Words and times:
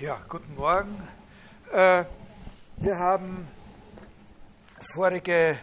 Ja, 0.00 0.18
guten 0.30 0.54
Morgen. 0.54 0.96
Äh, 1.70 2.04
wir 2.78 2.98
haben 2.98 3.46
vorige, 4.94 5.58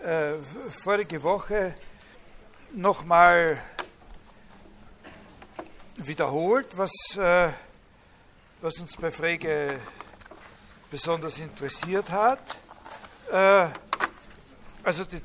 äh, 0.00 0.34
vorige 0.84 1.20
Woche 1.24 1.74
nochmal 2.72 3.58
wiederholt, 5.96 6.68
was, 6.78 6.92
äh, 7.16 7.48
was 8.60 8.78
uns 8.78 8.96
bei 8.96 9.10
Frege 9.10 9.80
besonders 10.92 11.40
interessiert 11.40 12.12
hat. 12.12 12.38
Äh, 13.32 13.70
also 14.84 15.04
die, 15.04 15.20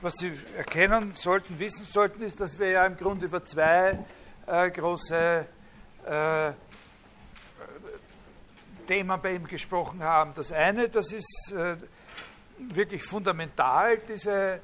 was 0.00 0.14
Sie 0.14 0.32
erkennen 0.56 1.14
sollten, 1.14 1.60
wissen 1.60 1.84
sollten, 1.84 2.20
ist, 2.20 2.40
dass 2.40 2.58
wir 2.58 2.70
ja 2.70 2.84
im 2.84 2.96
Grunde 2.96 3.26
über 3.26 3.44
zwei 3.44 3.96
äh, 4.44 4.70
große 4.72 5.46
Themen 8.88 9.20
bei 9.20 9.34
ihm 9.34 9.46
gesprochen 9.46 10.02
haben. 10.02 10.32
Das 10.34 10.50
eine, 10.50 10.88
das 10.88 11.12
ist 11.12 11.52
äh, 11.54 11.76
wirklich 12.58 13.04
fundamental, 13.04 13.98
diese 13.98 14.60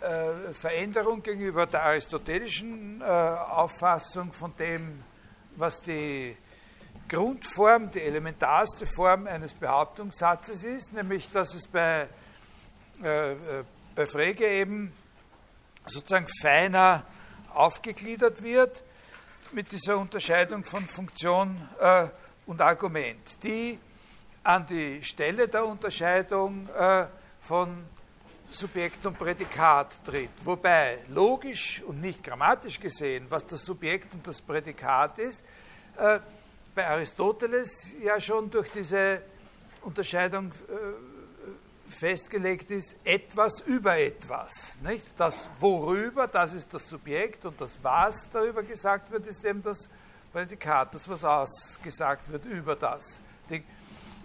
äh, 0.00 0.54
Veränderung 0.54 1.22
gegenüber 1.22 1.66
der 1.66 1.82
aristotelischen 1.82 3.00
äh, 3.00 3.04
Auffassung 3.04 4.32
von 4.32 4.54
dem, 4.56 5.02
was 5.56 5.82
die 5.82 6.36
Grundform, 7.08 7.90
die 7.90 8.00
elementarste 8.00 8.86
Form 8.86 9.26
eines 9.26 9.52
Behauptungssatzes 9.54 10.62
ist, 10.62 10.92
nämlich 10.92 11.28
dass 11.30 11.52
es 11.54 11.66
bei, 11.66 12.06
äh, 13.02 13.32
äh, 13.32 13.64
bei 13.96 14.06
Frege 14.06 14.46
eben 14.46 14.92
sozusagen 15.84 16.28
feiner 16.40 17.04
aufgegliedert 17.52 18.42
wird 18.42 18.84
mit 19.52 19.72
dieser 19.72 19.98
Unterscheidung 19.98 20.64
von 20.64 20.84
Funktion 20.86 21.68
äh, 21.80 22.06
und 22.46 22.60
Argument, 22.60 23.42
die 23.42 23.78
an 24.42 24.66
die 24.66 25.02
Stelle 25.02 25.48
der 25.48 25.66
Unterscheidung 25.66 26.68
äh, 26.68 27.06
von 27.40 27.84
Subjekt 28.50 29.04
und 29.06 29.18
Prädikat 29.18 30.04
tritt. 30.04 30.30
Wobei 30.44 30.98
logisch 31.08 31.82
und 31.86 32.00
nicht 32.00 32.22
grammatisch 32.22 32.78
gesehen, 32.78 33.26
was 33.28 33.46
das 33.46 33.64
Subjekt 33.64 34.12
und 34.12 34.26
das 34.26 34.40
Prädikat 34.40 35.18
ist, 35.18 35.44
äh, 35.96 36.20
bei 36.74 36.86
Aristoteles 36.86 37.94
ja 38.02 38.20
schon 38.20 38.50
durch 38.50 38.70
diese 38.70 39.22
Unterscheidung 39.82 40.52
äh, 40.68 41.90
festgelegt 41.90 42.70
ist, 42.70 42.96
etwas 43.04 43.60
über 43.60 43.96
etwas. 43.98 44.74
Nicht? 44.82 45.06
Das 45.18 45.48
worüber, 45.60 46.26
das 46.26 46.54
ist 46.54 46.72
das 46.74 46.88
Subjekt 46.88 47.44
und 47.44 47.60
das 47.60 47.78
was 47.82 48.28
darüber 48.30 48.62
gesagt 48.62 49.10
wird, 49.10 49.26
ist 49.26 49.44
eben 49.44 49.62
das 49.62 49.78
Prädikat, 49.78 50.03
das 50.34 51.08
was 51.08 51.24
ausgesagt 51.24 52.30
wird 52.30 52.44
über 52.44 52.74
das. 52.74 53.22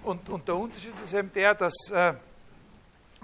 Und, 0.04 0.28
und 0.30 0.48
der 0.48 0.56
Unterschied 0.56 0.94
ist 1.04 1.14
eben 1.14 1.32
der, 1.34 1.54
dass 1.54 1.74
äh, 1.92 2.14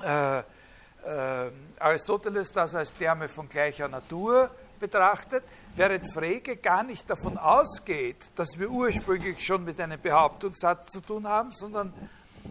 äh, 0.03 0.39
äh, 0.39 1.51
Aristoteles 1.79 2.51
das 2.51 2.75
als 2.75 2.93
Terme 2.93 3.27
von 3.27 3.47
gleicher 3.47 3.87
Natur 3.87 4.51
betrachtet, 4.79 5.43
während 5.75 6.13
Frege 6.13 6.57
gar 6.57 6.83
nicht 6.83 7.09
davon 7.09 7.37
ausgeht, 7.37 8.17
dass 8.35 8.59
wir 8.59 8.69
ursprünglich 8.69 9.43
schon 9.43 9.63
mit 9.63 9.79
einem 9.79 9.99
Behauptungssatz 9.99 10.91
zu 10.91 11.01
tun 11.01 11.27
haben, 11.27 11.51
sondern 11.51 11.93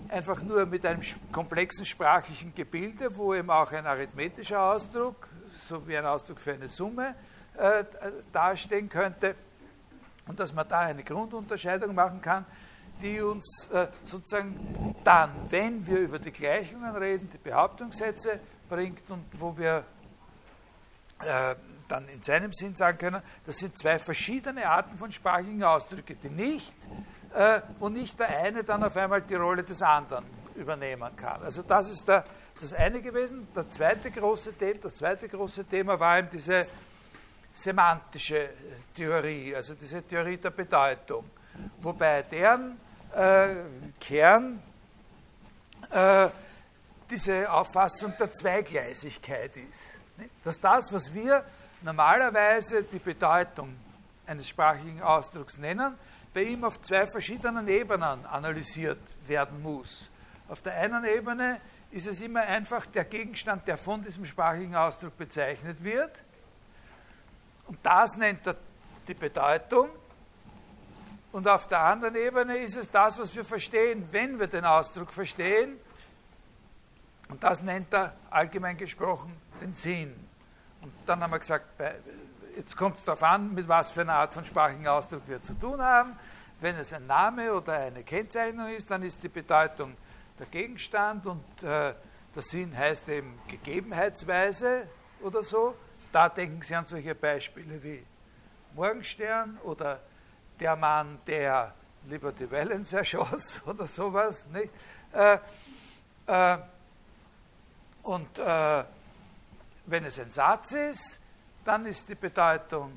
einfach 0.09 0.43
nur 0.43 0.67
mit 0.67 0.85
einem 0.87 1.03
komplexen 1.31 1.85
sprachlichen 1.85 2.55
Gebilde, 2.55 3.15
wo 3.17 3.35
eben 3.35 3.51
auch 3.51 3.71
ein 3.73 3.87
arithmetischer 3.87 4.63
Ausdruck, 4.63 5.29
so 5.61 5.87
wie 5.87 5.97
ein 5.97 6.07
Ausdruck 6.07 6.41
für 6.41 6.55
eine 6.55 6.69
Summe, 6.69 7.15
äh, 7.57 7.85
dastehen 8.33 8.89
könnte 8.89 9.37
und 10.27 10.41
dass 10.41 10.53
man 10.53 10.67
da 10.69 10.81
eine 10.81 11.05
Grundunterscheidung 11.05 11.95
machen 11.95 12.21
kann, 12.21 12.45
die 13.03 13.21
uns 13.21 13.69
äh, 13.73 13.89
sozusagen 14.05 14.95
dann, 15.05 15.31
wenn 15.51 15.87
wir 15.87 15.99
über 15.99 16.19
die 16.19 16.31
Gleichungen 16.31 16.95
reden, 16.97 17.29
die 17.33 17.39
Behauptungssätze 17.39 18.41
bringt 18.69 19.09
und 19.11 19.25
wo 19.39 19.57
wir 19.57 19.85
äh, 21.21 21.55
dann 21.89 22.09
in 22.09 22.23
seinem 22.23 22.53
Sinn 22.53 22.75
sagen 22.75 22.99
können, 22.99 23.23
das 23.45 23.59
sind 23.59 23.79
zwei 23.79 23.99
verschiedene 23.99 24.67
Arten 24.67 24.97
von 24.97 25.13
sprachlichen 25.13 25.63
Ausdrücken, 25.63 26.17
die 26.23 26.31
nicht 26.31 26.75
äh, 27.35 27.61
und 27.81 27.95
nicht 27.95 28.19
der 28.19 28.29
eine 28.29 28.65
dann 28.65 28.83
auf 28.85 28.97
einmal 28.97 29.23
die 29.23 29.35
Rolle 29.35 29.63
des 29.63 29.83
anderen 29.83 30.25
übernehmen 30.55 31.15
kann. 31.17 31.43
Also 31.43 31.63
das 31.63 31.91
ist 31.91 32.09
der, 32.09 32.25
das 32.59 32.73
eine 32.73 33.03
gewesen. 33.03 33.49
Der 33.55 33.69
zweite 33.71 34.11
große 34.11 34.55
Thema, 34.55 34.79
das 34.83 34.95
zweite 34.95 35.29
große 35.29 35.65
Thema 35.65 35.99
war 35.99 36.19
eben 36.19 36.29
diese 36.33 36.67
semantische 37.55 38.51
Theorie, 38.95 39.55
also 39.55 39.75
diese 39.75 40.03
Theorie 40.03 40.37
der 40.37 40.51
Bedeutung, 40.51 41.31
wobei 41.81 42.23
deren 42.23 42.79
äh, 43.15 43.55
Kern 44.01 44.61
äh, 45.91 46.29
diese 47.09 47.51
Auffassung 47.51 48.13
der 48.19 48.33
Zweigleisigkeit 48.33 49.57
ist. 49.57 49.95
Dass 50.43 50.61
das, 50.61 50.93
was 50.93 51.13
wir 51.15 51.45
normalerweise 51.83 52.83
die 52.83 52.99
Bedeutung 52.99 53.77
eines 54.27 54.49
sprachlichen 54.49 55.03
Ausdrucks 55.03 55.57
nennen, 55.59 55.95
bei 56.33 56.43
ihm 56.43 56.65
auf 56.65 56.81
zwei 56.83 57.07
verschiedenen 57.07 57.69
Ebenen 57.69 58.27
analysiert 58.27 58.99
werden 59.27 59.63
muss. 59.63 60.11
Auf 60.49 60.63
der 60.63 60.75
einen 60.75 61.05
Ebene 61.05 61.61
ist 61.93 62.09
es 62.09 62.21
immer 62.21 62.41
einfach 62.41 62.87
der 62.87 63.05
Gegenstand, 63.05 63.69
der 63.69 63.79
von 63.79 64.03
diesem 64.03 64.27
sprachlichen 64.27 64.75
Ausdruck 64.75 65.17
bezeichnet 65.17 65.83
wird. 65.85 66.11
Und 67.67 67.79
das 67.83 68.17
nennt 68.17 68.47
er 68.47 68.57
die 69.07 69.15
Bedeutung. 69.15 69.91
Und 71.33 71.49
auf 71.49 71.67
der 71.67 71.81
anderen 71.81 72.15
Ebene 72.15 72.59
ist 72.59 72.77
es 72.77 72.91
das, 72.91 73.19
was 73.19 73.35
wir 73.35 73.45
verstehen, 73.45 74.07
wenn 74.13 74.39
wir 74.39 74.47
den 74.47 74.65
Ausdruck 74.65 75.13
verstehen. 75.13 75.79
Und 77.29 77.43
das 77.43 77.63
nennt 77.63 77.93
er 77.93 78.15
allgemein 78.31 78.77
gesprochen 78.77 79.35
den 79.61 79.75
Sinn. 79.75 80.15
Und 80.81 80.93
dann 81.07 81.23
haben 81.23 81.33
wir 81.33 81.39
gesagt, 81.39 81.67
jetzt 82.57 82.77
kommt 82.77 82.99
es 82.99 83.05
darauf 83.05 83.23
an, 83.23 83.55
mit 83.55 83.67
was 83.67 83.91
für 83.91 84.03
einer 84.03 84.15
Art 84.15 84.35
von 84.35 84.45
sprachlichen 84.45 84.87
Ausdruck 84.87 85.23
wir 85.27 85.43
zu 85.43 85.59
tun 85.59 85.81
haben. 85.81 86.17
Wenn 86.61 86.77
es 86.77 86.93
ein 86.93 87.07
Name 87.07 87.53
oder 87.53 87.75
eine 87.75 88.05
Kennzeichnung 88.05 88.69
ist, 88.69 88.91
dann 88.91 89.03
ist 89.03 89.23
die 89.23 89.29
Bedeutung 89.29 89.97
der 90.39 90.47
Gegenstand 90.47 91.27
und 91.27 91.45
äh, 91.63 91.95
der 92.35 92.43
Sinn 92.43 92.77
heißt 92.77 93.09
eben 93.09 93.39
Gegebenheitsweise 93.49 94.87
oder 95.23 95.43
so. 95.43 95.75
Da 96.15 96.29
denken 96.29 96.63
Sie 96.63 96.77
an 96.77 96.87
solche 96.87 97.13
Beispiele 97.13 97.83
wie 97.83 98.07
Morgenstern 98.75 99.59
oder 99.65 99.99
der 100.61 100.77
Mann, 100.77 101.19
der 101.27 101.75
Liberty 102.07 102.49
Valens 102.49 102.93
erschoss 102.93 103.61
oder 103.67 103.85
sowas. 103.85 104.47
Nicht? 104.47 104.71
Äh, 105.13 105.39
äh, 106.29 106.59
und 108.05 108.39
äh, 108.39 108.85
wenn 109.87 110.05
es 110.05 110.21
ein 110.21 110.31
Satz 110.31 110.71
ist, 110.71 111.21
dann 111.65 111.85
ist 111.85 112.09
die 112.09 112.15
Bedeutung. 112.15 112.97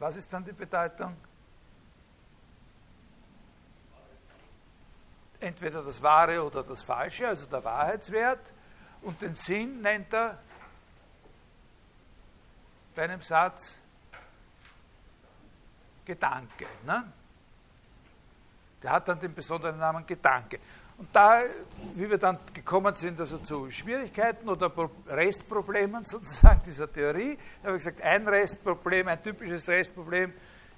Was 0.00 0.16
ist 0.16 0.32
dann 0.32 0.44
die 0.44 0.52
Bedeutung? 0.52 1.16
Entweder 5.38 5.84
das 5.84 6.02
Wahre 6.02 6.44
oder 6.44 6.64
das 6.64 6.82
Falsche, 6.82 7.28
also 7.28 7.46
der 7.46 7.62
Wahrheitswert. 7.62 8.57
Und 9.02 9.20
den 9.22 9.34
Sinn 9.34 9.80
nennt 9.80 10.12
er 10.12 10.38
bei 12.94 13.04
einem 13.04 13.20
Satz 13.20 13.78
Gedanke. 16.04 16.66
Ne? 16.84 17.12
Der 18.82 18.92
hat 18.92 19.08
dann 19.08 19.20
den 19.20 19.34
besonderen 19.34 19.78
Namen 19.78 20.06
Gedanke. 20.06 20.58
Und 20.96 21.08
da, 21.12 21.42
wie 21.94 22.10
wir 22.10 22.18
dann 22.18 22.38
gekommen 22.52 22.96
sind, 22.96 23.20
also 23.20 23.38
zu 23.38 23.70
Schwierigkeiten 23.70 24.48
oder 24.48 24.72
Restproblemen 25.06 26.04
sozusagen 26.06 26.60
dieser 26.66 26.92
Theorie, 26.92 27.38
habe 27.62 27.76
ich 27.76 27.84
gesagt, 27.84 28.00
ein 28.02 28.26
Restproblem, 28.26 29.06
ein 29.06 29.22
typisches 29.22 29.68
Restproblem 29.68 30.32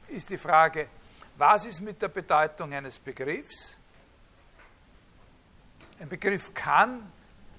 ist 0.09 0.29
die 0.29 0.37
Frage, 0.37 0.89
was 1.37 1.65
ist 1.65 1.81
mit 1.81 2.03
der 2.03 2.09
Bedeutung 2.09 2.73
eines 2.75 2.99
Begriffs? 2.99 3.77
Ein 5.99 6.09
Begriff 6.09 6.53
kann 6.53 7.11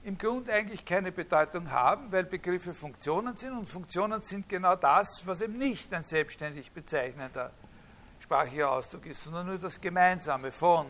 im 0.03 0.17
Grund 0.17 0.49
eigentlich 0.49 0.83
keine 0.83 1.11
Bedeutung 1.11 1.69
haben, 1.69 2.11
weil 2.11 2.23
Begriffe 2.23 2.73
Funktionen 2.73 3.37
sind 3.37 3.53
und 3.53 3.69
Funktionen 3.69 4.21
sind 4.21 4.49
genau 4.49 4.75
das, 4.75 5.21
was 5.25 5.41
eben 5.41 5.57
nicht 5.57 5.93
ein 5.93 6.03
selbstständig 6.03 6.71
bezeichnender 6.71 7.51
sprachlicher 8.19 8.71
Ausdruck 8.71 9.05
ist, 9.05 9.23
sondern 9.23 9.47
nur 9.47 9.57
das 9.59 9.79
Gemeinsame 9.79 10.51
von 10.51 10.87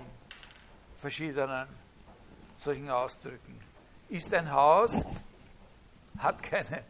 verschiedenen 0.95 1.67
solchen 2.57 2.89
Ausdrücken. 2.89 3.59
Ist 4.07 4.33
ein 4.33 4.51
Haus, 4.51 5.05
hat 6.19 6.41
keine 6.43 6.83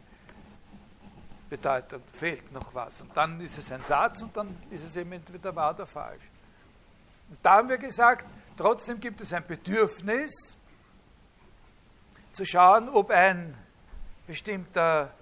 Bedeutung, 1.48 2.02
fehlt 2.12 2.52
noch 2.52 2.74
was. 2.74 3.00
Und 3.00 3.16
dann 3.16 3.40
ist 3.40 3.58
es 3.58 3.72
ein 3.72 3.82
Satz 3.82 4.22
und 4.22 4.36
dann 4.36 4.56
ist 4.70 4.84
es 4.84 4.96
eben 4.96 5.12
entweder 5.12 5.54
wahr 5.56 5.74
oder 5.74 5.86
falsch. 5.86 6.24
Und 7.30 7.38
da 7.42 7.56
haben 7.56 7.68
wir 7.68 7.78
gesagt, 7.78 8.26
trotzdem 8.56 9.00
gibt 9.00 9.20
es 9.20 9.32
ein 9.32 9.46
Bedürfnis, 9.46 10.56
zu 12.32 12.44
schauen, 12.46 12.88
ob 12.88 13.10
ein 13.10 13.54
bestimmter 14.26 15.12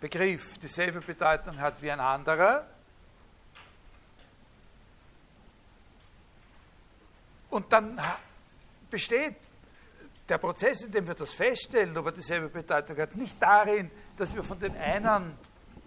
Begriff 0.00 0.58
dieselbe 0.58 1.00
Bedeutung 1.00 1.58
hat 1.58 1.80
wie 1.82 1.90
ein 1.90 2.00
anderer. 2.00 2.66
Und 7.50 7.72
dann 7.72 8.00
besteht 8.90 9.36
der 10.28 10.38
Prozess, 10.38 10.82
in 10.82 10.92
dem 10.92 11.06
wir 11.06 11.14
das 11.14 11.32
feststellen, 11.32 11.96
ob 11.96 12.06
er 12.06 12.12
dieselbe 12.12 12.48
Bedeutung 12.48 12.96
hat, 12.98 13.16
nicht 13.16 13.40
darin, 13.40 13.90
dass 14.16 14.34
wir 14.34 14.42
von 14.42 14.58
dem 14.58 14.74
einen 14.76 15.38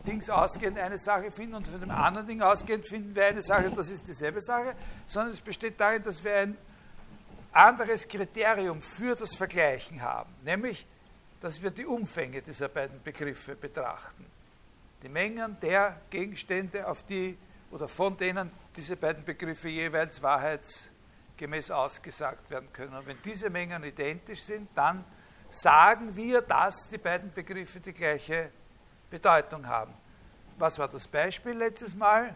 Dings 0.05 0.29
ausgehend 0.29 0.79
eine 0.79 0.97
Sache 0.97 1.29
finden 1.29 1.55
und 1.55 1.67
von 1.67 1.79
dem 1.79 1.91
anderen 1.91 2.25
Ding 2.25 2.41
ausgehend 2.41 2.87
finden 2.87 3.15
wir 3.15 3.25
eine 3.25 3.41
Sache, 3.41 3.69
das 3.75 3.89
ist 3.89 4.07
dieselbe 4.07 4.41
Sache, 4.41 4.75
sondern 5.05 5.33
es 5.33 5.41
besteht 5.41 5.79
darin, 5.79 6.01
dass 6.03 6.23
wir 6.23 6.35
ein 6.35 6.57
anderes 7.51 8.07
Kriterium 8.07 8.81
für 8.81 9.15
das 9.15 9.35
Vergleichen 9.35 10.01
haben, 10.01 10.33
nämlich, 10.43 10.85
dass 11.41 11.61
wir 11.61 11.71
die 11.71 11.85
Umfänge 11.85 12.41
dieser 12.41 12.69
beiden 12.69 13.01
Begriffe 13.01 13.55
betrachten. 13.55 14.25
Die 15.01 15.09
Mengen 15.09 15.57
der 15.61 16.01
Gegenstände, 16.09 16.87
auf 16.87 17.03
die 17.03 17.37
oder 17.71 17.87
von 17.87 18.17
denen 18.17 18.51
diese 18.75 18.97
beiden 18.97 19.23
Begriffe 19.23 19.69
jeweils 19.69 20.21
wahrheitsgemäß 20.21 21.71
ausgesagt 21.71 22.49
werden 22.49 22.71
können. 22.73 22.93
Und 22.93 23.07
wenn 23.07 23.21
diese 23.23 23.49
Mengen 23.49 23.83
identisch 23.83 24.43
sind, 24.43 24.69
dann 24.75 25.05
sagen 25.49 26.15
wir, 26.15 26.41
dass 26.41 26.89
die 26.89 26.97
beiden 26.97 27.31
Begriffe 27.33 27.79
die 27.79 27.93
gleiche 27.93 28.51
Bedeutung 29.09 29.65
haben. 29.67 29.93
Was 30.57 30.77
war 30.77 30.87
das 30.87 31.07
Beispiel 31.07 31.53
letztes 31.53 31.95
Mal? 31.95 32.35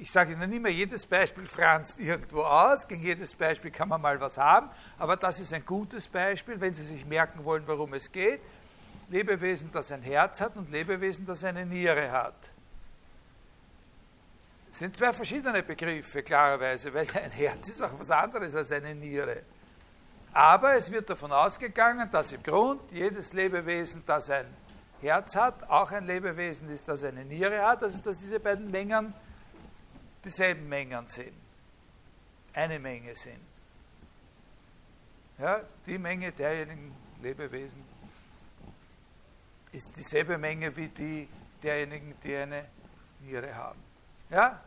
Ich 0.00 0.10
sage 0.10 0.32
Ihnen 0.32 0.50
immer, 0.50 0.70
jedes 0.70 1.04
Beispiel 1.04 1.44
franzt 1.44 2.00
irgendwo 2.00 2.40
aus, 2.40 2.88
gegen 2.88 3.02
jedes 3.02 3.34
Beispiel 3.34 3.70
kann 3.70 3.90
man 3.90 4.00
mal 4.00 4.18
was 4.18 4.38
haben, 4.38 4.70
aber 4.98 5.14
das 5.14 5.40
ist 5.40 5.52
ein 5.52 5.66
gutes 5.66 6.08
Beispiel, 6.08 6.58
wenn 6.58 6.72
Sie 6.72 6.84
sich 6.84 7.04
merken 7.04 7.44
wollen, 7.44 7.64
worum 7.66 7.92
es 7.92 8.10
geht. 8.10 8.40
Lebewesen, 9.10 9.70
das 9.70 9.92
ein 9.92 10.00
Herz 10.00 10.40
hat 10.40 10.56
und 10.56 10.70
Lebewesen, 10.70 11.26
das 11.26 11.44
eine 11.44 11.66
Niere 11.66 12.10
hat. 12.10 12.34
Das 14.70 14.78
sind 14.78 14.96
zwei 14.96 15.12
verschiedene 15.12 15.62
Begriffe, 15.62 16.22
klarerweise, 16.22 16.94
weil 16.94 17.06
ein 17.22 17.32
Herz 17.32 17.68
ist 17.68 17.82
auch 17.82 17.98
was 17.98 18.10
anderes 18.10 18.56
als 18.56 18.72
eine 18.72 18.94
Niere. 18.94 19.42
Aber 20.32 20.76
es 20.76 20.90
wird 20.90 21.10
davon 21.10 21.30
ausgegangen, 21.30 22.08
dass 22.10 22.32
im 22.32 22.42
Grund 22.42 22.80
jedes 22.90 23.34
Lebewesen, 23.34 24.02
das 24.06 24.30
ein 24.30 24.46
Herz 25.02 25.36
hat, 25.36 25.68
auch 25.68 25.92
ein 25.92 26.06
Lebewesen 26.06 26.70
ist, 26.70 26.88
das 26.88 27.04
eine 27.04 27.22
Niere 27.22 27.60
hat, 27.60 27.82
also 27.82 28.00
dass 28.00 28.16
diese 28.16 28.40
beiden 28.40 28.70
Mengen 28.70 29.12
dieselben 30.24 30.68
Mengen 30.68 31.06
sind, 31.06 31.32
eine 32.52 32.78
Menge 32.78 33.14
sind. 33.14 33.40
Ja, 35.38 35.62
die 35.86 35.98
Menge 35.98 36.32
derjenigen 36.32 36.94
Lebewesen 37.22 37.82
ist 39.72 39.90
dieselbe 39.96 40.36
Menge 40.36 40.76
wie 40.76 40.88
die 40.88 41.28
derjenigen, 41.62 42.14
die 42.22 42.36
eine 42.36 42.66
Niere 43.20 43.54
haben. 43.54 43.78
Ja? 44.28 44.60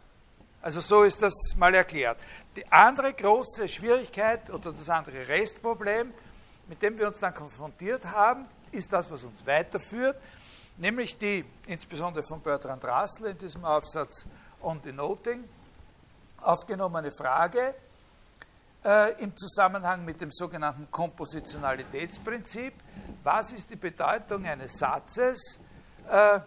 Also 0.61 0.79
so 0.81 1.03
ist 1.03 1.21
das 1.21 1.33
mal 1.57 1.73
erklärt. 1.75 2.17
Die 2.55 2.65
andere 2.71 3.13
große 3.13 3.67
Schwierigkeit 3.67 4.49
oder 4.49 4.71
das 4.71 4.89
andere 4.89 5.27
Restproblem, 5.27 6.13
mit 6.67 6.81
dem 6.81 6.97
wir 6.97 7.07
uns 7.07 7.19
dann 7.19 7.33
konfrontiert 7.33 8.05
haben, 8.05 8.47
ist 8.71 8.91
das, 8.93 9.11
was 9.11 9.23
uns 9.23 9.45
weiterführt, 9.45 10.17
nämlich 10.77 11.17
die, 11.17 11.45
insbesondere 11.67 12.23
von 12.23 12.41
Bertrand 12.41 12.83
Russell 12.85 13.31
in 13.31 13.37
diesem 13.37 13.65
Aufsatz 13.65 14.25
On 14.63 14.81
Denoting, 14.81 15.43
aufgenommene 16.41 17.11
Frage 17.11 17.75
äh, 18.83 19.21
im 19.21 19.35
Zusammenhang 19.35 20.03
mit 20.05 20.21
dem 20.21 20.31
sogenannten 20.31 20.89
Kompositionalitätsprinzip. 20.91 22.73
Was 23.23 23.51
ist 23.51 23.69
die 23.69 23.75
Bedeutung 23.75 24.45
eines 24.45 24.77
Satzes, 24.77 25.61
äh, 26.09 26.39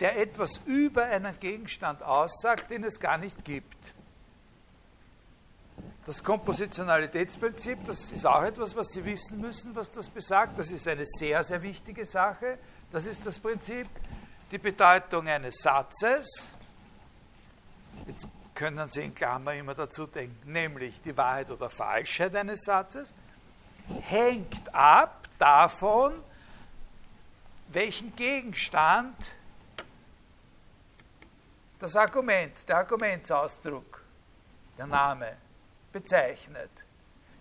der 0.00 0.18
etwas 0.18 0.60
über 0.66 1.04
einen 1.04 1.38
Gegenstand 1.38 2.02
aussagt, 2.02 2.70
den 2.70 2.84
es 2.84 2.98
gar 2.98 3.18
nicht 3.18 3.44
gibt? 3.44 3.94
Das 6.06 6.22
Kompositionalitätsprinzip, 6.22 7.84
das 7.84 8.12
ist 8.12 8.24
auch 8.26 8.42
etwas, 8.42 8.76
was 8.76 8.90
Sie 8.90 9.04
wissen 9.04 9.40
müssen, 9.40 9.74
was 9.74 9.90
das 9.90 10.08
besagt. 10.08 10.56
Das 10.56 10.70
ist 10.70 10.86
eine 10.86 11.04
sehr, 11.04 11.42
sehr 11.42 11.60
wichtige 11.62 12.04
Sache. 12.04 12.58
Das 12.92 13.06
ist 13.06 13.26
das 13.26 13.38
Prinzip. 13.40 13.88
Die 14.52 14.58
Bedeutung 14.58 15.26
eines 15.26 15.56
Satzes, 15.60 16.52
jetzt 18.06 18.28
können 18.54 18.88
Sie 18.90 19.02
in 19.02 19.14
Klammer 19.14 19.54
immer 19.54 19.74
dazu 19.74 20.06
denken, 20.06 20.50
nämlich 20.50 21.00
die 21.02 21.16
Wahrheit 21.16 21.50
oder 21.50 21.68
Falschheit 21.70 22.34
eines 22.34 22.64
Satzes, 22.64 23.14
hängt 24.02 24.74
ab 24.74 25.28
davon, 25.38 26.22
welchen 27.68 28.16
Gegenstand 28.16 29.16
das 31.78 31.94
Argument, 31.94 32.52
der 32.66 32.78
Argumentsausdruck, 32.78 34.02
der 34.78 34.86
Name 34.86 35.36
bezeichnet. 35.92 36.70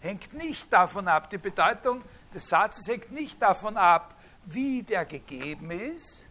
Hängt 0.02 0.34
nicht 0.34 0.72
davon 0.72 1.08
ab, 1.08 1.30
die 1.30 1.38
Bedeutung 1.38 2.04
des 2.34 2.48
Satzes 2.48 2.88
hängt 2.88 3.12
nicht 3.12 3.42
davon 3.42 3.78
ab, 3.78 4.14
wie 4.46 4.84
der 4.84 5.06
gegeben 5.06 5.72
ist, 5.72 6.28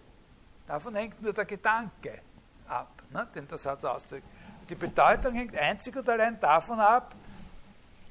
davon 0.66 0.94
hängt 0.94 1.20
nur 1.22 1.32
der 1.32 1.46
Gedanke 1.46 2.20
ab, 2.68 3.02
ne, 3.10 3.26
den 3.34 3.48
der 3.48 3.58
Satz 3.58 3.84
ausdrückt. 3.84 4.26
Die 4.68 4.74
Bedeutung 4.74 5.34
hängt 5.34 5.56
einzig 5.56 5.96
und 5.96 6.08
allein 6.08 6.40
davon 6.40 6.80
ab, 6.80 7.14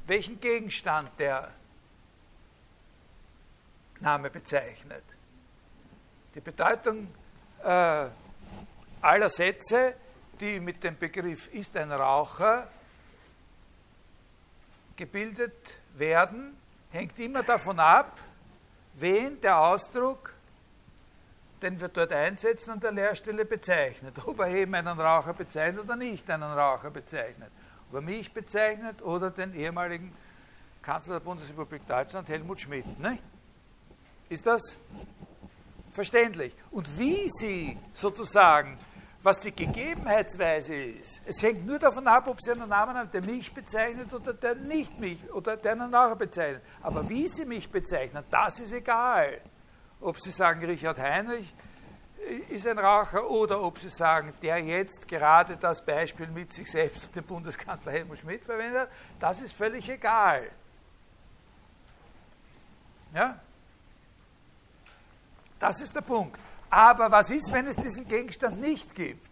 welchen 0.05 0.39
Gegenstand 0.39 1.09
der 1.17 1.49
Name 3.99 4.29
bezeichnet. 4.29 5.03
Die 6.35 6.41
Bedeutung 6.41 7.07
äh, 7.63 8.07
aller 9.01 9.29
Sätze, 9.29 9.95
die 10.39 10.59
mit 10.59 10.83
dem 10.83 10.97
Begriff 10.97 11.47
ist 11.53 11.75
ein 11.77 11.91
Raucher 11.91 12.67
gebildet 14.95 15.77
werden, 15.93 16.57
hängt 16.91 17.17
immer 17.19 17.43
davon 17.43 17.79
ab, 17.79 18.17
wen 18.93 19.39
der 19.41 19.57
Ausdruck, 19.57 20.32
den 21.63 21.79
wir 21.79 21.87
dort 21.87 22.11
einsetzen, 22.11 22.71
an 22.71 22.79
der 22.79 22.91
Leerstelle 22.91 23.45
bezeichnet. 23.45 24.15
Ob 24.25 24.39
er 24.39 24.49
eben 24.49 24.75
einen 24.75 24.99
Raucher 24.99 25.33
bezeichnet 25.33 25.83
oder 25.83 25.95
nicht 25.95 26.29
einen 26.29 26.43
Raucher 26.43 26.91
bezeichnet. 26.91 27.49
Ob 27.89 27.95
er 27.95 28.01
mich 28.01 28.31
bezeichnet 28.33 29.01
oder 29.01 29.31
den 29.31 29.55
ehemaligen 29.55 30.13
Kanzler 30.81 31.13
der 31.13 31.21
Bundesrepublik 31.21 31.87
Deutschland, 31.87 32.27
Helmut 32.27 32.59
Schmidt. 32.59 32.99
Ne? 32.99 33.17
Ist 34.29 34.45
das 34.45 34.77
verständlich? 35.91 36.53
Und 36.71 36.99
wie 36.99 37.29
Sie 37.29 37.77
sozusagen 37.93 38.77
was 39.23 39.39
die 39.39 39.55
Gegebenheitsweise 39.55 40.75
ist. 40.75 41.21
Es 41.25 41.41
hängt 41.41 41.65
nur 41.65 41.79
davon 41.79 42.05
ab, 42.07 42.27
ob 42.27 42.41
Sie 42.41 42.51
einen 42.51 42.67
Namen 42.67 42.93
haben, 42.93 43.09
der 43.09 43.21
mich 43.21 43.53
bezeichnet 43.53 44.13
oder 44.13 44.33
der 44.33 44.55
nicht 44.55 44.99
mich 44.99 45.17
oder 45.31 45.55
der 45.55 45.71
einen 45.71 45.89
nachher 45.89 46.17
bezeichnet. 46.17 46.61
Aber 46.81 47.09
wie 47.09 47.29
Sie 47.29 47.45
mich 47.45 47.71
bezeichnen, 47.71 48.25
das 48.29 48.59
ist 48.59 48.73
egal. 48.73 49.39
Ob 50.03 50.19
Sie 50.19 50.31
sagen, 50.31 50.63
Richard 50.65 50.99
Heinrich 50.99 51.53
ist 52.49 52.67
ein 52.67 52.77
Raucher 52.77 53.29
oder 53.29 53.61
ob 53.61 53.79
Sie 53.79 53.89
sagen, 53.89 54.33
der 54.41 54.59
jetzt 54.59 55.07
gerade 55.07 55.57
das 55.57 55.83
Beispiel 55.83 56.27
mit 56.27 56.53
sich 56.53 56.69
selbst 56.69 57.05
und 57.05 57.15
dem 57.15 57.23
Bundeskanzler 57.23 57.91
Helmut 57.91 58.19
Schmidt 58.19 58.43
verwendet 58.43 58.89
das 59.19 59.41
ist 59.41 59.53
völlig 59.53 59.89
egal. 59.89 60.49
Ja? 63.13 63.39
Das 65.59 65.79
ist 65.81 65.95
der 65.95 66.01
Punkt. 66.01 66.39
Aber 66.69 67.11
was 67.11 67.29
ist, 67.29 67.51
wenn 67.53 67.67
es 67.67 67.77
diesen 67.77 68.07
Gegenstand 68.07 68.59
nicht 68.59 68.93
gibt? 68.95 69.29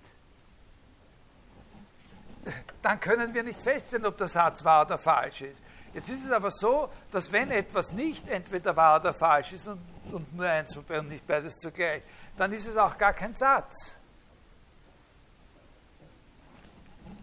Dann 2.81 2.99
können 2.99 3.33
wir 3.33 3.43
nicht 3.43 3.59
feststellen, 3.59 4.05
ob 4.05 4.17
der 4.17 4.27
Satz 4.27 4.63
wahr 4.63 4.85
oder 4.85 4.97
falsch 4.97 5.41
ist. 5.41 5.63
Jetzt 5.93 6.09
ist 6.09 6.25
es 6.25 6.31
aber 6.31 6.51
so, 6.51 6.89
dass 7.11 7.31
wenn 7.31 7.51
etwas 7.51 7.91
nicht 7.91 8.27
entweder 8.27 8.75
wahr 8.75 8.99
oder 8.99 9.13
falsch 9.13 9.53
ist 9.53 9.67
und, 9.67 9.81
und 10.11 10.33
nur 10.35 10.45
eins 10.45 10.75
beiden, 10.75 11.09
nicht 11.09 11.25
beides 11.25 11.57
zugleich, 11.57 12.03
dann 12.37 12.51
ist 12.53 12.67
es 12.67 12.77
auch 12.77 12.97
gar 12.97 13.13
kein 13.13 13.35
Satz. 13.35 13.97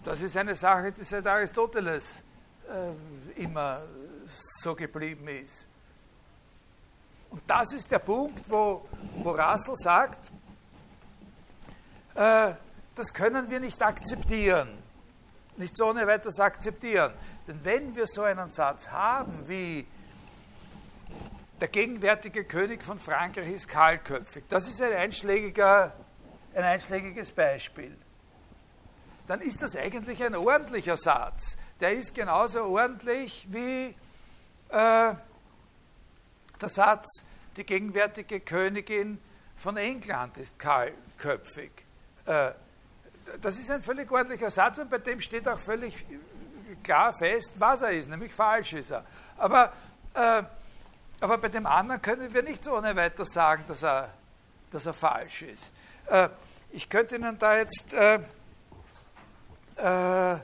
Das 0.04 0.20
ist 0.20 0.36
eine 0.36 0.54
Sache, 0.54 0.92
die 0.92 1.02
seit 1.02 1.26
Aristoteles 1.26 2.22
äh, 2.68 3.42
immer 3.42 3.82
so 4.26 4.74
geblieben 4.74 5.28
ist. 5.28 5.66
Und 7.30 7.42
das 7.46 7.72
ist 7.72 7.90
der 7.90 7.98
Punkt, 7.98 8.48
wo, 8.48 8.88
wo 9.16 9.30
Russell 9.30 9.76
sagt, 9.76 10.18
äh, 12.14 12.52
das 12.94 13.12
können 13.12 13.50
wir 13.50 13.60
nicht 13.60 13.82
akzeptieren. 13.82 14.68
Nicht 15.56 15.76
so 15.76 15.88
ohne 15.90 16.06
weiteres 16.06 16.40
akzeptieren. 16.40 17.12
Denn 17.46 17.60
wenn 17.64 17.94
wir 17.94 18.06
so 18.06 18.22
einen 18.22 18.50
Satz 18.50 18.90
haben 18.90 19.48
wie 19.48 19.86
der 21.60 21.68
gegenwärtige 21.68 22.44
König 22.44 22.84
von 22.84 23.00
Frankreich 23.00 23.50
ist 23.50 23.68
kahlköpfig, 23.68 24.44
das 24.48 24.68
ist 24.68 24.80
ein, 24.82 24.92
einschlägiger, 24.92 25.92
ein 26.54 26.64
einschlägiges 26.64 27.32
Beispiel, 27.32 27.96
dann 29.26 29.40
ist 29.40 29.60
das 29.62 29.76
eigentlich 29.76 30.22
ein 30.24 30.34
ordentlicher 30.34 30.96
Satz. 30.96 31.58
Der 31.80 31.92
ist 31.92 32.14
genauso 32.14 32.64
ordentlich 32.64 33.46
wie 33.50 33.94
äh, 34.70 35.14
der 36.60 36.68
Satz, 36.68 37.24
die 37.56 37.64
gegenwärtige 37.64 38.40
Königin 38.40 39.20
von 39.56 39.76
England 39.76 40.38
ist 40.38 40.58
kahlköpfig. 40.58 41.72
Äh, 42.24 42.52
das 43.42 43.58
ist 43.58 43.70
ein 43.70 43.82
völlig 43.82 44.10
ordentlicher 44.10 44.50
Satz 44.50 44.78
und 44.78 44.90
bei 44.90 44.98
dem 44.98 45.20
steht 45.20 45.46
auch 45.46 45.58
völlig 45.58 46.06
klar 46.82 47.12
fest, 47.12 47.52
was 47.56 47.82
er 47.82 47.90
ist, 47.90 48.08
nämlich 48.08 48.32
falsch 48.32 48.72
ist 48.72 48.90
er. 48.90 49.04
Aber, 49.36 49.72
äh, 50.14 50.42
aber 51.20 51.38
bei 51.38 51.48
dem 51.48 51.66
anderen 51.66 52.00
können 52.00 52.32
wir 52.32 52.42
nicht 52.42 52.64
so 52.64 52.76
ohne 52.76 52.94
weiteres 52.94 53.30
sagen, 53.30 53.64
dass 53.68 53.82
er, 53.82 54.12
dass 54.70 54.86
er 54.86 54.94
falsch 54.94 55.42
ist. 55.42 55.72
Äh, 56.06 56.28
ich 56.70 56.88
könnte 56.88 57.16
Ihnen 57.16 57.38
da 57.38 57.56
jetzt 57.56 57.92
äh, 57.92 58.20
äh, 59.76 60.34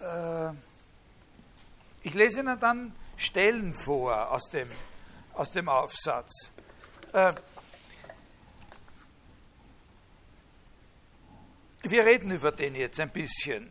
äh 0.00 0.52
ich 2.04 2.14
lese 2.14 2.40
Ihnen 2.40 2.58
dann 2.58 2.92
Stellen 3.16 3.74
vor 3.74 4.30
aus 4.30 4.50
dem, 4.50 4.68
aus 5.34 5.52
dem 5.52 5.68
Aufsatz. 5.68 6.52
Äh, 7.12 7.32
wir 11.82 12.04
reden 12.04 12.30
über 12.30 12.52
den 12.52 12.74
jetzt 12.74 12.98
ein 13.00 13.10
bisschen. 13.10 13.70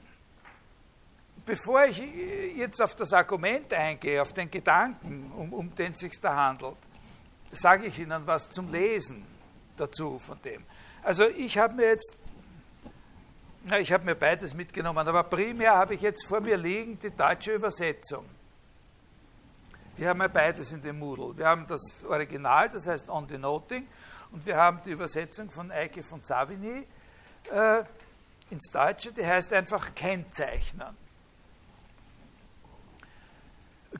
Bevor 1.45 1.85
ich 1.85 1.99
jetzt 2.55 2.81
auf 2.81 2.95
das 2.95 3.13
Argument 3.13 3.73
eingehe, 3.73 4.21
auf 4.21 4.31
den 4.31 4.49
Gedanken, 4.49 5.31
um, 5.35 5.53
um 5.53 5.75
den 5.75 5.93
es 5.93 5.99
sich 5.99 6.19
da 6.19 6.35
handelt, 6.35 6.77
sage 7.51 7.87
ich 7.87 7.99
Ihnen 7.99 8.25
was 8.25 8.49
zum 8.49 8.71
Lesen 8.71 9.25
dazu 9.75 10.19
von 10.19 10.39
dem. 10.43 10.63
Also 11.03 11.27
ich 11.27 11.57
habe 11.57 11.73
mir 11.73 11.87
jetzt, 11.87 12.29
na, 13.63 13.79
ich 13.79 13.91
habe 13.91 14.05
mir 14.05 14.15
beides 14.15 14.53
mitgenommen, 14.53 15.07
aber 15.07 15.23
primär 15.23 15.73
habe 15.73 15.95
ich 15.95 16.01
jetzt 16.01 16.25
vor 16.27 16.41
mir 16.41 16.57
liegen 16.57 16.99
die 16.99 17.09
deutsche 17.09 17.53
Übersetzung. 17.53 18.25
Wir 19.97 20.09
haben 20.09 20.21
ja 20.21 20.27
beides 20.27 20.71
in 20.71 20.81
dem 20.81 20.99
Moodle. 20.99 21.37
Wir 21.37 21.47
haben 21.47 21.65
das 21.67 22.05
Original, 22.05 22.69
das 22.69 22.87
heißt 22.87 23.09
On 23.09 23.27
the 23.27 23.37
Noting, 23.37 23.87
und 24.31 24.45
wir 24.45 24.55
haben 24.55 24.79
die 24.85 24.91
Übersetzung 24.91 25.51
von 25.51 25.71
Eike 25.71 26.03
von 26.03 26.21
Savigny 26.21 26.87
äh, 27.51 27.83
ins 28.49 28.69
Deutsche, 28.71 29.11
die 29.11 29.25
heißt 29.25 29.51
einfach 29.53 29.93
Kennzeichnen. 29.93 31.00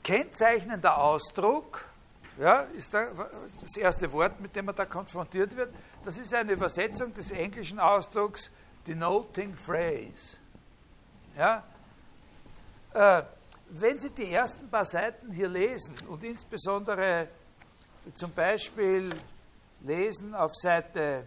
Kennzeichnender 0.02 0.96
Ausdruck 0.96 1.84
ja, 2.38 2.60
ist 2.76 2.94
da 2.94 3.08
das 3.60 3.76
erste 3.76 4.10
Wort, 4.12 4.40
mit 4.40 4.56
dem 4.56 4.64
man 4.64 4.74
da 4.74 4.86
konfrontiert 4.86 5.54
wird. 5.56 5.74
Das 6.04 6.18
ist 6.18 6.32
eine 6.34 6.52
Übersetzung 6.52 7.12
des 7.14 7.30
englischen 7.30 7.78
Ausdrucks 7.78 8.50
denoting 8.86 9.54
phrase. 9.54 10.38
Ja? 11.36 11.62
Äh, 12.94 13.22
wenn 13.70 13.98
Sie 13.98 14.10
die 14.10 14.32
ersten 14.32 14.68
paar 14.68 14.84
Seiten 14.84 15.32
hier 15.32 15.48
lesen 15.48 15.94
und 16.08 16.24
insbesondere 16.24 17.28
zum 18.14 18.32
Beispiel 18.32 19.14
lesen 19.80 20.34
auf 20.34 20.52
Seite 20.54 21.26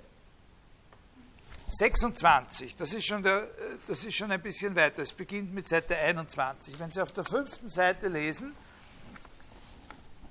26, 1.67 2.75
das 2.75 2.93
ist 2.93 3.05
schon, 3.05 3.23
der, 3.23 3.47
das 3.87 4.03
ist 4.03 4.15
schon 4.15 4.31
ein 4.31 4.41
bisschen 4.41 4.75
weiter, 4.75 5.01
es 5.01 5.13
beginnt 5.13 5.53
mit 5.53 5.67
Seite 5.67 5.95
21. 5.95 6.79
Wenn 6.79 6.91
Sie 6.91 7.01
auf 7.01 7.11
der 7.11 7.23
fünften 7.23 7.69
Seite 7.69 8.07
lesen, 8.07 8.55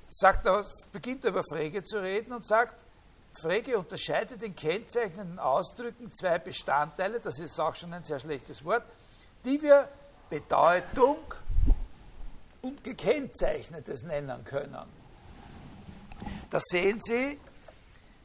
sagt 0.09 0.47
er, 0.47 0.65
beginnt 0.93 1.25
er 1.25 1.31
über 1.31 1.43
Frege 1.45 1.83
zu 1.83 2.01
reden 2.01 2.33
und 2.33 2.47
sagt, 2.47 2.75
Frege 3.35 3.79
unterscheidet 3.79 4.43
in 4.45 4.55
kennzeichnenden 4.55 5.41
Ausdrücken 5.41 6.13
zwei 6.15 6.39
Bestandteile, 6.39 7.19
das 7.19 7.41
ist 7.41 7.59
auch 7.59 7.75
schon 7.75 7.93
ein 7.93 8.05
sehr 8.05 8.21
schlechtes 8.21 8.65
Wort, 8.65 8.85
die 9.45 9.61
wir 9.61 9.89
Bedeutung 10.31 11.19
und 12.63 12.83
Gekennzeichnetes 12.85 14.05
nennen 14.05 14.45
können. 14.45 14.87
Da 16.51 16.61
sehen 16.61 17.01
Sie, 17.01 17.39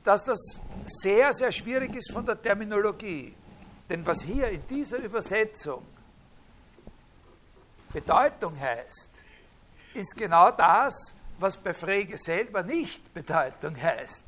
dass 0.03 0.25
das 0.25 0.61
sehr, 1.01 1.33
sehr 1.33 1.51
schwierig 1.51 1.95
ist 1.95 2.11
von 2.11 2.25
der 2.25 2.41
Terminologie. 2.41 3.35
Denn 3.89 4.05
was 4.05 4.21
hier 4.21 4.49
in 4.49 4.65
dieser 4.67 4.97
Übersetzung 4.99 5.85
Bedeutung 7.91 8.59
heißt, 8.59 9.11
ist 9.95 10.15
genau 10.15 10.51
das, 10.51 11.15
was 11.39 11.57
bei 11.57 11.73
Frege 11.73 12.17
selber 12.17 12.61
nicht 12.61 13.13
Bedeutung 13.13 13.75
heißt. 13.75 14.23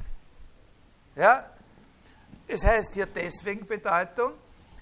Ja? 1.16 1.46
Es 2.48 2.66
heißt 2.66 2.94
hier 2.96 3.06
deswegen 3.06 3.66
Bedeutung, 3.68 4.34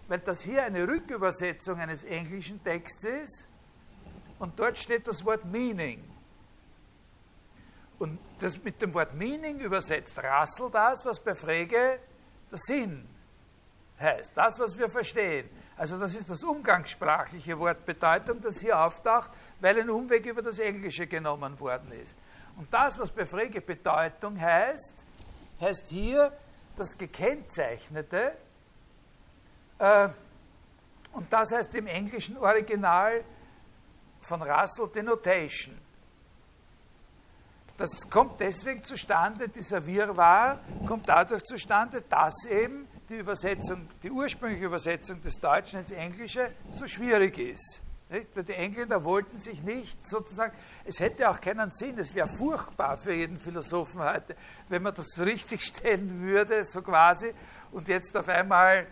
weil 0.08 0.20
das 0.20 0.42
hier 0.42 0.64
eine 0.64 0.88
Rückübersetzung 0.88 1.80
eines 1.80 2.04
englischen 2.06 2.64
Textes 2.64 3.24
ist 3.24 3.48
und 4.40 4.58
dort 4.58 4.78
steht 4.78 5.06
das 5.08 5.24
Wort 5.26 5.46
Meaning. 5.46 6.04
Und 8.00 8.18
das 8.40 8.62
mit 8.64 8.82
dem 8.82 8.94
Wort 8.94 9.14
Meaning 9.14 9.60
übersetzt 9.60 10.18
Rassel 10.18 10.70
das, 10.72 11.06
was 11.06 11.20
bei 11.20 11.36
Frege 11.36 12.00
der 12.50 12.58
Sinn 12.58 13.08
heißt, 14.00 14.32
das, 14.36 14.58
was 14.60 14.78
wir 14.78 14.90
verstehen. 14.90 15.50
Also 15.76 15.98
das 15.98 16.16
ist 16.16 16.30
das 16.30 16.44
umgangssprachliche 16.44 17.58
Wort 17.60 17.86
Bedeutung, 17.86 18.42
das 18.42 18.60
hier 18.60 18.80
auftaucht, 18.80 19.32
weil 19.60 19.80
ein 19.80 19.90
Umweg 19.90 20.26
über 20.26 20.42
das 20.42 20.60
Englische 20.60 21.08
genommen 21.08 21.60
worden 21.60 21.92
ist. 21.92 22.18
Und 22.58 22.74
das, 22.74 22.98
was 23.00 23.10
bei 23.12 23.26
Frege 23.26 23.62
Bedeutung 23.62 24.40
heißt, 24.40 24.94
heißt 25.62 25.88
hier 25.88 26.34
das 26.76 26.98
Gekennzeichnete. 26.98 28.36
Äh, 29.78 30.10
und 31.14 31.32
das 31.32 31.52
heißt 31.52 31.74
im 31.76 31.88
englischen 31.88 32.38
Original 32.38 33.24
von 34.22 34.42
Russell 34.42 34.90
Denotation. 34.90 35.78
Das 37.80 38.10
kommt 38.10 38.42
deswegen 38.42 38.84
zustande, 38.84 39.48
dieser 39.48 39.86
Wirrwarr 39.86 40.60
kommt 40.86 41.08
dadurch 41.08 41.46
zustande, 41.46 42.02
dass 42.02 42.44
eben 42.44 42.86
die 43.08 43.20
Übersetzung, 43.20 43.88
die 44.04 44.12
ursprüngliche 44.12 44.66
Übersetzung 44.66 45.22
des 45.22 45.38
Deutschen 45.38 45.80
ins 45.80 45.92
Englische 45.92 46.52
so 46.72 46.86
schwierig 46.88 47.38
ist. 47.40 47.82
Die 48.10 48.54
Engländer 48.54 49.02
wollten 49.06 49.40
sich 49.40 49.64
nicht 49.64 50.06
sozusagen, 50.06 50.52
es 50.84 51.00
hätte 51.00 51.30
auch 51.30 51.40
keinen 51.40 51.72
Sinn, 51.72 51.98
es 52.00 52.14
wäre 52.14 52.28
furchtbar 52.28 52.98
für 52.98 53.14
jeden 53.14 53.40
Philosophen 53.40 54.02
heute, 54.02 54.36
wenn 54.68 54.84
man 54.84 54.94
das 54.94 55.18
richtig 55.18 55.64
stellen 55.66 56.20
würde, 56.20 56.66
so 56.66 56.82
quasi, 56.82 57.34
und 57.72 57.88
jetzt 57.88 58.14
auf 58.18 58.28
einmal 58.28 58.88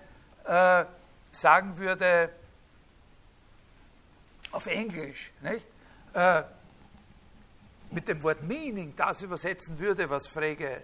äh, 0.45 0.85
sagen 1.33 1.77
würde, 1.77 2.29
auf 4.53 4.65
Englisch, 4.67 5.33
nicht? 5.41 5.67
Äh, 6.13 6.43
mit 7.91 8.07
dem 8.07 8.21
Wort 8.23 8.43
Meaning 8.43 8.93
das 8.95 9.21
übersetzen 9.21 9.79
würde, 9.79 10.09
was 10.09 10.27
Frege 10.27 10.83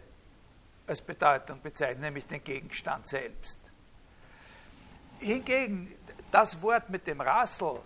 als 0.87 1.01
Bedeutung 1.01 1.61
bezeichnet, 1.61 2.01
nämlich 2.01 2.27
den 2.27 2.43
Gegenstand 2.43 3.07
selbst. 3.07 3.59
Hingegen 5.19 5.93
das 6.31 6.61
Wort 6.61 6.89
mit 6.89 7.07
dem 7.07 7.21
Rassel 7.21 7.79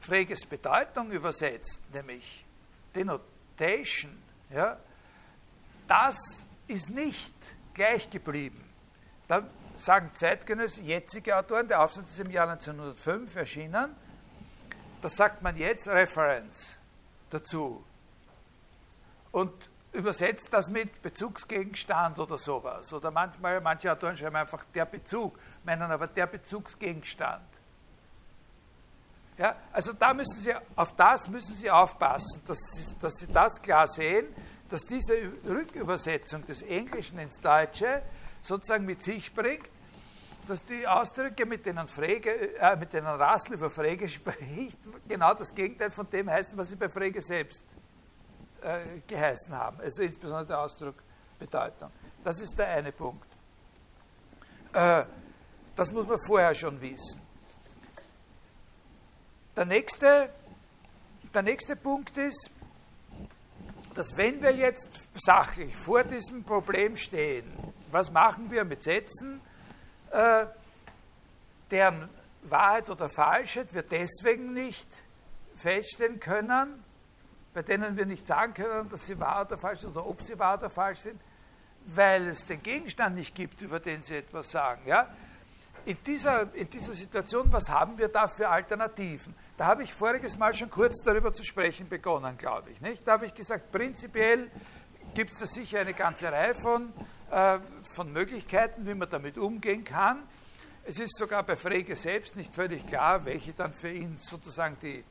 Freges 0.00 0.46
Bedeutung 0.46 1.10
übersetzt, 1.10 1.82
nämlich 1.92 2.46
Denotation, 2.94 4.16
ja, 4.48 4.78
das 5.86 6.46
ist 6.66 6.90
nicht 6.90 7.34
gleich 7.74 8.08
geblieben. 8.08 8.64
Da 9.28 9.46
sagen 9.76 10.10
Zeitgenössische, 10.14 10.86
jetzige 10.86 11.36
Autoren, 11.36 11.68
der 11.68 11.82
Aufsatz 11.82 12.12
ist 12.12 12.20
im 12.20 12.30
Jahr 12.30 12.48
1905 12.48 13.36
erschienen, 13.36 13.94
da 15.02 15.08
sagt 15.08 15.42
man 15.42 15.56
jetzt 15.56 15.86
Reference 15.88 16.78
dazu 17.28 17.84
und 19.32 19.52
übersetzt 19.92 20.48
das 20.52 20.70
mit 20.70 21.02
Bezugsgegenstand 21.02 22.18
oder 22.18 22.38
sowas. 22.38 22.92
Oder 22.92 23.10
manchmal, 23.10 23.60
manche 23.60 23.90
Autoren 23.90 24.16
schreiben 24.16 24.36
einfach 24.36 24.64
der 24.74 24.84
Bezug, 24.84 25.38
meinen 25.64 25.90
aber 25.90 26.06
der 26.06 26.26
Bezugsgegenstand. 26.26 27.42
Ja, 29.36 29.56
also 29.72 29.92
da 29.94 30.12
müssen 30.12 30.38
Sie, 30.38 30.52
auf 30.76 30.94
das 30.96 31.28
müssen 31.28 31.56
Sie 31.56 31.70
aufpassen, 31.70 32.42
dass 32.46 32.58
Sie, 32.58 32.94
dass 33.00 33.14
Sie 33.14 33.26
das 33.26 33.60
klar 33.60 33.88
sehen, 33.88 34.26
dass 34.68 34.82
diese 34.82 35.14
Rückübersetzung 35.44 36.46
des 36.46 36.62
Englischen 36.62 37.18
ins 37.18 37.40
Deutsche 37.40 38.02
sozusagen 38.42 38.84
mit 38.84 39.02
sich 39.02 39.34
bringt, 39.34 39.68
dass 40.46 40.64
die 40.64 40.86
Ausdrücke, 40.86 41.46
mit 41.46 41.64
denen, 41.64 41.88
Frege, 41.88 42.56
äh, 42.58 42.76
mit 42.76 42.92
denen 42.92 43.06
Rassel 43.06 43.54
über 43.54 43.70
Frege 43.70 44.08
spricht, 44.10 44.78
genau 45.08 45.34
das 45.34 45.54
Gegenteil 45.54 45.90
von 45.90 46.08
dem 46.10 46.30
heißen, 46.30 46.56
was 46.58 46.70
sie 46.70 46.76
bei 46.76 46.88
Frege 46.88 47.20
selbst 47.22 47.64
äh, 48.62 49.00
geheißen 49.06 49.54
haben. 49.54 49.80
Also 49.80 50.02
insbesondere 50.02 50.46
der 50.46 50.60
Ausdruck 50.60 50.96
Bedeutung. 51.38 51.90
Das 52.22 52.40
ist 52.40 52.56
der 52.58 52.68
eine 52.68 52.92
Punkt. 52.92 53.26
Äh, 54.72 55.04
das 55.74 55.92
muss 55.92 56.06
man 56.06 56.18
vorher 56.26 56.54
schon 56.54 56.80
wissen. 56.80 57.20
Der 59.56 59.64
nächste, 59.64 60.30
der 61.34 61.42
nächste 61.42 61.76
Punkt 61.76 62.16
ist, 62.16 62.50
dass 63.94 64.16
wenn 64.16 64.40
wir 64.42 64.54
jetzt 64.54 64.88
sachlich 65.16 65.76
vor 65.76 66.04
diesem 66.04 66.44
Problem 66.44 66.96
stehen, 66.96 67.52
was 67.90 68.10
machen 68.10 68.50
wir 68.50 68.64
mit 68.64 68.82
Sätzen, 68.82 69.40
äh, 70.10 70.46
deren 71.70 72.08
Wahrheit 72.42 72.88
oder 72.88 73.10
Falschheit 73.10 73.72
wir 73.74 73.82
deswegen 73.82 74.52
nicht 74.52 74.88
feststellen 75.54 76.20
können, 76.20 76.79
bei 77.60 77.76
denen 77.76 77.94
wir 77.94 78.06
nicht 78.06 78.26
sagen 78.26 78.54
können, 78.54 78.88
dass 78.88 79.04
sie 79.06 79.20
wahr 79.20 79.42
oder 79.42 79.58
falsch 79.58 79.80
sind 79.80 79.90
oder 79.90 80.06
ob 80.06 80.22
sie 80.22 80.38
wahr 80.38 80.56
oder 80.56 80.70
falsch 80.70 81.00
sind, 81.00 81.20
weil 81.84 82.28
es 82.28 82.46
den 82.46 82.62
Gegenstand 82.62 83.16
nicht 83.16 83.34
gibt, 83.34 83.60
über 83.60 83.78
den 83.78 84.02
sie 84.02 84.16
etwas 84.16 84.50
sagen. 84.50 84.80
Ja? 84.86 85.10
in 85.84 85.98
dieser, 86.06 86.54
in 86.54 86.70
dieser 86.70 86.94
Situation, 86.94 87.52
was 87.52 87.68
haben 87.68 87.98
wir 87.98 88.08
da 88.08 88.28
für 88.28 88.48
Alternativen? 88.48 89.34
Da 89.58 89.66
habe 89.66 89.82
ich 89.82 89.92
voriges 89.92 90.38
Mal 90.38 90.54
schon 90.54 90.70
kurz 90.70 91.02
darüber 91.02 91.34
zu 91.34 91.44
sprechen 91.44 91.86
begonnen, 91.86 92.38
glaube 92.38 92.70
ich. 92.70 92.80
Nicht? 92.80 93.06
Da 93.06 93.12
habe 93.12 93.26
ich 93.26 93.34
gesagt, 93.34 93.70
prinzipiell 93.70 94.50
gibt 95.14 95.32
es 95.32 95.38
da 95.38 95.46
sicher 95.46 95.80
eine 95.80 95.92
ganze 95.92 96.32
Reihe 96.32 96.54
von, 96.54 96.94
äh, 97.30 97.58
von 97.94 98.10
Möglichkeiten, 98.10 98.86
wie 98.86 98.94
man 98.94 99.10
damit 99.10 99.36
umgehen 99.36 99.84
kann. 99.84 100.22
Es 100.84 100.98
ist 100.98 101.14
sogar 101.18 101.42
bei 101.42 101.56
Frege 101.56 101.94
selbst 101.94 102.36
nicht 102.36 102.54
völlig 102.54 102.86
klar, 102.86 103.26
welche 103.26 103.52
dann 103.52 103.74
für 103.74 103.90
ihn 103.90 104.16
sozusagen 104.18 104.78
die, 104.80 105.04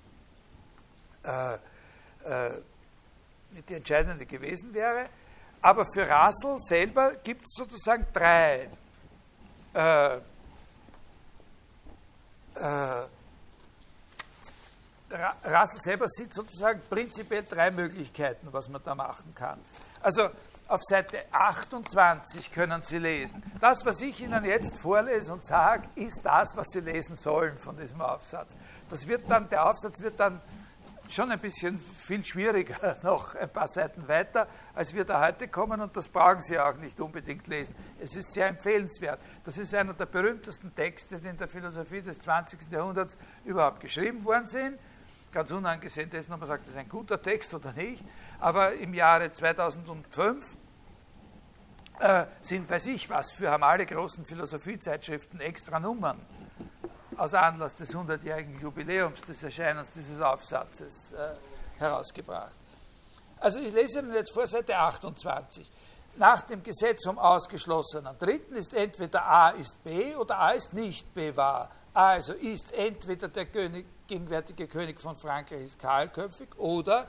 äh, 1.24 1.58
die 3.68 3.74
entscheidende 3.74 4.26
gewesen 4.26 4.74
wäre. 4.74 5.06
Aber 5.62 5.86
für 5.94 6.08
Rasel 6.08 6.58
selber 6.60 7.12
gibt 7.24 7.44
es 7.44 7.54
sozusagen 7.56 8.06
drei 8.14 8.70
äh, 9.74 10.18
äh, 12.56 13.06
Russell 15.44 15.80
selber 15.80 16.08
sieht 16.08 16.34
sozusagen 16.34 16.82
prinzipiell 16.90 17.44
drei 17.44 17.72
Möglichkeiten, 17.72 18.48
was 18.52 18.70
man 18.70 18.82
da 18.84 18.94
machen 18.94 19.34
kann. 19.34 19.60
Also 20.02 20.30
auf 20.68 20.82
Seite 20.84 21.24
28 21.32 22.52
können 22.52 22.84
Sie 22.84 23.00
lesen. 23.00 23.42
Das, 23.60 23.84
was 23.86 24.02
ich 24.02 24.22
Ihnen 24.22 24.46
jetzt 24.46 24.78
vorlese 24.78 25.34
und 25.34 25.44
sage, 25.44 25.88
ist 25.96 26.22
das, 26.24 26.56
was 26.56 26.68
Sie 26.68 26.82
lesen 26.82 27.16
sollen 27.16 27.58
von 27.58 27.76
diesem 27.76 28.02
Aufsatz. 28.02 28.56
Das 28.90 29.08
wird 29.08 29.24
dann, 29.30 29.50
der 29.50 29.68
Aufsatz 29.68 30.00
wird 30.02 30.20
dann 30.20 30.40
schon 31.14 31.32
ein 31.32 31.40
bisschen 31.40 31.80
viel 31.80 32.24
schwieriger, 32.24 32.98
noch 33.04 33.36
ein 33.36 33.50
paar 33.50 33.68
Seiten 33.68 34.08
weiter, 34.08 34.48
als 34.74 34.94
wir 34.94 35.06
da 35.06 35.26
heute 35.26 35.48
kommen 35.48 35.82
und 35.82 35.96
das 35.96 36.08
brauchen 36.08 36.42
Sie 36.42 36.60
auch 36.60 36.76
nicht 36.78 37.00
unbedingt 37.00 37.48
lesen. 37.48 37.76
Es 38.00 38.16
ist 38.16 38.34
sehr 38.34 38.48
empfehlenswert. 38.48 39.20
Das 39.44 39.58
ist 39.58 39.74
einer 39.74 39.94
der 39.94 40.06
berühmtesten 40.06 40.74
Texte, 40.76 41.20
die 41.20 41.28
in 41.28 41.38
der 41.38 41.48
Philosophie 41.48 42.02
des 42.02 42.20
20. 42.20 42.72
Jahrhunderts 42.72 43.18
überhaupt 43.46 43.80
geschrieben 43.80 44.24
worden 44.24 44.48
sind. 44.48 44.80
Ganz 45.32 45.52
unangesehen 45.52 46.10
dessen, 46.10 46.34
ob 46.34 46.40
man 46.40 46.48
sagt, 46.48 46.64
das 46.64 46.72
ist 46.72 46.80
ein 46.80 46.90
guter 46.90 47.22
Text 47.22 47.54
oder 47.54 47.72
nicht. 47.74 48.04
Aber 48.40 48.74
im 48.74 48.94
Jahre 48.94 49.32
2005 49.32 50.58
äh, 52.00 52.26
sind, 52.42 52.70
weiß 52.70 52.88
ich 52.88 53.10
was, 53.10 53.32
für 53.32 53.52
haben 53.52 53.64
alle 53.64 53.86
großen 53.86 54.26
Philosophiezeitschriften 54.26 55.40
extra 55.42 55.80
Nummern 55.80 56.20
aus 57.20 57.34
Anlass 57.34 57.76
des 57.76 57.94
100-jährigen 57.94 58.60
Jubiläums 58.62 59.22
des 59.22 59.44
Erscheinens 59.44 59.92
dieses 59.92 60.22
Aufsatzes 60.22 61.12
äh, 61.12 61.36
herausgebracht. 61.80 62.56
Also 63.40 63.60
ich 63.60 63.74
lese 63.74 64.00
Ihnen 64.00 64.14
jetzt 64.14 64.34
vor 64.34 64.48
Seite 64.48 64.78
28. 64.78 65.70
Nach 66.16 66.42
dem 66.42 66.64
Gesetz 66.64 67.06
vom 67.06 67.18
ausgeschlossenen 67.18 68.18
Dritten 68.18 68.56
ist 68.56 68.74
entweder 68.74 69.26
A 69.26 69.50
ist 69.50 69.84
B 69.84 70.16
oder 70.16 70.40
A 70.40 70.52
ist 70.52 70.74
nicht 70.74 71.14
B 71.14 71.36
wahr. 71.36 71.70
Also 71.94 72.34
ist 72.34 72.72
entweder 72.74 73.28
der 73.30 73.46
König, 73.46 73.86
gegenwärtige 74.08 74.68
König 74.68 75.00
von 75.00 75.16
Frankreich 75.16 75.66
ist 75.66 75.80
kahlköpfig 75.80 76.58
oder 76.58 77.08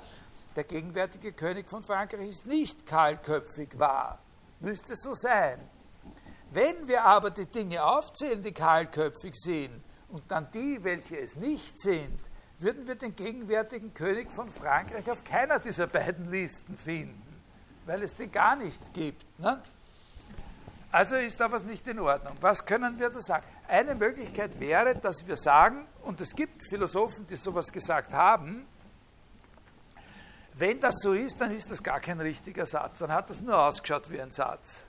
der 0.56 0.64
gegenwärtige 0.64 1.32
König 1.32 1.68
von 1.68 1.82
Frankreich 1.82 2.28
ist 2.28 2.46
nicht 2.46 2.86
kahlköpfig 2.86 3.78
wahr. 3.78 4.18
Müsste 4.60 4.96
so 4.96 5.14
sein. 5.14 5.58
Wenn 6.52 6.88
wir 6.88 7.04
aber 7.04 7.30
die 7.30 7.46
Dinge 7.46 7.84
aufzählen, 7.84 8.42
die 8.42 8.52
kahlköpfig 8.52 9.34
sind, 9.34 9.82
und 10.10 10.22
dann 10.28 10.48
die, 10.52 10.82
welche 10.82 11.18
es 11.18 11.36
nicht 11.36 11.80
sind, 11.80 12.18
würden 12.58 12.86
wir 12.86 12.94
den 12.94 13.16
gegenwärtigen 13.16 13.94
König 13.94 14.30
von 14.32 14.50
Frankreich 14.50 15.10
auf 15.10 15.24
keiner 15.24 15.58
dieser 15.58 15.86
beiden 15.86 16.30
Listen 16.30 16.76
finden, 16.76 17.40
weil 17.86 18.02
es 18.02 18.14
den 18.14 18.30
gar 18.30 18.56
nicht 18.56 18.92
gibt. 18.92 19.38
Ne? 19.38 19.60
Also 20.92 21.16
ist 21.16 21.40
da 21.40 21.50
was 21.50 21.64
nicht 21.64 21.86
in 21.86 22.00
Ordnung. 22.00 22.36
Was 22.40 22.64
können 22.64 22.98
wir 22.98 23.10
da 23.10 23.20
sagen? 23.20 23.44
Eine 23.68 23.94
Möglichkeit 23.94 24.58
wäre, 24.58 24.96
dass 24.96 25.26
wir 25.26 25.36
sagen, 25.36 25.86
und 26.02 26.20
es 26.20 26.34
gibt 26.34 26.68
Philosophen, 26.68 27.26
die 27.28 27.36
sowas 27.36 27.70
gesagt 27.72 28.12
haben, 28.12 28.66
wenn 30.54 30.80
das 30.80 30.96
so 31.00 31.14
ist, 31.14 31.40
dann 31.40 31.52
ist 31.52 31.70
das 31.70 31.82
gar 31.82 32.00
kein 32.00 32.20
richtiger 32.20 32.66
Satz, 32.66 32.98
dann 32.98 33.12
hat 33.12 33.30
das 33.30 33.40
nur 33.40 33.58
ausgeschaut 33.58 34.10
wie 34.10 34.20
ein 34.20 34.32
Satz. 34.32 34.86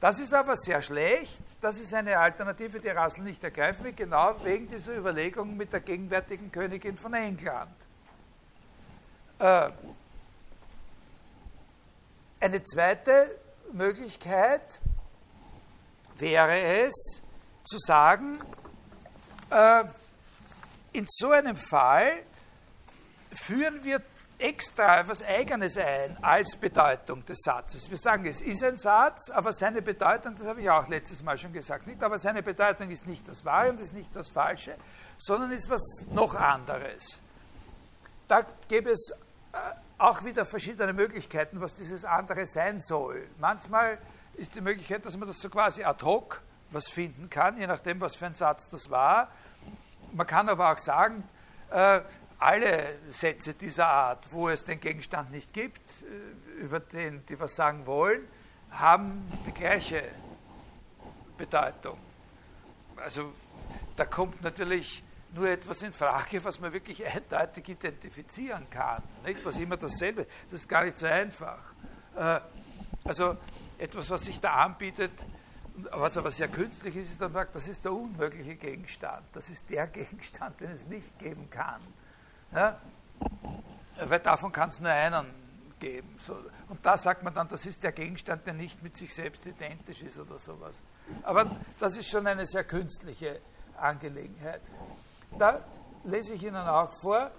Das 0.00 0.18
ist 0.18 0.32
aber 0.32 0.56
sehr 0.56 0.80
schlecht. 0.80 1.42
Das 1.60 1.78
ist 1.78 1.92
eine 1.92 2.18
Alternative, 2.18 2.80
die 2.80 2.88
Russell 2.88 3.24
nicht 3.24 3.44
ergreifen 3.44 3.84
will, 3.84 3.92
genau 3.92 4.34
wegen 4.42 4.66
dieser 4.66 4.96
Überlegung 4.96 5.56
mit 5.56 5.72
der 5.74 5.80
gegenwärtigen 5.80 6.50
Königin 6.50 6.96
von 6.96 7.12
England. 7.12 7.74
Äh, 9.38 9.70
eine 12.40 12.64
zweite 12.64 13.38
Möglichkeit 13.72 14.80
wäre 16.16 16.58
es, 16.86 17.22
zu 17.64 17.76
sagen, 17.78 18.38
äh, 19.50 19.84
in 20.92 21.06
so 21.08 21.30
einem 21.30 21.56
Fall 21.56 22.22
führen 23.32 23.84
wir 23.84 24.00
extra 24.40 25.00
etwas 25.00 25.22
Eigenes 25.22 25.76
ein 25.76 26.16
als 26.22 26.56
Bedeutung 26.56 27.24
des 27.26 27.38
Satzes. 27.42 27.90
Wir 27.90 27.98
sagen, 27.98 28.26
es 28.26 28.40
ist 28.40 28.64
ein 28.64 28.78
Satz, 28.78 29.30
aber 29.30 29.52
seine 29.52 29.82
Bedeutung, 29.82 30.36
das 30.36 30.46
habe 30.46 30.62
ich 30.62 30.70
auch 30.70 30.88
letztes 30.88 31.22
Mal 31.22 31.38
schon 31.38 31.52
gesagt, 31.52 31.86
nicht, 31.86 32.02
aber 32.02 32.18
seine 32.18 32.42
Bedeutung 32.42 32.90
ist 32.90 33.06
nicht 33.06 33.26
das 33.28 33.44
Wahre 33.44 33.70
und 33.70 33.80
ist 33.80 33.92
nicht 33.92 34.14
das 34.14 34.30
Falsche, 34.30 34.74
sondern 35.18 35.52
ist 35.52 35.68
was 35.70 36.06
noch 36.10 36.34
anderes. 36.34 37.22
Da 38.28 38.44
gäbe 38.68 38.90
es 38.90 39.12
äh, 39.52 39.56
auch 39.98 40.24
wieder 40.24 40.46
verschiedene 40.46 40.92
Möglichkeiten, 40.92 41.60
was 41.60 41.74
dieses 41.74 42.04
andere 42.04 42.46
sein 42.46 42.80
soll. 42.80 43.28
Manchmal 43.38 43.98
ist 44.34 44.54
die 44.54 44.60
Möglichkeit, 44.60 45.04
dass 45.04 45.16
man 45.16 45.28
das 45.28 45.40
so 45.40 45.50
quasi 45.50 45.84
ad 45.84 46.04
hoc 46.04 46.40
was 46.70 46.88
finden 46.88 47.28
kann, 47.28 47.58
je 47.58 47.66
nachdem, 47.66 48.00
was 48.00 48.14
für 48.14 48.26
ein 48.26 48.34
Satz 48.34 48.68
das 48.70 48.90
war. 48.90 49.28
Man 50.12 50.26
kann 50.26 50.48
aber 50.48 50.72
auch 50.72 50.78
sagen, 50.78 51.24
äh, 51.70 52.00
alle 52.40 52.98
Sätze 53.10 53.54
dieser 53.54 53.86
Art, 53.86 54.32
wo 54.32 54.48
es 54.48 54.64
den 54.64 54.80
Gegenstand 54.80 55.30
nicht 55.30 55.52
gibt, 55.52 55.80
äh, 56.02 56.62
über 56.62 56.80
den 56.80 57.24
die 57.26 57.38
was 57.38 57.54
sagen 57.54 57.86
wollen, 57.86 58.26
haben 58.70 59.30
die 59.46 59.52
gleiche 59.52 60.02
Bedeutung. 61.36 61.98
Also 62.96 63.32
da 63.96 64.04
kommt 64.04 64.42
natürlich 64.42 65.02
nur 65.34 65.48
etwas 65.48 65.82
in 65.82 65.92
Frage, 65.92 66.42
was 66.42 66.60
man 66.60 66.72
wirklich 66.72 67.04
eindeutig 67.06 67.68
identifizieren 67.68 68.68
kann. 68.70 69.02
Nicht? 69.24 69.44
Was 69.44 69.58
immer 69.58 69.76
dasselbe, 69.76 70.26
das 70.50 70.60
ist 70.60 70.68
gar 70.68 70.84
nicht 70.84 70.98
so 70.98 71.06
einfach. 71.06 71.72
Äh, 72.16 72.40
also 73.04 73.36
etwas, 73.78 74.10
was 74.10 74.24
sich 74.24 74.40
da 74.40 74.54
anbietet, 74.54 75.12
was 75.92 76.16
aber 76.18 76.30
sehr 76.30 76.48
künstlich 76.48 76.96
ist, 76.96 77.12
ist, 77.12 77.20
dann 77.20 77.32
sagt, 77.32 77.54
das 77.54 77.68
ist 77.68 77.84
der 77.84 77.92
unmögliche 77.92 78.56
Gegenstand. 78.56 79.24
Das 79.32 79.48
ist 79.50 79.68
der 79.70 79.86
Gegenstand, 79.88 80.60
den 80.60 80.70
es 80.70 80.86
nicht 80.86 81.18
geben 81.18 81.48
kann. 81.50 81.80
Ja? 82.52 82.80
Weil 84.02 84.20
davon 84.20 84.50
kann 84.52 84.70
es 84.70 84.80
nur 84.80 84.90
einen 84.90 85.26
geben. 85.78 86.16
So. 86.18 86.36
Und 86.68 86.84
da 86.84 86.96
sagt 86.96 87.22
man 87.22 87.34
dann, 87.34 87.48
das 87.48 87.66
ist 87.66 87.82
der 87.82 87.92
Gegenstand, 87.92 88.46
der 88.46 88.54
nicht 88.54 88.82
mit 88.82 88.96
sich 88.96 89.12
selbst 89.12 89.44
identisch 89.46 90.02
ist 90.02 90.18
oder 90.18 90.38
sowas. 90.38 90.76
Aber 91.22 91.50
das 91.80 91.96
ist 91.96 92.08
schon 92.08 92.26
eine 92.26 92.46
sehr 92.46 92.64
künstliche 92.64 93.40
Angelegenheit. 93.76 94.60
Da 95.38 95.60
lese 96.04 96.34
ich 96.34 96.42
Ihnen 96.44 96.56
auch 96.56 96.92
vor, 97.00 97.30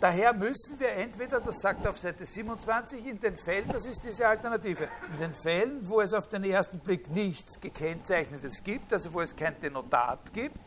daher 0.00 0.32
müssen 0.32 0.78
wir 0.80 0.90
entweder, 0.90 1.40
das 1.40 1.60
sagt 1.60 1.84
er 1.84 1.92
auf 1.92 1.98
Seite 1.98 2.26
27, 2.26 3.06
in 3.06 3.20
den 3.20 3.36
Fällen, 3.38 3.68
das 3.68 3.86
ist 3.86 4.02
diese 4.02 4.26
Alternative, 4.26 4.88
in 5.12 5.20
den 5.20 5.34
Fällen, 5.34 5.88
wo 5.88 6.00
es 6.00 6.12
auf 6.12 6.28
den 6.28 6.44
ersten 6.44 6.78
Blick 6.80 7.08
nichts 7.10 7.60
gekennzeichnetes 7.60 8.64
gibt, 8.64 8.92
also 8.92 9.12
wo 9.12 9.20
es 9.20 9.34
kein 9.36 9.60
Denotat 9.60 10.32
gibt, 10.32 10.58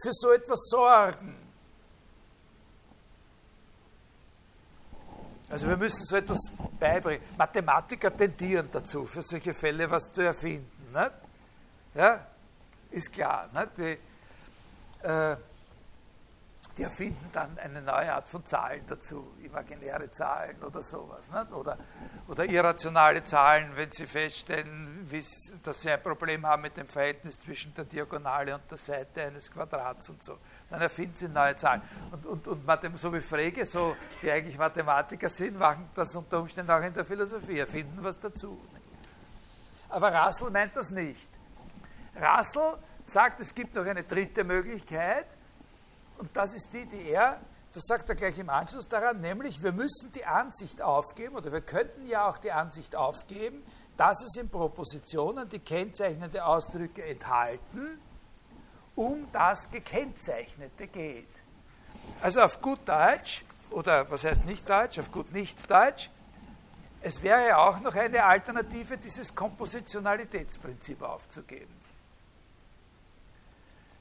für 0.00 0.12
so 0.12 0.32
etwas 0.32 0.68
sorgen 0.68 1.47
Also 5.50 5.66
wir 5.66 5.76
müssen 5.76 6.04
so 6.04 6.16
etwas 6.16 6.38
beibringen. 6.78 7.22
Mathematiker 7.36 8.14
tendieren 8.14 8.68
dazu, 8.70 9.06
für 9.06 9.22
solche 9.22 9.54
Fälle 9.54 9.90
was 9.90 10.10
zu 10.10 10.22
erfinden. 10.22 10.70
Nicht? 10.92 11.12
Ja, 11.94 12.26
ist 12.90 13.12
klar. 13.12 13.48
Die, 13.76 13.98
äh, 15.02 15.36
die 16.76 16.82
erfinden 16.82 17.30
dann 17.32 17.58
eine 17.58 17.80
neue 17.80 18.12
Art 18.12 18.28
von 18.28 18.44
Zahlen 18.44 18.82
dazu, 18.86 19.32
imaginäre 19.42 20.10
Zahlen 20.10 20.62
oder 20.62 20.82
sowas. 20.82 21.30
Nicht? 21.30 21.52
Oder, 21.52 21.78
oder 22.28 22.44
irrationale 22.44 23.24
Zahlen, 23.24 23.72
wenn 23.74 23.90
sie 23.90 24.06
feststellen, 24.06 25.10
dass 25.64 25.80
sie 25.80 25.90
ein 25.90 26.02
Problem 26.02 26.46
haben 26.46 26.62
mit 26.62 26.76
dem 26.76 26.86
Verhältnis 26.86 27.40
zwischen 27.40 27.74
der 27.74 27.84
Diagonale 27.84 28.54
und 28.54 28.70
der 28.70 28.78
Seite 28.78 29.22
eines 29.22 29.50
Quadrats 29.50 30.10
und 30.10 30.22
so 30.22 30.38
dann 30.70 30.82
erfinden 30.82 31.16
sie 31.16 31.28
neue 31.28 31.56
Zahlen. 31.56 31.82
Und, 32.10 32.46
und, 32.46 32.66
und 32.66 32.98
so 32.98 33.12
wie 33.12 33.20
Frege, 33.20 33.64
so 33.64 33.96
wie 34.20 34.30
eigentlich 34.30 34.58
Mathematiker 34.58 35.28
sind, 35.28 35.58
machen 35.58 35.88
das 35.94 36.14
unter 36.14 36.40
Umständen 36.40 36.70
auch 36.70 36.82
in 36.82 36.92
der 36.92 37.04
Philosophie, 37.04 37.58
erfinden 37.58 37.98
was 38.02 38.18
dazu. 38.20 38.60
Aber 39.88 40.12
Russell 40.14 40.50
meint 40.50 40.76
das 40.76 40.90
nicht. 40.90 41.30
Russell 42.16 42.74
sagt, 43.06 43.40
es 43.40 43.54
gibt 43.54 43.74
noch 43.74 43.86
eine 43.86 44.04
dritte 44.04 44.44
Möglichkeit, 44.44 45.26
und 46.18 46.36
das 46.36 46.54
ist 46.54 46.72
die, 46.72 46.84
die 46.86 47.10
er, 47.10 47.40
das 47.72 47.84
sagt 47.86 48.08
er 48.08 48.16
gleich 48.16 48.38
im 48.38 48.50
Anschluss 48.50 48.88
daran, 48.88 49.20
nämlich 49.20 49.62
wir 49.62 49.72
müssen 49.72 50.12
die 50.12 50.24
Ansicht 50.24 50.82
aufgeben, 50.82 51.36
oder 51.36 51.52
wir 51.52 51.60
könnten 51.60 52.06
ja 52.06 52.28
auch 52.28 52.38
die 52.38 52.52
Ansicht 52.52 52.96
aufgeben, 52.96 53.62
dass 53.96 54.22
es 54.22 54.36
in 54.36 54.50
Propositionen 54.50 55.48
die 55.48 55.60
kennzeichnende 55.60 56.44
Ausdrücke 56.44 57.04
enthalten, 57.04 58.00
um 58.98 59.28
das 59.32 59.70
Gekennzeichnete 59.70 60.88
geht. 60.88 61.28
Also 62.20 62.40
auf 62.40 62.60
gut 62.60 62.80
Deutsch, 62.84 63.44
oder 63.70 64.10
was 64.10 64.24
heißt 64.24 64.44
nicht 64.44 64.68
Deutsch, 64.68 64.98
auf 64.98 65.12
gut 65.12 65.32
nicht 65.32 65.70
Deutsch, 65.70 66.10
es 67.00 67.22
wäre 67.22 67.56
auch 67.58 67.78
noch 67.78 67.94
eine 67.94 68.24
Alternative, 68.24 68.98
dieses 68.98 69.32
Kompositionalitätsprinzip 69.32 71.00
aufzugeben. 71.00 71.72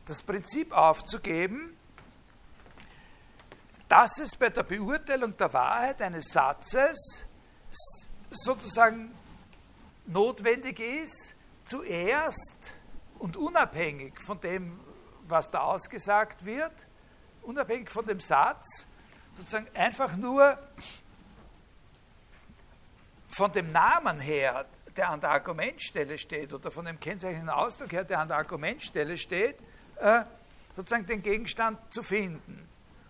Das 0.07 0.23
Prinzip 0.23 0.71
aufzugeben, 0.71 1.77
dass 3.87 4.17
es 4.17 4.35
bei 4.35 4.49
der 4.49 4.63
Beurteilung 4.63 5.37
der 5.37 5.53
Wahrheit 5.53 6.01
eines 6.01 6.29
Satzes 6.29 7.27
sozusagen 8.31 9.13
notwendig 10.07 10.79
ist, 10.79 11.35
zuerst 11.65 12.73
und 13.19 13.37
unabhängig 13.37 14.19
von 14.21 14.39
dem, 14.41 14.79
was 15.29 15.49
da 15.51 15.61
ausgesagt 15.61 16.45
wird, 16.45 16.73
unabhängig 17.43 17.89
von 17.89 18.05
dem 18.05 18.19
Satz, 18.19 18.87
sozusagen 19.37 19.67
einfach 19.75 20.15
nur 20.15 20.57
von 23.29 23.51
dem 23.51 23.71
Namen 23.71 24.19
her, 24.19 24.65
der 24.95 25.09
an 25.09 25.21
der 25.21 25.29
Argumentstelle 25.29 26.17
steht, 26.17 26.53
oder 26.53 26.71
von 26.71 26.85
dem 26.85 26.99
kennzeichnenden 26.99 27.49
Ausdruck 27.49 27.91
her, 27.91 28.03
der 28.03 28.19
an 28.19 28.27
der 28.27 28.37
Argumentstelle 28.37 29.17
steht, 29.17 29.57
äh, 29.97 30.23
sozusagen 30.75 31.05
den 31.05 31.21
Gegenstand 31.21 31.77
zu 31.93 32.01
finden. 32.03 32.67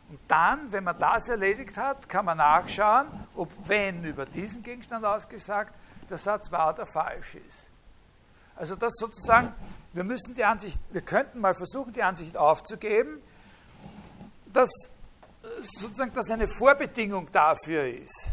Und 0.10 0.20
dann, 0.28 0.72
wenn 0.72 0.84
man 0.84 0.98
das 1.00 1.30
erledigt 1.30 1.76
hat, 1.76 2.08
kann 2.08 2.26
man 2.26 2.38
nachschauen, 2.38 3.08
ob, 3.36 3.50
wenn 3.68 4.04
über 4.06 4.26
diesen 4.26 4.64
Gegenstand 4.64 5.06
ausgesagt, 5.06 5.74
der 6.10 6.18
Satz 6.18 6.52
wahr 6.52 6.74
oder 6.74 6.86
falsch 6.86 7.36
ist. 7.36 7.70
Also 8.58 8.76
das 8.76 8.94
sozusagen, 8.96 9.54
wir 9.94 10.04
müssen 10.04 10.34
die 10.36 10.44
Ansicht, 10.44 10.80
wir 10.92 11.02
könnten 11.02 11.40
mal 11.40 11.54
versuchen, 11.54 11.94
die 11.94 12.02
Ansicht 12.02 12.36
aufzugeben, 12.36 13.22
dass 14.52 14.70
sozusagen 15.62 16.14
das 16.14 16.32
eine 16.32 16.48
Vorbedingung 16.48 17.32
dafür 17.32 17.84
ist. 17.84 18.32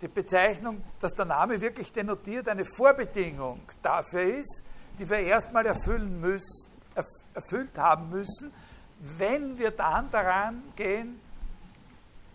Die 0.00 0.08
Bezeichnung, 0.08 0.82
dass 1.00 1.12
der 1.14 1.24
Name 1.26 1.60
wirklich 1.60 1.92
denotiert, 1.92 2.48
eine 2.48 2.64
Vorbedingung 2.64 3.60
dafür 3.82 4.22
ist, 4.22 4.62
die 4.98 5.08
wir 5.08 5.18
erstmal 5.18 5.66
erfüllen 5.66 6.20
müssen, 6.20 6.70
erfüllt 7.34 7.76
haben 7.76 8.08
müssen, 8.08 8.52
wenn 9.00 9.58
wir 9.58 9.72
dann 9.72 10.10
daran 10.10 10.62
gehen, 10.76 11.20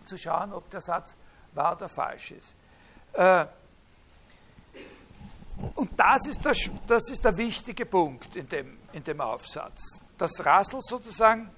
zu 0.04 0.18
schauen, 0.18 0.52
ob 0.52 0.68
der 0.70 0.80
Satz 0.80 1.16
wahr 1.54 1.76
oder 1.76 1.88
falsch 1.88 2.32
ist. 2.32 2.54
Äh, 3.14 3.46
und 5.74 5.90
das 5.96 6.26
ist, 6.26 6.44
der, 6.44 6.54
das 6.86 7.10
ist 7.10 7.24
der 7.24 7.36
wichtige 7.36 7.86
Punkt 7.86 8.36
in 8.36 8.48
dem, 8.48 8.78
in 8.92 9.02
dem 9.02 9.20
Aufsatz. 9.20 9.82
Dass 10.18 10.44
Russell 10.44 10.80
sozusagen 10.80 11.50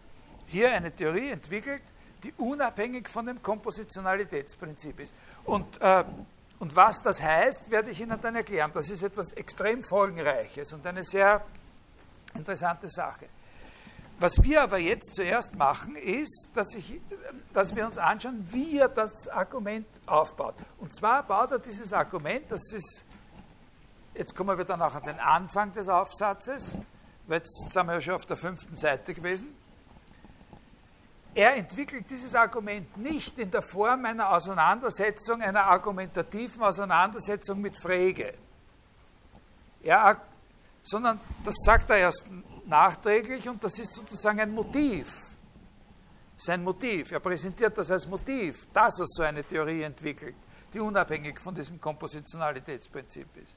hier 0.47 0.73
eine 0.73 0.93
Theorie 0.93 1.31
entwickelt, 1.31 1.83
die 2.23 2.33
unabhängig 2.37 3.09
von 3.09 3.27
dem 3.27 3.43
Kompositionalitätsprinzip 3.43 5.01
ist. 5.01 5.15
Und, 5.45 5.81
äh, 5.81 6.05
und 6.59 6.75
was 6.75 7.03
das 7.03 7.21
heißt, 7.21 7.71
werde 7.71 7.91
ich 7.91 8.01
Ihnen 8.01 8.21
dann 8.21 8.35
erklären. 8.35 8.71
Das 8.75 8.91
ist 8.91 9.03
etwas 9.03 9.33
extrem 9.33 9.83
Folgenreiches 9.85 10.73
und 10.73 10.85
eine 10.87 11.05
sehr 11.05 11.45
interessante 12.35 12.89
Sache. 12.89 13.27
Was 14.21 14.43
wir 14.43 14.63
aber 14.63 14.79
jetzt 14.79 15.15
zuerst 15.15 15.55
machen, 15.55 15.95
ist, 15.95 16.51
dass, 16.55 16.75
ich, 16.75 17.01
dass 17.55 17.75
wir 17.77 17.87
uns 17.87 17.99
anschauen, 17.99 18.49
wie 18.51 18.79
er 18.79 18.89
das 18.89 19.29
Argument 19.29 19.87
aufbaut. 20.07 20.57
Und 20.79 20.95
zwar 20.95 21.23
baut 21.23 21.53
er 21.53 21.61
dieses 21.61 21.93
Argument, 21.93 22.45
das 22.49 22.73
ist, 22.73 23.05
jetzt 24.19 24.35
kommen 24.35 24.59
wir 24.59 24.65
dann 24.65 24.83
auch 24.83 24.95
an 24.95 25.03
den 25.05 25.19
Anfang 25.21 25.73
des 25.73 25.89
Aufsatzes, 25.89 26.79
weil 27.27 27.39
jetzt 27.39 27.71
sind 27.73 27.87
wir 27.87 27.95
ja 27.95 28.01
schon 28.01 28.15
auf 28.15 28.27
der 28.27 28.37
fünften 28.37 28.77
Seite 28.77 29.15
gewesen. 29.15 29.57
Er 31.35 31.55
entwickelt 31.55 32.07
dieses 32.11 32.35
Argument 32.35 32.97
nicht 32.97 33.39
in 33.39 33.51
der 33.51 33.63
Form 33.63 34.05
einer 34.05 34.31
Auseinandersetzung, 34.31 35.41
einer 35.41 35.65
argumentativen 35.65 36.63
Auseinandersetzung 36.63 37.61
mit 37.61 37.81
Frege. 37.81 38.35
Er, 39.83 40.21
sondern 40.83 41.21
das 41.45 41.55
sagt 41.65 41.91
er 41.91 41.99
erst 41.99 42.27
nachträglich 42.67 43.49
und 43.49 43.63
das 43.63 43.79
ist 43.79 43.95
sozusagen 43.95 44.41
ein 44.41 44.51
Motiv. 44.51 45.15
Sein 46.37 46.65
Motiv. 46.65 47.13
Er 47.13 47.21
präsentiert 47.21 47.77
das 47.79 47.91
als 47.91 48.07
Motiv, 48.09 48.67
dass 48.73 48.99
er 48.99 49.07
so 49.07 49.23
eine 49.23 49.45
Theorie 49.45 49.83
entwickelt, 49.83 50.35
die 50.73 50.81
unabhängig 50.81 51.39
von 51.39 51.55
diesem 51.55 51.81
Kompositionalitätsprinzip 51.81 53.29
ist. 53.37 53.57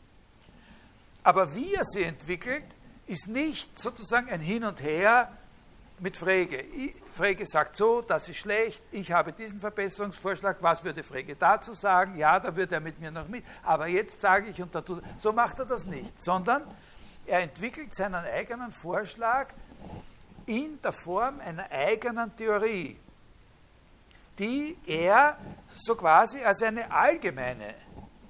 Aber 1.24 1.54
wie 1.56 1.74
er 1.74 1.84
sie 1.84 2.04
entwickelt, 2.04 2.66
ist 3.08 3.28
nicht 3.28 3.80
sozusagen 3.80 4.30
ein 4.30 4.40
Hin 4.40 4.64
und 4.64 4.82
Her 4.82 5.32
mit 6.00 6.18
Frege. 6.18 6.66
Frege 7.16 7.46
sagt 7.46 7.76
so, 7.76 8.02
das 8.02 8.28
ist 8.28 8.38
schlecht, 8.38 8.82
ich 8.92 9.12
habe 9.12 9.32
diesen 9.32 9.60
Verbesserungsvorschlag, 9.60 10.58
was 10.62 10.84
würde 10.84 11.04
Frege 11.04 11.36
dazu 11.36 11.74
sagen? 11.74 12.18
Ja, 12.18 12.40
da 12.40 12.56
würde 12.56 12.76
er 12.76 12.82
mit 12.82 13.00
mir 13.00 13.12
noch 13.12 13.28
mit, 13.28 13.44
aber 13.64 13.88
jetzt 13.88 14.20
sage 14.20 14.50
ich 14.50 14.62
und 14.62 14.74
da 14.74 14.82
tut 14.82 15.04
So 15.18 15.32
macht 15.32 15.60
er 15.60 15.66
das 15.66 15.86
nicht, 15.86 16.22
sondern 16.22 16.64
er 17.26 17.42
entwickelt 17.42 17.94
seinen 17.94 18.16
eigenen 18.16 18.72
Vorschlag 18.72 19.50
in 20.48 20.82
der 20.82 20.92
Form 20.92 21.40
einer 21.40 21.70
eigenen 21.70 22.36
Theorie, 22.36 22.98
die 24.40 24.78
er 24.88 25.38
so 25.70 25.96
quasi 25.96 26.44
als 26.44 26.64
eine 26.64 26.92
allgemeine, 26.92 27.76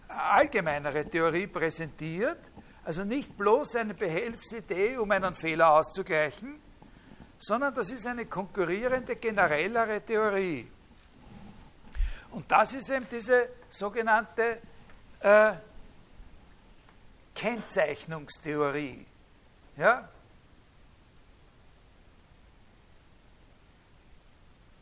allgemeinere 0.09 1.05
Theorie 1.09 1.47
präsentiert, 1.47 2.39
also 2.83 3.03
nicht 3.03 3.37
bloß 3.37 3.75
eine 3.75 3.93
Behelfsidee, 3.93 4.97
um 4.97 5.11
einen 5.11 5.35
Fehler 5.35 5.71
auszugleichen, 5.71 6.59
sondern 7.37 7.73
das 7.73 7.91
ist 7.91 8.05
eine 8.07 8.25
konkurrierende, 8.25 9.15
generellere 9.15 10.01
Theorie. 10.01 10.69
Und 12.31 12.49
das 12.51 12.73
ist 12.73 12.89
eben 12.89 13.07
diese 13.09 13.49
sogenannte 13.69 14.59
äh, 15.19 15.53
Kennzeichnungstheorie. 17.35 19.05
Ja? 19.77 20.07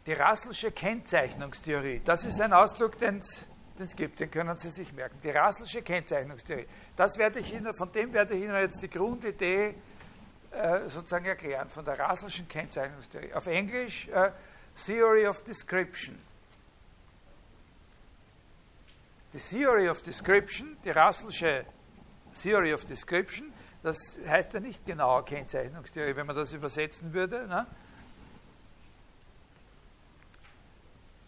Die 0.05 0.13
Russellsche 0.13 0.71
Kennzeichnungstheorie, 0.71 2.01
das 2.03 2.25
ist 2.25 2.41
ein 2.41 2.53
Ausdruck, 2.53 2.97
den 2.97 3.19
es 3.19 3.45
gibt, 3.95 4.19
den 4.19 4.29
können 4.29 4.57
Sie 4.57 4.69
sich 4.69 4.91
merken. 4.93 5.17
Die 5.23 5.31
Russellsche 5.31 5.81
Kennzeichnungstheorie, 5.81 6.67
das 6.95 7.17
werde 7.17 7.39
ich 7.39 7.53
Ihnen, 7.53 7.73
von 7.73 7.91
dem 7.91 8.13
werde 8.13 8.35
ich 8.35 8.43
Ihnen 8.43 8.55
jetzt 8.55 8.81
die 8.81 8.89
Grundidee 8.89 9.75
äh, 10.51 10.89
sozusagen 10.89 11.25
erklären, 11.25 11.69
von 11.69 11.85
der 11.85 11.99
Russellschen 11.99 12.47
Kennzeichnungstheorie. 12.47 13.33
Auf 13.33 13.47
Englisch 13.47 14.07
äh, 14.07 14.31
Theory 14.83 15.27
of 15.27 15.43
Description. 15.43 16.19
Die 19.33 19.37
Theory 19.37 19.89
of 19.89 20.01
Description, 20.01 20.75
die 20.83 20.89
Russellsche 20.89 21.65
Theory 22.41 22.73
of 22.73 22.85
Description, 22.85 23.53
das 23.83 24.17
heißt 24.27 24.53
ja 24.53 24.59
nicht 24.59 24.85
genauer 24.85 25.23
Kennzeichnungstheorie, 25.23 26.15
wenn 26.15 26.25
man 26.25 26.35
das 26.35 26.51
übersetzen 26.51 27.13
würde. 27.13 27.47
Ne? 27.47 27.67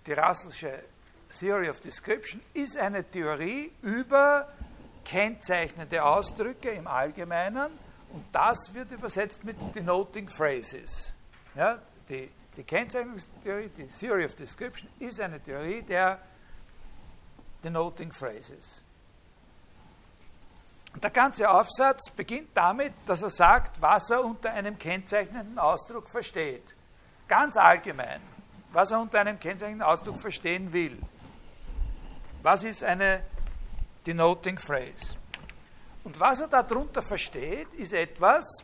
Die 0.07 0.13
Russellsche 0.13 0.83
Theory 1.39 1.69
of 1.69 1.79
Description 1.79 2.41
ist 2.53 2.77
eine 2.77 3.03
Theorie 3.03 3.71
über 3.81 4.47
kennzeichnende 5.03 6.03
Ausdrücke 6.03 6.69
im 6.71 6.87
Allgemeinen 6.87 7.71
und 8.13 8.25
das 8.31 8.73
wird 8.73 8.91
übersetzt 8.91 9.43
mit 9.43 9.55
Denoting 9.75 10.29
Phrases. 10.29 11.13
Ja, 11.55 11.79
die, 12.09 12.29
die 12.55 12.63
Kennzeichnungstheorie, 12.63 13.69
die 13.77 13.87
Theory 13.87 14.25
of 14.25 14.35
Description, 14.35 14.89
ist 14.99 15.19
eine 15.19 15.39
Theorie 15.39 15.81
der 15.81 16.19
Denoting 17.63 18.11
Phrases. 18.11 18.83
Der 21.01 21.09
ganze 21.09 21.49
Aufsatz 21.49 22.09
beginnt 22.09 22.49
damit, 22.53 22.93
dass 23.05 23.21
er 23.21 23.29
sagt, 23.29 23.81
was 23.81 24.09
er 24.09 24.23
unter 24.23 24.51
einem 24.51 24.77
kennzeichnenden 24.77 25.57
Ausdruck 25.57 26.09
versteht. 26.09 26.75
Ganz 27.27 27.55
allgemein, 27.55 28.21
was 28.73 28.91
er 28.91 28.99
unter 28.99 29.21
einem 29.21 29.39
kennzeichnenden 29.39 29.87
Ausdruck 29.87 30.19
verstehen 30.19 30.73
will. 30.73 30.97
Was 32.41 32.63
ist 32.63 32.83
eine 32.83 33.23
Denoting 34.05 34.57
Phrase? 34.57 35.15
Und 36.03 36.19
was 36.19 36.41
er 36.41 36.47
darunter 36.47 37.03
versteht, 37.03 37.71
ist 37.73 37.93
etwas 37.93 38.63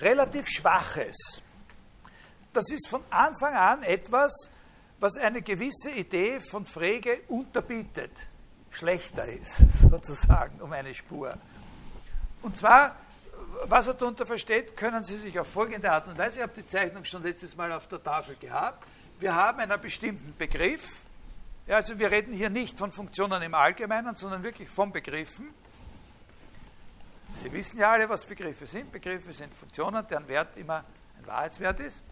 relativ 0.00 0.46
Schwaches. 0.48 1.42
Das 2.52 2.70
ist 2.70 2.88
von 2.88 3.02
Anfang 3.10 3.54
an 3.54 3.82
etwas, 3.82 4.50
was 4.98 5.16
eine 5.16 5.40
gewisse 5.40 5.90
Idee 5.92 6.40
von 6.40 6.66
Frege 6.66 7.22
unterbietet 7.28 8.12
schlechter 8.70 9.26
ist, 9.26 9.62
sozusagen, 9.90 10.60
um 10.60 10.72
eine 10.72 10.94
Spur. 10.94 11.34
Und 12.42 12.56
zwar, 12.56 12.96
was 13.64 13.88
er 13.88 13.94
darunter 13.94 14.26
versteht, 14.26 14.76
können 14.76 15.02
Sie 15.04 15.16
sich 15.16 15.38
auf 15.38 15.48
folgende 15.48 15.90
Art 15.90 16.06
und 16.06 16.16
Weise, 16.16 16.38
ich 16.38 16.42
habe 16.42 16.52
die 16.54 16.66
Zeichnung 16.66 17.04
schon 17.04 17.22
letztes 17.22 17.56
Mal 17.56 17.72
auf 17.72 17.88
der 17.88 18.02
Tafel 18.02 18.36
gehabt, 18.36 18.86
wir 19.18 19.34
haben 19.34 19.60
einen 19.60 19.80
bestimmten 19.80 20.34
Begriff, 20.36 20.82
Ja, 21.70 21.76
also 21.76 21.96
wir 22.00 22.10
reden 22.10 22.34
hier 22.34 22.50
nicht 22.50 22.76
von 22.76 22.90
Funktionen 22.90 23.40
im 23.42 23.54
Allgemeinen, 23.54 24.16
sondern 24.16 24.42
wirklich 24.42 24.68
von 24.68 24.90
Begriffen. 24.90 25.54
Sie 27.36 27.52
wissen 27.52 27.78
ja 27.78 27.92
alle, 27.92 28.08
was 28.08 28.24
Begriffe 28.24 28.66
sind. 28.66 28.90
Begriffe 28.90 29.32
sind 29.32 29.54
Funktionen, 29.54 30.04
deren 30.08 30.26
Wert 30.26 30.56
immer 30.56 30.82
ein 31.16 31.26
Wahrheitswert 31.28 31.78
ist. 31.78 32.02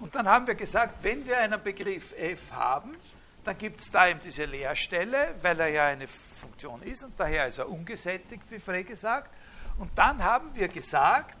Und 0.00 0.16
dann 0.16 0.26
haben 0.26 0.48
wir 0.48 0.56
gesagt, 0.56 0.94
wenn 1.02 1.24
wir 1.24 1.38
einen 1.38 1.62
Begriff 1.62 2.12
f 2.18 2.50
haben, 2.50 2.96
dann 3.44 3.56
gibt 3.56 3.80
es 3.80 3.92
da 3.92 4.08
eben 4.08 4.18
diese 4.20 4.46
Leerstelle, 4.46 5.36
weil 5.40 5.60
er 5.60 5.68
ja 5.68 5.86
eine 5.86 6.08
Funktion 6.08 6.82
ist 6.82 7.04
und 7.04 7.12
daher 7.16 7.46
ist 7.46 7.58
er 7.58 7.68
ungesättigt, 7.68 8.50
wie 8.50 8.58
Frege 8.58 8.96
sagt. 8.96 9.30
Und 9.78 9.96
dann 9.96 10.24
haben 10.24 10.52
wir 10.56 10.66
gesagt, 10.66 11.38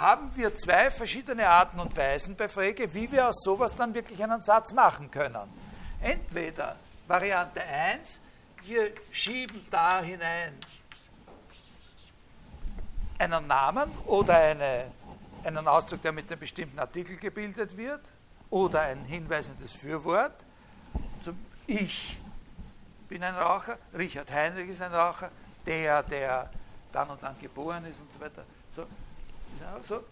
haben 0.00 0.34
wir 0.34 0.56
zwei 0.56 0.90
verschiedene 0.90 1.46
Arten 1.46 1.78
und 1.78 1.94
Weisen 1.96 2.34
bei 2.34 2.48
Frege, 2.48 2.92
wie 2.94 3.12
wir 3.12 3.28
aus 3.28 3.42
sowas 3.44 3.74
dann 3.76 3.94
wirklich 3.94 4.22
einen 4.22 4.40
Satz 4.40 4.72
machen 4.72 5.10
können. 5.10 5.48
Entweder 6.00 6.76
Variante 7.06 7.60
1, 7.60 8.22
wir 8.64 8.92
schieben 9.12 9.66
da 9.70 10.00
hinein 10.00 10.54
einen 13.18 13.46
Namen 13.46 13.90
oder 14.06 14.34
eine, 14.34 14.90
einen 15.44 15.68
Ausdruck, 15.68 16.00
der 16.00 16.12
mit 16.12 16.30
einem 16.30 16.40
bestimmten 16.40 16.78
Artikel 16.78 17.16
gebildet 17.16 17.76
wird, 17.76 18.00
oder 18.48 18.80
ein 18.80 19.04
hinweisendes 19.04 19.72
Fürwort. 19.72 20.34
Zum 21.22 21.38
Ich 21.66 22.18
bin 23.08 23.22
ein 23.22 23.34
Raucher, 23.34 23.78
Richard 23.96 24.30
Heinrich 24.30 24.70
ist 24.70 24.82
ein 24.82 24.92
Raucher, 24.92 25.30
der, 25.66 26.02
der 26.02 26.50
dann 26.92 27.10
und 27.10 27.22
dann 27.22 27.38
geboren 27.38 27.84
ist 27.84 28.00
und 28.00 28.12
so 28.12 28.20
weiter. 28.20 28.44
So, 28.74 28.86
ja, 29.60 29.80
so. 29.82 30.04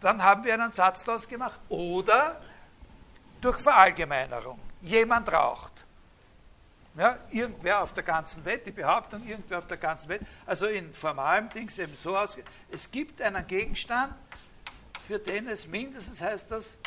Dann 0.00 0.22
haben 0.22 0.44
wir 0.44 0.54
einen 0.54 0.72
Satz 0.72 1.04
daraus 1.04 1.26
gemacht. 1.26 1.58
Oder 1.68 2.40
durch 3.40 3.58
Verallgemeinerung. 3.58 4.58
Jemand 4.82 5.32
raucht. 5.32 5.72
Ja, 6.96 7.18
irgendwer 7.30 7.82
auf 7.82 7.92
der 7.92 8.04
ganzen 8.04 8.42
Welt, 8.44 8.66
die 8.66 8.72
Behauptung, 8.72 9.26
irgendwer 9.26 9.58
auf 9.58 9.66
der 9.66 9.76
ganzen 9.76 10.08
Welt, 10.08 10.22
also 10.46 10.64
in 10.66 10.94
formalem 10.94 11.50
Dings 11.50 11.76
eben 11.78 11.94
so 11.94 12.16
aus, 12.16 12.38
es 12.70 12.90
gibt 12.90 13.20
einen 13.20 13.46
Gegenstand, 13.46 14.14
für 15.06 15.18
den 15.18 15.46
es 15.48 15.66
mindestens 15.66 16.22
heißt 16.22 16.50
das, 16.50 16.78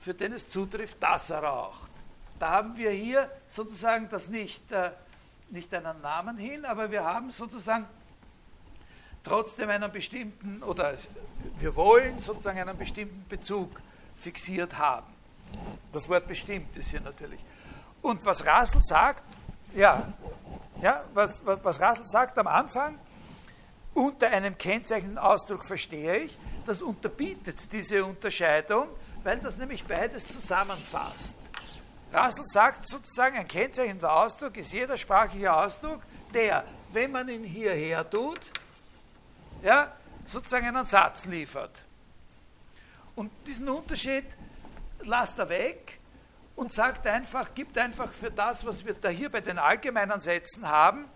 für 0.00 0.14
den 0.14 0.34
es 0.34 0.48
zutrifft, 0.48 1.02
dass 1.02 1.30
er 1.30 1.42
raucht. 1.42 1.90
Da 2.38 2.50
haben 2.50 2.76
wir 2.76 2.90
hier 2.90 3.28
sozusagen 3.48 4.08
das 4.08 4.28
nicht, 4.28 4.70
äh, 4.70 4.90
nicht 5.50 5.74
einen 5.74 6.00
Namen 6.00 6.36
hin, 6.36 6.64
aber 6.64 6.90
wir 6.92 7.02
haben 7.02 7.32
sozusagen 7.32 7.86
trotzdem 9.24 9.70
einen 9.70 9.90
bestimmten, 9.90 10.62
oder 10.62 10.94
wir 11.58 11.74
wollen 11.74 12.18
sozusagen 12.20 12.60
einen 12.60 12.78
bestimmten 12.78 13.26
Bezug 13.28 13.70
fixiert 14.16 14.78
haben. 14.78 15.06
Das 15.92 16.08
Wort 16.08 16.28
bestimmt 16.28 16.76
ist 16.76 16.90
hier 16.90 17.00
natürlich. 17.00 17.40
Und 18.02 18.24
was 18.24 18.44
Rassel 18.44 18.80
sagt, 18.82 19.22
ja, 19.74 20.12
ja 20.80 21.02
was, 21.14 21.34
was, 21.44 21.64
was 21.64 21.80
Rassel 21.80 22.04
sagt 22.04 22.38
am 22.38 22.46
Anfang, 22.46 22.98
unter 23.94 24.28
einem 24.28 24.58
kennzeichnenden 24.58 25.18
Ausdruck 25.18 25.64
verstehe 25.64 26.18
ich, 26.18 26.38
das 26.66 26.82
unterbietet 26.82 27.72
diese 27.72 28.04
Unterscheidung, 28.04 28.88
weil 29.22 29.38
das 29.38 29.56
nämlich 29.56 29.84
beides 29.84 30.28
zusammenfasst. 30.28 31.36
Russell 32.12 32.44
sagt 32.44 32.88
sozusagen, 32.88 33.36
ein 33.36 33.48
kennzeichnender 33.48 34.12
Ausdruck 34.12 34.56
ist 34.56 34.72
jeder 34.72 34.96
sprachliche 34.96 35.52
Ausdruck, 35.52 36.00
der, 36.32 36.64
wenn 36.92 37.10
man 37.10 37.28
ihn 37.28 37.44
hierher 37.44 38.08
tut, 38.08 38.50
ja, 39.64 39.90
sozusagen 40.26 40.68
einen 40.68 40.86
Satz 40.86 41.24
liefert. 41.24 41.72
Und 43.16 43.32
diesen 43.46 43.68
Unterschied 43.68 44.26
lasst 45.00 45.38
er 45.38 45.48
weg 45.48 45.98
und 46.54 46.72
sagt 46.72 47.06
einfach, 47.06 47.54
gibt 47.54 47.76
einfach 47.78 48.12
für 48.12 48.30
das, 48.30 48.64
was 48.66 48.84
wir 48.84 48.94
da 48.94 49.08
hier 49.08 49.30
bei 49.30 49.40
den 49.40 49.58
allgemeinen 49.58 50.20
Sätzen 50.20 50.68
haben, 50.68 51.06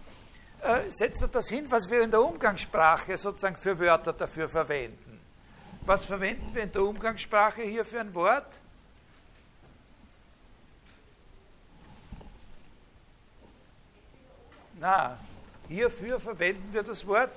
äh, 0.63 0.91
setzt 0.91 1.23
er 1.23 1.29
das 1.29 1.49
hin, 1.49 1.71
was 1.71 1.89
wir 1.91 2.01
in 2.01 2.11
der 2.11 2.23
Umgangssprache 2.23 3.17
sozusagen 3.17 3.57
für 3.57 3.79
Wörter 3.79 4.13
dafür 4.13 4.49
verwenden. 4.49 5.21
Was 5.83 6.05
verwenden 6.05 6.55
wir 6.55 6.63
in 6.63 6.73
der 6.73 6.83
Umgangssprache 6.83 7.63
hier 7.63 7.85
für 7.85 8.01
ein 8.01 8.15
Wort? 8.15 8.47
Na, 14.81 15.19
hierfür 15.69 16.21
verwenden 16.21 16.73
wir 16.73 16.83
das 16.83 17.07
Wort 17.07 17.33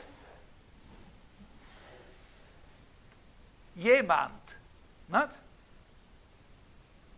jemand. 3.75 4.57
Nicht? 5.07 5.29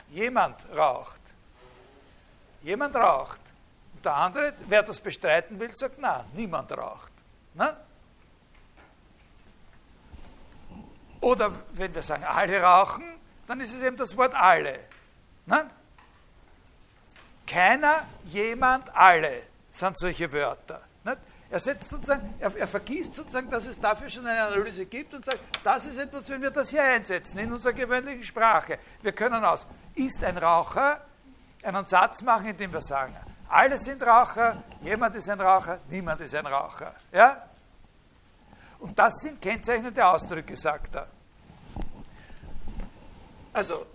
Jemand 0.10 0.58
raucht. 0.76 1.20
Jemand 2.62 2.96
raucht. 2.96 3.40
Und 3.96 4.06
der 4.06 4.14
andere, 4.14 4.54
wer 4.68 4.84
das 4.84 5.00
bestreiten 5.00 5.60
will, 5.60 5.76
sagt, 5.76 6.00
nein, 6.00 6.26
niemand 6.34 6.72
raucht. 6.72 7.12
Nicht? 7.54 7.76
Oder 11.22 11.52
wenn 11.72 11.96
wir 11.96 12.04
sagen, 12.04 12.24
alle 12.26 12.62
rauchen, 12.62 13.06
dann 13.48 13.60
ist 13.62 13.74
es 13.74 13.82
eben 13.82 13.98
das 13.98 14.16
Wort 14.18 14.36
alle. 14.36 14.80
Nicht? 15.46 15.66
Keiner, 17.48 18.06
jemand, 18.26 18.94
alle 18.96 19.44
sind 19.74 19.98
solche 19.98 20.32
Wörter. 20.32 20.82
Er, 21.54 21.60
setzt 21.60 21.88
sozusagen, 21.88 22.34
er, 22.40 22.58
er, 22.58 22.68
vergießt 22.68 23.14
sozusagen, 23.14 23.48
dass 23.52 23.68
es 23.68 23.80
dafür 23.80 24.10
schon 24.10 24.26
eine 24.26 24.42
Analyse 24.42 24.88
gibt 24.88 25.14
und 25.14 25.24
sagt, 25.24 25.40
das 25.64 25.86
ist 25.86 26.00
etwas, 26.00 26.28
wenn 26.30 26.42
wir 26.42 26.50
das 26.50 26.72
hier 26.72 26.82
einsetzen, 26.82 27.38
in 27.38 27.54
unserer 27.54 27.74
gewöhnlichen 27.74 28.24
Sprache. 28.24 28.80
Wir 29.04 29.12
können 29.12 29.46
aus, 29.46 29.68
ist 29.94 30.24
ein 30.24 30.36
Raucher, 30.40 31.00
einen 31.62 31.86
Satz 31.86 32.24
machen, 32.24 32.48
in 32.48 32.58
dem 32.58 32.74
wir 32.74 32.82
sagen, 32.82 33.16
alle 33.50 33.78
sind 33.78 34.02
Raucher, 34.02 34.64
jemand 34.82 35.16
ist 35.16 35.30
ein 35.30 35.40
Raucher, 35.40 35.78
niemand 35.90 36.22
ist 36.22 36.34
ein 36.34 36.48
Raucher. 36.48 36.96
Ja? 37.12 37.44
Und 38.80 38.98
das 38.98 39.14
sind 39.22 39.40
kennzeichnende 39.40 40.04
Ausdrücke, 40.04 40.58
sagt 40.58 40.96
er. 40.96 41.08
Also, 43.54 43.86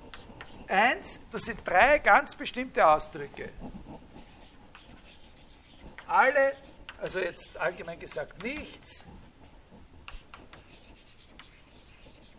eins, 0.68 1.18
das 1.32 1.42
sind 1.42 1.66
drei 1.66 1.98
ganz 1.98 2.36
bestimmte 2.36 2.86
Ausdrücke. 2.86 3.50
Alle 6.06 6.52
also 7.00 7.18
jetzt 7.20 7.56
allgemein 7.56 7.98
gesagt 7.98 8.42
nichts. 8.42 9.06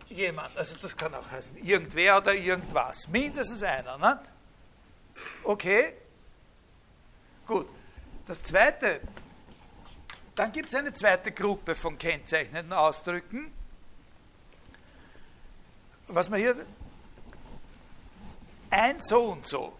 Jemand, 0.08 0.56
also 0.56 0.76
das 0.76 0.96
kann 0.96 1.14
auch 1.14 1.30
heißen 1.30 1.56
irgendwer 1.58 2.18
oder 2.18 2.34
irgendwas, 2.34 3.06
mindestens 3.08 3.62
einer, 3.62 3.96
ne? 3.96 4.20
Okay? 5.44 5.94
Gut. 7.46 7.68
Das 8.26 8.42
zweite, 8.42 9.00
dann 10.34 10.52
gibt 10.52 10.68
es 10.68 10.74
eine 10.74 10.92
zweite 10.92 11.32
Gruppe 11.32 11.74
von 11.76 11.96
kennzeichnenden 11.96 12.72
Ausdrücken. 12.72 13.52
Was 16.08 16.28
man 16.28 16.40
hier, 16.40 16.56
ein 18.70 19.00
so 19.00 19.26
und 19.26 19.46
so. 19.46 19.76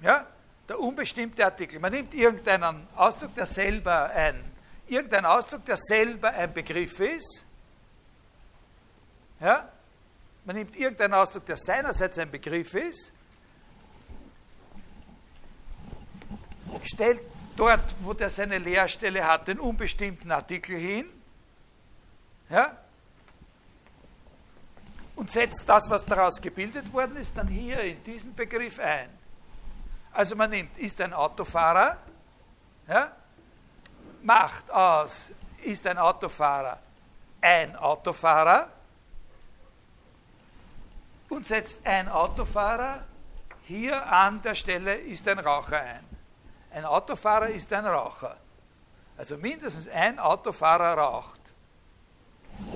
Ja? 0.00 0.26
Der 0.70 0.78
unbestimmte 0.78 1.44
Artikel. 1.44 1.80
Man 1.80 1.92
nimmt 1.92 2.14
irgendeinen 2.14 2.86
Ausdruck, 2.94 3.34
der 3.34 3.46
selber 3.46 4.08
ein, 4.10 4.40
irgendeinen 4.86 5.26
Ausdruck, 5.26 5.64
der 5.64 5.76
selber 5.76 6.30
ein 6.30 6.54
Begriff 6.54 7.00
ist. 7.00 7.44
Ja? 9.40 9.68
Man 10.44 10.54
nimmt 10.54 10.76
irgendeinen 10.76 11.14
Ausdruck, 11.14 11.44
der 11.46 11.56
seinerseits 11.56 12.20
ein 12.20 12.30
Begriff 12.30 12.72
ist, 12.74 13.12
stellt 16.84 17.20
dort, 17.56 17.92
wo 18.02 18.14
der 18.14 18.30
seine 18.30 18.58
Leerstelle 18.58 19.26
hat, 19.26 19.48
den 19.48 19.58
unbestimmten 19.58 20.30
Artikel 20.30 20.78
hin. 20.78 21.06
Ja? 22.48 22.78
Und 25.16 25.32
setzt 25.32 25.64
das, 25.66 25.90
was 25.90 26.06
daraus 26.06 26.40
gebildet 26.40 26.92
worden 26.92 27.16
ist, 27.16 27.36
dann 27.36 27.48
hier 27.48 27.80
in 27.80 28.04
diesen 28.04 28.36
Begriff 28.36 28.78
ein. 28.78 29.19
Also 30.12 30.36
man 30.36 30.50
nimmt, 30.50 30.76
ist 30.78 31.00
ein 31.00 31.12
Autofahrer, 31.12 31.96
ja, 32.88 33.12
macht 34.22 34.70
aus, 34.70 35.30
ist 35.62 35.86
ein 35.86 35.98
Autofahrer 35.98 36.78
ein 37.40 37.76
Autofahrer 37.76 38.68
und 41.28 41.46
setzt 41.46 41.86
ein 41.86 42.08
Autofahrer 42.08 43.02
hier 43.64 44.04
an 44.04 44.42
der 44.42 44.54
Stelle 44.54 44.94
ist 44.94 45.26
ein 45.28 45.38
Raucher 45.38 45.80
ein. 45.80 46.04
Ein 46.72 46.84
Autofahrer 46.84 47.50
ist 47.50 47.72
ein 47.72 47.86
Raucher. 47.86 48.36
Also 49.16 49.36
mindestens 49.36 49.86
ein 49.88 50.18
Autofahrer 50.18 50.98
raucht. 50.98 51.40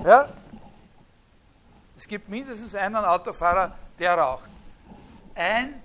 Ja? 0.05 0.29
Es 1.97 2.07
gibt 2.07 2.29
mindestens 2.29 2.75
einen 2.75 2.95
Autofahrer, 2.97 3.75
der 3.99 4.17
raucht. 4.17 4.49
Ein 5.33 5.81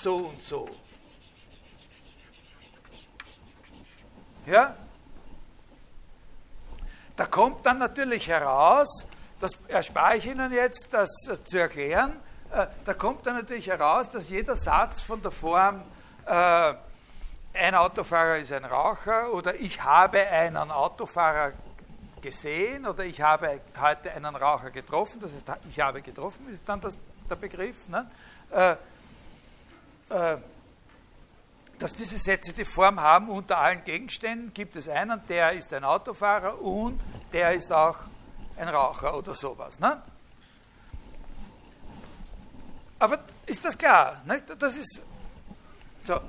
so 0.00 0.16
und 0.16 0.42
so. 0.42 0.68
Ja? 4.46 4.74
Da 7.16 7.26
kommt 7.26 7.66
dann 7.66 7.78
natürlich 7.78 8.28
heraus, 8.28 9.06
das 9.40 9.52
erspare 9.68 10.16
ich 10.16 10.26
Ihnen 10.26 10.52
jetzt, 10.52 10.88
das 10.92 11.10
zu 11.44 11.58
erklären, 11.58 12.12
äh, 12.52 12.66
da 12.84 12.94
kommt 12.94 13.26
dann 13.26 13.36
natürlich 13.36 13.68
heraus, 13.68 14.10
dass 14.10 14.30
jeder 14.30 14.56
Satz 14.56 15.02
von 15.02 15.22
der 15.22 15.30
Form 15.30 15.82
äh, 16.26 16.74
ein 17.52 17.74
Autofahrer 17.74 18.38
ist 18.38 18.52
ein 18.52 18.64
Raucher 18.64 19.32
oder 19.32 19.54
ich 19.54 19.82
habe 19.82 20.20
einen 20.20 20.70
Autofahrer 20.70 21.52
gesehen 22.20 22.86
oder 22.86 23.04
ich 23.04 23.20
habe 23.20 23.60
heute 23.80 24.12
einen 24.12 24.36
Raucher 24.36 24.70
getroffen, 24.70 25.20
das 25.20 25.32
heißt, 25.34 25.58
ich 25.68 25.80
habe 25.80 26.02
getroffen, 26.02 26.48
ist 26.48 26.68
dann 26.68 26.80
das, 26.80 26.96
der 27.28 27.36
Begriff, 27.36 27.88
ne? 27.88 28.10
äh, 28.50 28.76
dass 31.78 31.94
diese 31.94 32.18
Sätze 32.18 32.52
die 32.52 32.64
Form 32.64 33.00
haben, 33.00 33.30
unter 33.30 33.58
allen 33.58 33.84
Gegenständen 33.84 34.52
gibt 34.52 34.76
es 34.76 34.88
einen, 34.88 35.20
der 35.28 35.52
ist 35.52 35.72
ein 35.72 35.82
Autofahrer 35.82 36.60
und 36.60 37.00
der 37.32 37.52
ist 37.52 37.72
auch 37.72 37.98
ein 38.56 38.68
Raucher 38.68 39.16
oder 39.16 39.34
sowas. 39.34 39.80
Ne? 39.80 40.02
Aber 42.98 43.20
ist 43.46 43.64
das 43.64 43.78
klar? 43.78 44.20
Ne? 44.26 44.42
Das 44.58 44.76
ist 44.76 45.00
so. 46.06 46.20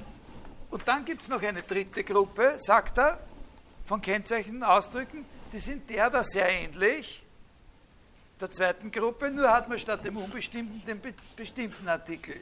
Und 0.69 0.87
dann 0.87 1.03
gibt 1.03 1.21
es 1.21 1.27
noch 1.27 1.41
eine 1.41 1.61
dritte 1.61 2.03
Gruppe, 2.05 2.53
sagt 2.57 2.97
er, 2.97 3.19
von 3.85 4.01
Kennzeichen, 4.01 4.63
Ausdrücken, 4.63 5.25
die 5.51 5.59
sind 5.59 5.89
der 5.89 6.09
da 6.09 6.23
sehr 6.23 6.49
ähnlich 6.49 7.21
der 8.39 8.51
zweiten 8.51 8.89
Gruppe, 8.89 9.29
nur 9.29 9.51
hat 9.51 9.67
man 9.67 9.77
statt 9.77 10.05
dem 10.05 10.15
unbestimmten 10.15 10.83
den 10.85 11.01
bestimmten 11.35 11.89
Artikel. 11.89 12.37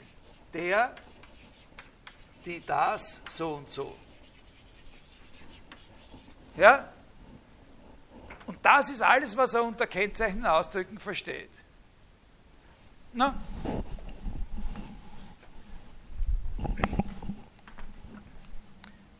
Der, 0.53 0.93
die, 2.49 2.65
das, 2.65 3.21
so 3.27 3.55
und 3.55 3.69
so. 3.69 3.95
Ja? 6.57 6.89
Und 8.47 8.57
das 8.63 8.89
ist 8.89 9.01
alles, 9.01 9.37
was 9.37 9.53
er 9.53 9.63
unter 9.63 9.85
Kennzeichen 9.85 10.45
Ausdrücken 10.45 10.99
versteht. 10.99 11.51
Na? 13.13 13.39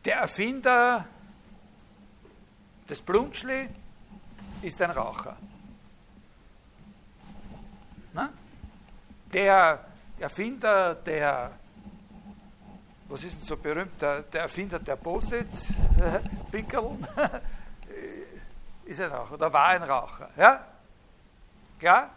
Der 0.04 0.16
Erfinder 0.16 1.06
des 2.88 3.00
Blunschli 3.00 3.68
ist 4.62 4.82
ein 4.82 4.90
Raucher. 4.90 5.36
Na? 8.12 8.32
Der 9.32 9.84
Erfinder 10.18 10.96
der, 10.96 11.59
was 13.10 13.24
ist 13.24 13.40
denn 13.40 13.46
so 13.46 13.56
berühmt, 13.56 14.00
der, 14.00 14.22
der 14.22 14.42
Erfinder 14.42 14.78
der 14.78 14.96
Post-it-Pickeln 14.96 17.06
ist 18.84 19.00
ein 19.00 19.10
Raucher 19.10 19.34
oder 19.34 19.52
war 19.52 19.66
ein 19.66 19.82
Raucher. 19.82 20.30
Ja? 20.36 20.64
Klar? 21.78 22.10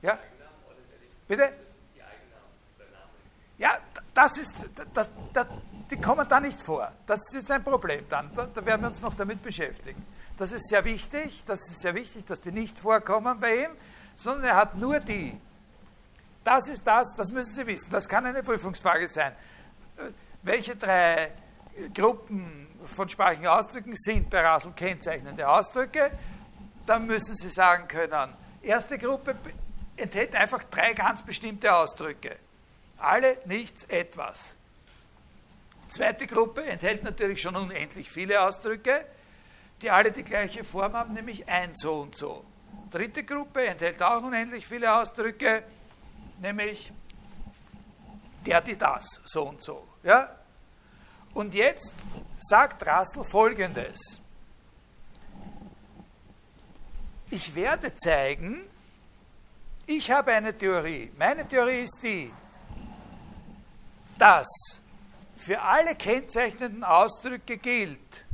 Ja? 0.00 0.18
Bitte? 1.26 1.52
Ja, 3.58 3.78
das 4.14 4.38
ist, 4.38 4.64
das, 4.94 5.08
das, 5.32 5.46
die 5.90 6.00
kommen 6.00 6.26
da 6.28 6.40
nicht 6.40 6.60
vor. 6.60 6.90
Das 7.06 7.20
ist 7.34 7.50
ein 7.50 7.62
Problem 7.62 8.06
dann. 8.08 8.30
Da, 8.34 8.46
da, 8.46 8.64
werden 8.64 8.82
wir 8.82 8.88
uns 8.88 9.02
noch 9.02 9.14
damit 9.14 9.42
beschäftigen. 9.42 10.06
Das 10.36 10.52
ist 10.52 10.68
sehr 10.68 10.84
wichtig, 10.84 11.44
das 11.44 11.68
ist 11.68 11.82
sehr 11.82 11.94
wichtig, 11.94 12.24
dass 12.26 12.40
die 12.40 12.52
nicht 12.52 12.78
vorkommen 12.78 13.40
bei 13.40 13.64
ihm, 13.64 13.70
sondern 14.14 14.44
er 14.44 14.56
hat 14.56 14.76
nur 14.76 15.00
die. 15.00 15.38
Das 16.48 16.66
ist 16.66 16.86
das, 16.86 17.14
das 17.14 17.30
müssen 17.30 17.52
Sie 17.52 17.66
wissen. 17.66 17.90
Das 17.90 18.08
kann 18.08 18.24
eine 18.24 18.42
Prüfungsfrage 18.42 19.06
sein. 19.06 19.34
Welche 20.42 20.76
drei 20.76 21.30
Gruppen 21.92 22.66
von 22.86 23.06
sprachlichen 23.06 23.48
Ausdrücken 23.48 23.94
sind 23.94 24.30
bei 24.30 24.40
Rasel 24.40 24.72
kennzeichnende 24.72 25.46
Ausdrücke? 25.46 26.10
Dann 26.86 27.06
müssen 27.06 27.34
Sie 27.34 27.50
sagen 27.50 27.86
können, 27.86 28.32
erste 28.62 28.96
Gruppe 28.96 29.36
enthält 29.94 30.34
einfach 30.34 30.64
drei 30.64 30.94
ganz 30.94 31.22
bestimmte 31.22 31.70
Ausdrücke. 31.70 32.36
Alle, 32.96 33.36
nichts, 33.44 33.84
etwas. 33.84 34.54
Zweite 35.90 36.26
Gruppe 36.26 36.64
enthält 36.64 37.02
natürlich 37.02 37.42
schon 37.42 37.56
unendlich 37.56 38.10
viele 38.10 38.40
Ausdrücke, 38.40 39.04
die 39.82 39.90
alle 39.90 40.12
die 40.12 40.24
gleiche 40.24 40.64
Form 40.64 40.94
haben, 40.94 41.12
nämlich 41.12 41.46
ein 41.46 41.72
so 41.74 42.00
und 42.00 42.16
so. 42.16 42.42
Dritte 42.90 43.22
Gruppe 43.22 43.66
enthält 43.66 44.02
auch 44.02 44.22
unendlich 44.22 44.66
viele 44.66 44.98
Ausdrücke, 44.98 45.62
nämlich 46.40 46.92
der, 48.46 48.60
die, 48.60 48.76
das, 48.76 49.20
so 49.24 49.48
und 49.48 49.62
so. 49.62 49.86
Ja? 50.02 50.34
Und 51.34 51.54
jetzt 51.54 51.94
sagt 52.38 52.84
Rassel 52.86 53.24
folgendes. 53.24 54.20
Ich 57.30 57.54
werde 57.54 57.94
zeigen, 57.96 58.64
ich 59.86 60.10
habe 60.10 60.32
eine 60.32 60.56
Theorie. 60.56 61.12
Meine 61.18 61.46
Theorie 61.46 61.82
ist 61.82 62.00
die, 62.02 62.32
dass 64.18 64.48
für 65.36 65.60
alle 65.60 65.94
kennzeichnenden 65.94 66.84
Ausdrücke 66.84 67.58
gilt, 67.58 68.24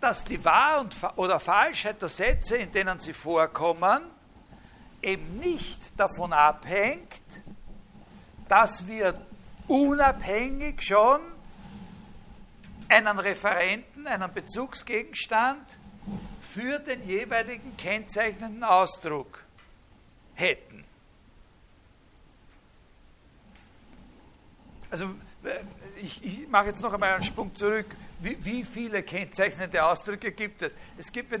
dass 0.00 0.24
die 0.24 0.42
Wahr- 0.44 0.86
oder 1.16 1.40
Falschheit 1.40 2.00
der 2.00 2.08
Sätze, 2.08 2.56
in 2.56 2.70
denen 2.70 3.00
sie 3.00 3.12
vorkommen, 3.12 4.02
eben 5.06 5.38
nicht 5.38 5.98
davon 5.98 6.32
abhängt, 6.32 7.22
dass 8.48 8.86
wir 8.86 9.14
unabhängig 9.68 10.82
schon 10.82 11.20
einen 12.88 13.18
Referenten, 13.18 14.06
einen 14.06 14.32
Bezugsgegenstand 14.32 15.66
für 16.40 16.78
den 16.78 17.06
jeweiligen 17.08 17.76
kennzeichnenden 17.76 18.62
Ausdruck 18.62 19.42
hätten. 20.34 20.76
also 24.90 25.04
äh, 25.44 25.60
ich, 26.00 26.24
ich, 26.24 26.48
mache 26.48 26.66
jetzt 26.66 26.82
noch 26.82 26.92
einmal 26.92 27.14
einen 27.14 27.24
Sprung 27.24 27.54
zurück. 27.54 27.86
Wie, 28.20 28.36
wie, 28.44 28.64
viele 28.64 29.02
kennzeichnende 29.02 29.84
Ausdrücke 29.84 30.32
gibt 30.32 30.62
es? 30.62 30.74
Es 30.98 31.12
gibt, 31.12 31.32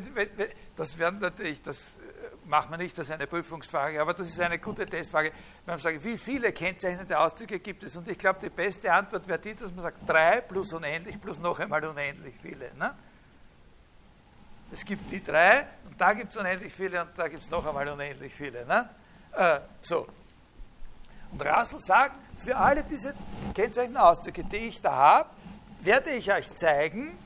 das 0.76 0.98
werden 0.98 1.20
natürlich, 1.20 1.62
das 1.62 1.98
macht 2.46 2.70
man 2.70 2.80
nicht, 2.80 2.96
das 2.96 3.08
ist 3.08 3.12
eine 3.12 3.26
Prüfungsfrage, 3.26 4.00
aber 4.00 4.14
das 4.14 4.28
ist 4.28 4.40
eine 4.40 4.58
gute 4.58 4.86
Testfrage. 4.86 5.32
Wenn 5.64 5.74
man 5.74 5.78
sagt, 5.78 6.02
wie 6.04 6.16
viele 6.16 6.52
kennzeichnende 6.52 7.18
Ausdrücke 7.18 7.58
gibt 7.58 7.82
es? 7.82 7.96
Und 7.96 8.08
ich 8.08 8.18
glaube, 8.18 8.38
die 8.42 8.50
beste 8.50 8.92
Antwort 8.92 9.26
wäre 9.26 9.38
die, 9.38 9.54
dass 9.54 9.72
man 9.72 9.82
sagt, 9.82 10.08
drei 10.08 10.40
plus 10.40 10.72
unendlich 10.72 11.20
plus 11.20 11.38
noch 11.38 11.58
einmal 11.58 11.84
unendlich 11.84 12.34
viele. 12.40 12.74
Ne? 12.74 12.94
Es 14.72 14.84
gibt 14.84 15.10
die 15.10 15.22
drei 15.22 15.66
und 15.88 16.00
da 16.00 16.12
gibt 16.12 16.30
es 16.30 16.36
unendlich 16.36 16.72
viele 16.72 17.02
und 17.02 17.10
da 17.16 17.28
gibt 17.28 17.42
es 17.42 17.50
noch 17.50 17.66
einmal 17.66 17.88
unendlich 17.88 18.34
viele. 18.34 18.64
Ne? 18.66 18.88
Äh, 19.32 19.60
so. 19.82 20.06
Und 21.32 21.42
Russell 21.42 21.80
sagt, 21.80 22.14
für 22.38 22.56
alle 22.56 22.82
diese 22.84 23.14
Kennzeichen 23.54 23.96
Ausdrücke, 23.96 24.44
die 24.44 24.68
ich 24.68 24.80
da 24.80 24.92
habe, 24.92 25.30
werde 25.80 26.10
ich 26.10 26.32
euch 26.32 26.54
zeigen, 26.54 27.18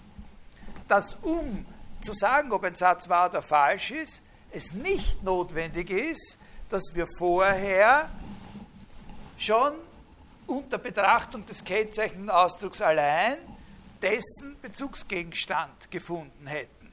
dass 0.88 1.14
um 1.16 1.66
zu 2.00 2.12
sagen, 2.12 2.52
ob 2.52 2.64
ein 2.64 2.74
Satz 2.74 3.08
wahr 3.08 3.28
oder 3.30 3.42
falsch 3.42 3.90
ist, 3.90 4.22
es 4.52 4.72
nicht 4.72 5.22
notwendig 5.22 5.90
ist, 5.90 6.38
dass 6.68 6.82
wir 6.94 7.06
vorher 7.18 8.08
schon 9.38 9.74
unter 10.46 10.78
Betrachtung 10.78 11.46
des 11.46 11.64
kennzeichnenden 11.64 12.30
Ausdrucks 12.30 12.80
allein 12.80 13.38
dessen 14.02 14.58
Bezugsgegenstand 14.60 15.90
gefunden 15.90 16.46
hätten. 16.46 16.92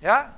Ja? 0.00 0.34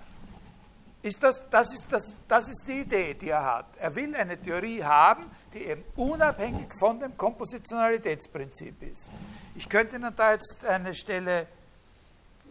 Ist 1.03 1.23
das, 1.23 1.49
das, 1.51 1.75
ist 1.75 1.87
das, 1.91 2.03
das 2.29 2.49
ist 2.49 2.65
die 2.67 2.81
Idee, 2.81 3.15
die 3.15 3.31
er 3.31 3.45
hat. 3.45 3.67
Er 3.77 3.95
will 3.95 4.15
eine 4.15 4.41
Theorie 4.41 4.83
haben, 4.83 5.27
die 5.53 5.65
eben 5.65 5.83
unabhängig 5.97 6.69
von 6.79 7.01
dem 7.01 7.17
Kompositionalitätsprinzip 7.17 8.83
ist. 8.83 9.11
Ich 9.57 9.69
könnte 9.69 9.97
Ihnen 9.97 10.15
da 10.15 10.33
jetzt 10.33 10.65
eine 10.65 10.95
Stelle 10.95 11.49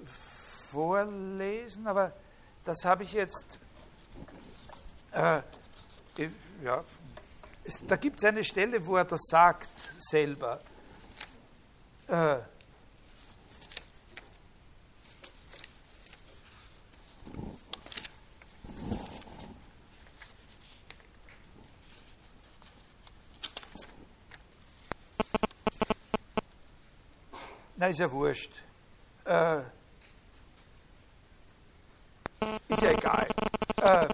vorlesen, 0.05 1.87
aber 1.87 2.13
das 2.63 2.85
habe 2.85 3.03
ich 3.03 3.13
jetzt. 3.13 3.59
Äh, 5.11 5.41
ja, 6.63 6.83
es, 7.63 7.81
da 7.87 7.95
gibt 7.95 8.17
es 8.17 8.23
eine 8.23 8.43
Stelle, 8.43 8.85
wo 8.85 8.95
er 8.97 9.05
das 9.05 9.21
sagt 9.29 9.69
selber. 9.97 10.59
Äh, 12.07 12.37
Na, 27.81 27.87
ist 27.87 27.99
ja 27.99 28.11
wurscht. 28.11 28.61
Äh, 29.25 29.61
ist 32.67 32.81
ja 32.81 32.91
egal. 32.91 33.27
Äh, 33.81 34.07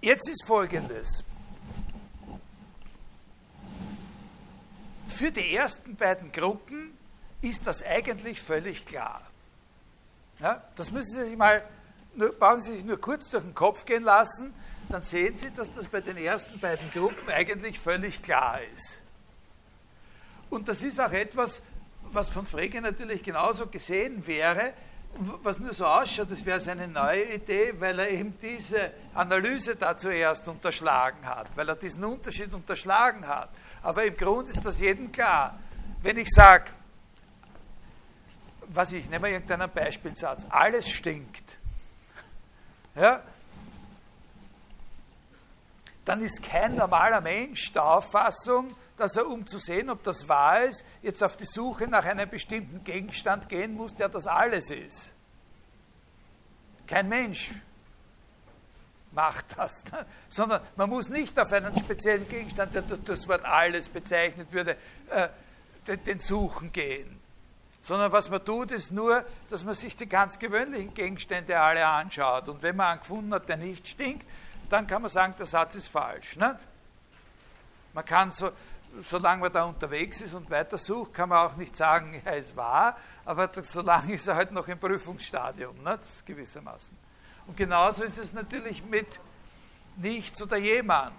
jetzt 0.00 0.28
ist 0.28 0.44
Folgendes. 0.46 1.24
Für 5.08 5.30
die 5.30 5.54
ersten 5.54 5.96
beiden 5.96 6.32
Gruppen 6.32 6.96
ist 7.42 7.66
das 7.66 7.82
eigentlich 7.84 8.40
völlig 8.40 8.86
klar. 8.86 9.22
Ja, 10.38 10.62
das 10.76 10.90
müssen 10.90 11.12
Sie 11.12 11.28
sich 11.28 11.36
mal 11.36 11.62
nur, 12.14 12.34
Sie 12.60 12.72
sich 12.72 12.84
nur 12.84 13.00
kurz 13.00 13.30
durch 13.30 13.44
den 13.44 13.54
Kopf 13.54 13.84
gehen 13.84 14.02
lassen, 14.02 14.52
dann 14.88 15.02
sehen 15.02 15.36
Sie, 15.36 15.50
dass 15.50 15.72
das 15.74 15.86
bei 15.88 16.00
den 16.00 16.16
ersten 16.16 16.58
beiden 16.60 16.90
Gruppen 16.90 17.28
eigentlich 17.28 17.78
völlig 17.78 18.22
klar 18.22 18.60
ist. 18.74 19.00
Und 20.50 20.68
das 20.68 20.82
ist 20.82 21.00
auch 21.00 21.12
etwas, 21.12 21.62
was 22.10 22.28
von 22.28 22.46
Frege 22.46 22.80
natürlich 22.80 23.22
genauso 23.22 23.68
gesehen 23.68 24.26
wäre, 24.26 24.72
was 25.14 25.58
nur 25.58 25.74
so 25.74 25.86
ausschaut, 25.86 26.30
das 26.30 26.44
wäre 26.44 26.60
seine 26.60 26.88
neue 26.88 27.34
Idee, 27.34 27.74
weil 27.78 27.98
er 27.98 28.10
eben 28.10 28.38
diese 28.40 28.92
Analyse 29.14 29.76
da 29.76 29.96
zuerst 29.96 30.48
unterschlagen 30.48 31.26
hat, 31.26 31.48
weil 31.54 31.68
er 31.68 31.76
diesen 31.76 32.04
Unterschied 32.04 32.52
unterschlagen 32.52 33.26
hat. 33.26 33.50
Aber 33.82 34.04
im 34.04 34.16
Grunde 34.16 34.50
ist 34.50 34.64
das 34.64 34.80
jedem 34.80 35.12
klar. 35.12 35.58
Wenn 36.02 36.16
ich 36.16 36.28
sage, 36.30 36.70
was 38.68 38.92
ich, 38.92 39.08
nehme 39.10 39.30
irgendeinen 39.30 39.70
Beispielsatz, 39.70 40.46
alles 40.48 40.88
stinkt, 40.88 41.58
ja, 42.94 43.22
dann 46.04 46.22
ist 46.22 46.42
kein 46.42 46.74
normaler 46.74 47.20
Mensch 47.20 47.72
der 47.72 47.84
Auffassung, 47.84 48.74
dass 48.96 49.16
er, 49.16 49.26
um 49.26 49.46
zu 49.46 49.58
sehen, 49.58 49.90
ob 49.90 50.02
das 50.02 50.28
wahr 50.28 50.64
ist, 50.64 50.84
jetzt 51.02 51.22
auf 51.22 51.36
die 51.36 51.46
Suche 51.46 51.86
nach 51.86 52.04
einem 52.04 52.28
bestimmten 52.28 52.84
Gegenstand 52.84 53.48
gehen 53.48 53.74
muss, 53.74 53.94
der 53.94 54.08
das 54.08 54.26
alles 54.26 54.70
ist. 54.70 55.14
Kein 56.86 57.08
Mensch 57.08 57.52
macht 59.12 59.46
das, 59.56 59.84
ne? 59.86 60.06
sondern 60.28 60.62
man 60.76 60.90
muss 60.90 61.08
nicht 61.08 61.38
auf 61.38 61.52
einen 61.52 61.76
speziellen 61.78 62.28
Gegenstand, 62.28 62.74
der 62.74 62.82
durch 62.82 63.02
das 63.04 63.28
Wort 63.28 63.44
alles 63.44 63.88
bezeichnet 63.88 64.52
würde, 64.52 64.76
äh, 65.10 65.28
den, 65.86 66.20
suchen 66.20 66.72
gehen. 66.72 67.20
Sondern 67.82 68.12
was 68.12 68.30
man 68.30 68.44
tut, 68.44 68.70
ist 68.70 68.92
nur, 68.92 69.24
dass 69.50 69.64
man 69.64 69.74
sich 69.74 69.96
die 69.96 70.08
ganz 70.08 70.38
gewöhnlichen 70.38 70.94
Gegenstände 70.94 71.58
alle 71.58 71.84
anschaut. 71.86 72.48
Und 72.48 72.62
wenn 72.62 72.76
man 72.76 72.86
einen 72.88 73.00
gefunden 73.00 73.34
hat, 73.34 73.48
der 73.48 73.56
nicht 73.56 73.88
stinkt, 73.88 74.24
dann 74.70 74.86
kann 74.86 75.02
man 75.02 75.10
sagen, 75.10 75.34
der 75.38 75.46
Satz 75.46 75.74
ist 75.74 75.88
falsch. 75.88 76.36
Nicht? 76.36 76.56
Man 77.92 78.04
kann 78.04 78.32
so, 78.32 78.50
solange 79.08 79.42
man 79.42 79.52
da 79.52 79.64
unterwegs 79.64 80.20
ist 80.20 80.34
und 80.34 80.50
weitersucht, 80.50 81.14
kann 81.14 81.28
man 81.28 81.46
auch 81.46 81.56
nicht 81.56 81.76
sagen, 81.76 82.20
er 82.24 82.36
ist 82.36 82.54
wahr, 82.56 82.96
aber 83.24 83.50
solange 83.62 84.14
ist 84.14 84.28
er 84.28 84.36
halt 84.36 84.52
noch 84.52 84.68
im 84.68 84.78
Prüfungsstadium, 84.78 85.76
nicht? 85.82 86.26
gewissermaßen. 86.26 86.96
Und 87.46 87.56
genauso 87.56 88.04
ist 88.04 88.18
es 88.18 88.32
natürlich 88.32 88.84
mit 88.84 89.06
nichts 89.96 90.42
oder 90.42 90.56
jemand. 90.56 91.16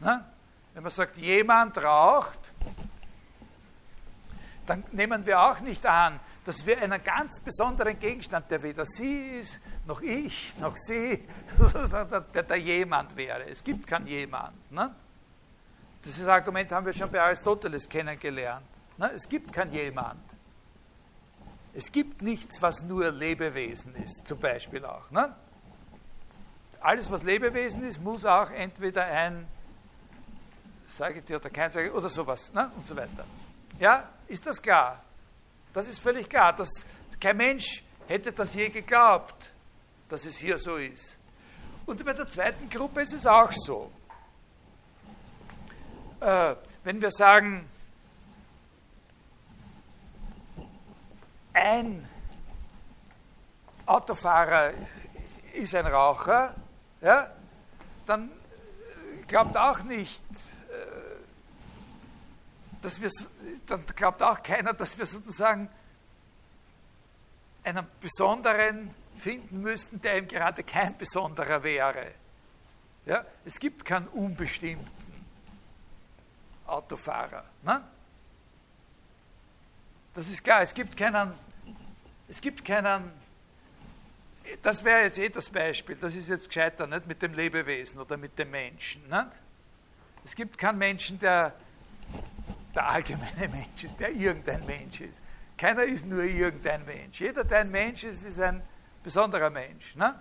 Ne? 0.00 0.24
Wenn 0.72 0.82
man 0.82 0.90
sagt, 0.90 1.16
jemand 1.18 1.78
raucht, 1.78 2.52
dann 4.66 4.82
nehmen 4.92 5.24
wir 5.26 5.40
auch 5.40 5.60
nicht 5.60 5.84
an, 5.86 6.18
dass 6.44 6.64
wir 6.66 6.80
einen 6.82 7.02
ganz 7.02 7.40
besonderen 7.40 7.98
Gegenstand, 7.98 8.50
der 8.50 8.62
weder 8.62 8.84
sie 8.84 9.38
ist, 9.38 9.60
noch 9.86 10.00
ich, 10.00 10.54
noch 10.58 10.76
sie, 10.76 11.26
der, 12.34 12.42
der 12.42 12.56
jemand 12.56 13.16
wäre. 13.16 13.48
Es 13.48 13.62
gibt 13.62 13.86
keinen 13.86 14.06
jemand. 14.06 14.70
Ne? 14.72 14.94
Dieses 16.04 16.26
Argument 16.26 16.70
haben 16.70 16.84
wir 16.84 16.92
schon 16.92 17.10
bei 17.10 17.20
Aristoteles 17.20 17.88
kennengelernt. 17.88 18.66
Ne? 18.98 19.10
Es 19.14 19.28
gibt 19.28 19.52
kein 19.52 19.72
Jemand. 19.72 20.20
Es 21.72 21.90
gibt 21.90 22.22
nichts, 22.22 22.60
was 22.60 22.82
nur 22.82 23.10
Lebewesen 23.10 23.94
ist, 23.96 24.28
zum 24.28 24.38
Beispiel 24.38 24.84
auch. 24.84 25.10
Ne? 25.10 25.34
Alles, 26.80 27.10
was 27.10 27.22
Lebewesen 27.22 27.82
ist, 27.82 28.00
muss 28.00 28.24
auch 28.24 28.50
entweder 28.50 29.04
ein 29.06 29.46
Säugetier 30.88 31.36
oder 31.36 31.50
kein 31.50 31.72
Säugetier 31.72 31.96
oder 31.96 32.08
sowas 32.10 32.52
ne? 32.52 32.70
und 32.76 32.86
so 32.86 32.94
weiter. 32.94 33.24
Ja, 33.80 34.08
ist 34.28 34.46
das 34.46 34.60
klar? 34.60 35.02
Das 35.72 35.88
ist 35.88 35.98
völlig 35.98 36.28
klar. 36.28 36.52
Dass 36.52 36.68
kein 37.18 37.38
Mensch 37.38 37.82
hätte 38.06 38.30
das 38.30 38.54
je 38.54 38.68
geglaubt, 38.68 39.50
dass 40.08 40.26
es 40.26 40.36
hier 40.36 40.58
so 40.58 40.76
ist. 40.76 41.16
Und 41.86 42.04
bei 42.04 42.12
der 42.12 42.28
zweiten 42.28 42.68
Gruppe 42.68 43.00
ist 43.02 43.14
es 43.14 43.26
auch 43.26 43.50
so 43.52 43.90
äh, 46.24 46.56
wenn 46.84 47.00
wir 47.02 47.10
sagen, 47.10 47.68
ein 51.52 52.08
Autofahrer 53.86 54.72
ist 55.52 55.74
ein 55.74 55.86
Raucher, 55.86 56.54
ja, 57.00 57.30
dann 58.06 58.30
glaubt 59.26 59.56
auch 59.56 59.82
nicht, 59.82 60.22
äh, 60.70 60.74
dass 62.82 63.00
wir, 63.00 63.10
dann 63.66 63.84
glaubt 63.94 64.22
auch 64.22 64.42
keiner, 64.42 64.72
dass 64.72 64.96
wir 64.96 65.06
sozusagen 65.06 65.68
einen 67.62 67.86
besonderen 68.00 68.94
finden 69.16 69.60
müssten, 69.60 70.00
der 70.00 70.16
eben 70.16 70.28
gerade 70.28 70.64
kein 70.64 70.96
besonderer 70.96 71.62
wäre. 71.62 72.12
Ja, 73.06 73.24
es 73.44 73.58
gibt 73.60 73.84
keinen 73.84 74.08
unbestimmten. 74.08 75.03
Autofahrer. 76.66 77.44
Ne? 77.62 77.82
Das 80.14 80.28
ist 80.28 80.42
klar, 80.42 80.62
es 80.62 80.72
gibt 80.72 80.96
keinen, 80.96 81.32
es 82.28 82.40
gibt 82.40 82.64
keinen, 82.64 83.10
das 84.62 84.84
wäre 84.84 85.02
jetzt 85.02 85.18
eh 85.18 85.28
das 85.28 85.48
Beispiel, 85.48 85.96
das 85.96 86.14
ist 86.14 86.28
jetzt 86.28 86.48
gescheiter, 86.48 86.86
nicht 86.86 87.06
mit 87.06 87.20
dem 87.20 87.34
Lebewesen 87.34 88.00
oder 88.00 88.16
mit 88.16 88.38
dem 88.38 88.50
Menschen. 88.50 89.02
Nicht? 89.08 89.26
Es 90.24 90.34
gibt 90.34 90.56
keinen 90.56 90.78
Menschen, 90.78 91.18
der 91.18 91.52
der 92.74 92.88
allgemeine 92.88 93.48
Mensch 93.48 93.84
ist, 93.84 93.98
der 93.98 94.10
irgendein 94.10 94.64
Mensch 94.66 95.00
ist. 95.00 95.22
Keiner 95.56 95.84
ist 95.84 96.06
nur 96.06 96.24
irgendein 96.24 96.84
Mensch. 96.84 97.20
Jeder, 97.20 97.44
der 97.44 97.60
ein 97.60 97.70
Mensch 97.70 98.02
ist, 98.02 98.24
ist 98.24 98.40
ein 98.40 98.62
besonderer 99.02 99.50
Mensch. 99.50 99.94
Ne? 99.94 100.18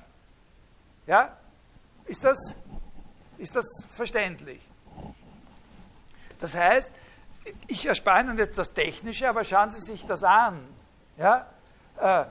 Ja? 1.08 1.36
Ist 2.06 2.24
das, 2.24 2.56
ist 3.38 3.56
das 3.56 3.66
verständlich? 3.90 4.62
Das 6.44 6.56
heißt, 6.56 6.92
ich 7.68 7.86
erspare 7.86 8.20
Ihnen 8.20 8.38
jetzt 8.38 8.58
das 8.58 8.74
Technische, 8.74 9.30
aber 9.30 9.46
schauen 9.46 9.72
Sie 9.72 9.80
sich 9.80 10.06
das 10.06 10.26
an. 10.26 10.60
Ja? 11.16 11.48
Äh, 11.98 12.26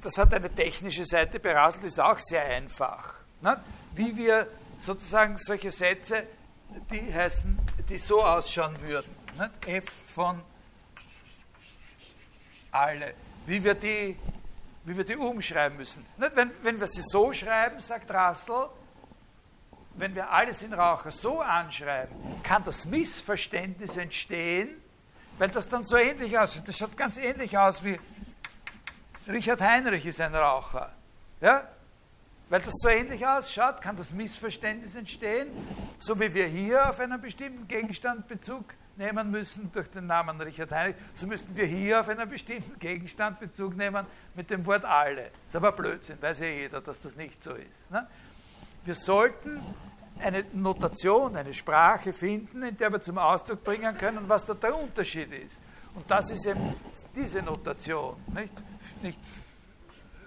das 0.00 0.16
hat 0.16 0.32
eine 0.32 0.54
technische 0.54 1.04
Seite, 1.04 1.40
Berasel 1.40 1.82
ist 1.86 1.98
auch 1.98 2.20
sehr 2.20 2.44
einfach. 2.44 3.14
Ne? 3.40 3.60
Wie 3.96 4.16
wir 4.16 4.46
sozusagen 4.78 5.36
solche 5.36 5.72
Sätze, 5.72 6.22
die 6.92 7.12
heißen, 7.12 7.58
die 7.88 7.98
so 7.98 8.22
ausschauen 8.22 8.80
würden. 8.82 9.16
Ne? 9.36 9.50
F 9.66 9.86
von 10.06 10.40
alle. 12.70 13.14
Wie 13.46 13.64
wir 13.64 13.74
die, 13.74 14.16
wie 14.84 14.96
wir 14.96 15.04
die 15.04 15.16
umschreiben 15.16 15.76
müssen. 15.76 16.06
Wenn, 16.18 16.52
wenn 16.62 16.78
wir 16.78 16.86
sie 16.86 17.02
so 17.02 17.32
schreiben, 17.32 17.80
sagt 17.80 18.08
Rassel, 18.12 18.68
wenn 19.94 20.14
wir 20.14 20.30
alles 20.30 20.62
in 20.62 20.72
Raucher 20.72 21.10
so 21.10 21.40
anschreiben, 21.40 22.14
kann 22.42 22.64
das 22.64 22.86
Missverständnis 22.86 23.96
entstehen, 23.96 24.68
weil 25.38 25.48
das 25.48 25.68
dann 25.68 25.84
so 25.84 25.96
ähnlich 25.96 26.38
aussieht. 26.38 26.66
Das 26.66 26.76
schaut 26.76 26.96
ganz 26.96 27.16
ähnlich 27.16 27.56
aus 27.56 27.82
wie 27.84 27.98
Richard 29.28 29.60
Heinrich 29.60 30.06
ist 30.06 30.20
ein 30.20 30.34
Raucher. 30.34 30.90
Ja? 31.40 31.68
Weil 32.48 32.60
das 32.60 32.74
so 32.78 32.88
ähnlich 32.88 33.24
ausschaut, 33.24 33.80
kann 33.80 33.96
das 33.96 34.12
Missverständnis 34.12 34.94
entstehen, 34.94 35.48
so 35.98 36.18
wie 36.18 36.32
wir 36.34 36.46
hier 36.46 36.88
auf 36.88 36.98
einen 36.98 37.20
bestimmten 37.20 37.68
Gegenstand 37.68 38.26
Bezug 38.26 38.64
nehmen 38.96 39.30
müssen 39.30 39.70
durch 39.72 39.88
den 39.88 40.06
Namen 40.06 40.40
Richard 40.40 40.72
Heinrich, 40.72 40.96
so 41.14 41.26
müssten 41.26 41.56
wir 41.56 41.64
hier 41.64 42.00
auf 42.00 42.08
einen 42.08 42.28
bestimmten 42.28 42.78
Gegenstand 42.78 43.40
Bezug 43.40 43.76
nehmen 43.76 44.04
mit 44.34 44.50
dem 44.50 44.66
Wort 44.66 44.84
alle. 44.84 45.24
Das 45.24 45.48
ist 45.48 45.56
aber 45.56 45.72
Blödsinn, 45.72 46.20
weiß 46.20 46.40
ja 46.40 46.46
jeder, 46.46 46.80
dass 46.80 47.00
das 47.00 47.16
nicht 47.16 47.42
so 47.42 47.54
ist. 47.54 47.90
Ne? 47.90 48.06
Wir 48.84 48.94
sollten 48.94 49.60
eine 50.18 50.44
Notation, 50.52 51.36
eine 51.36 51.52
Sprache 51.54 52.12
finden, 52.12 52.62
in 52.62 52.76
der 52.76 52.90
wir 52.90 53.00
zum 53.00 53.18
Ausdruck 53.18 53.62
bringen 53.64 53.96
können, 53.96 54.28
was 54.28 54.44
da 54.46 54.54
der 54.54 54.76
Unterschied 54.76 55.32
ist. 55.32 55.60
Und 55.94 56.10
das 56.10 56.30
ist 56.30 56.46
eben 56.46 56.74
diese 57.14 57.42
Notation. 57.42 58.16
Nicht, 58.28 58.52
nicht 59.02 59.18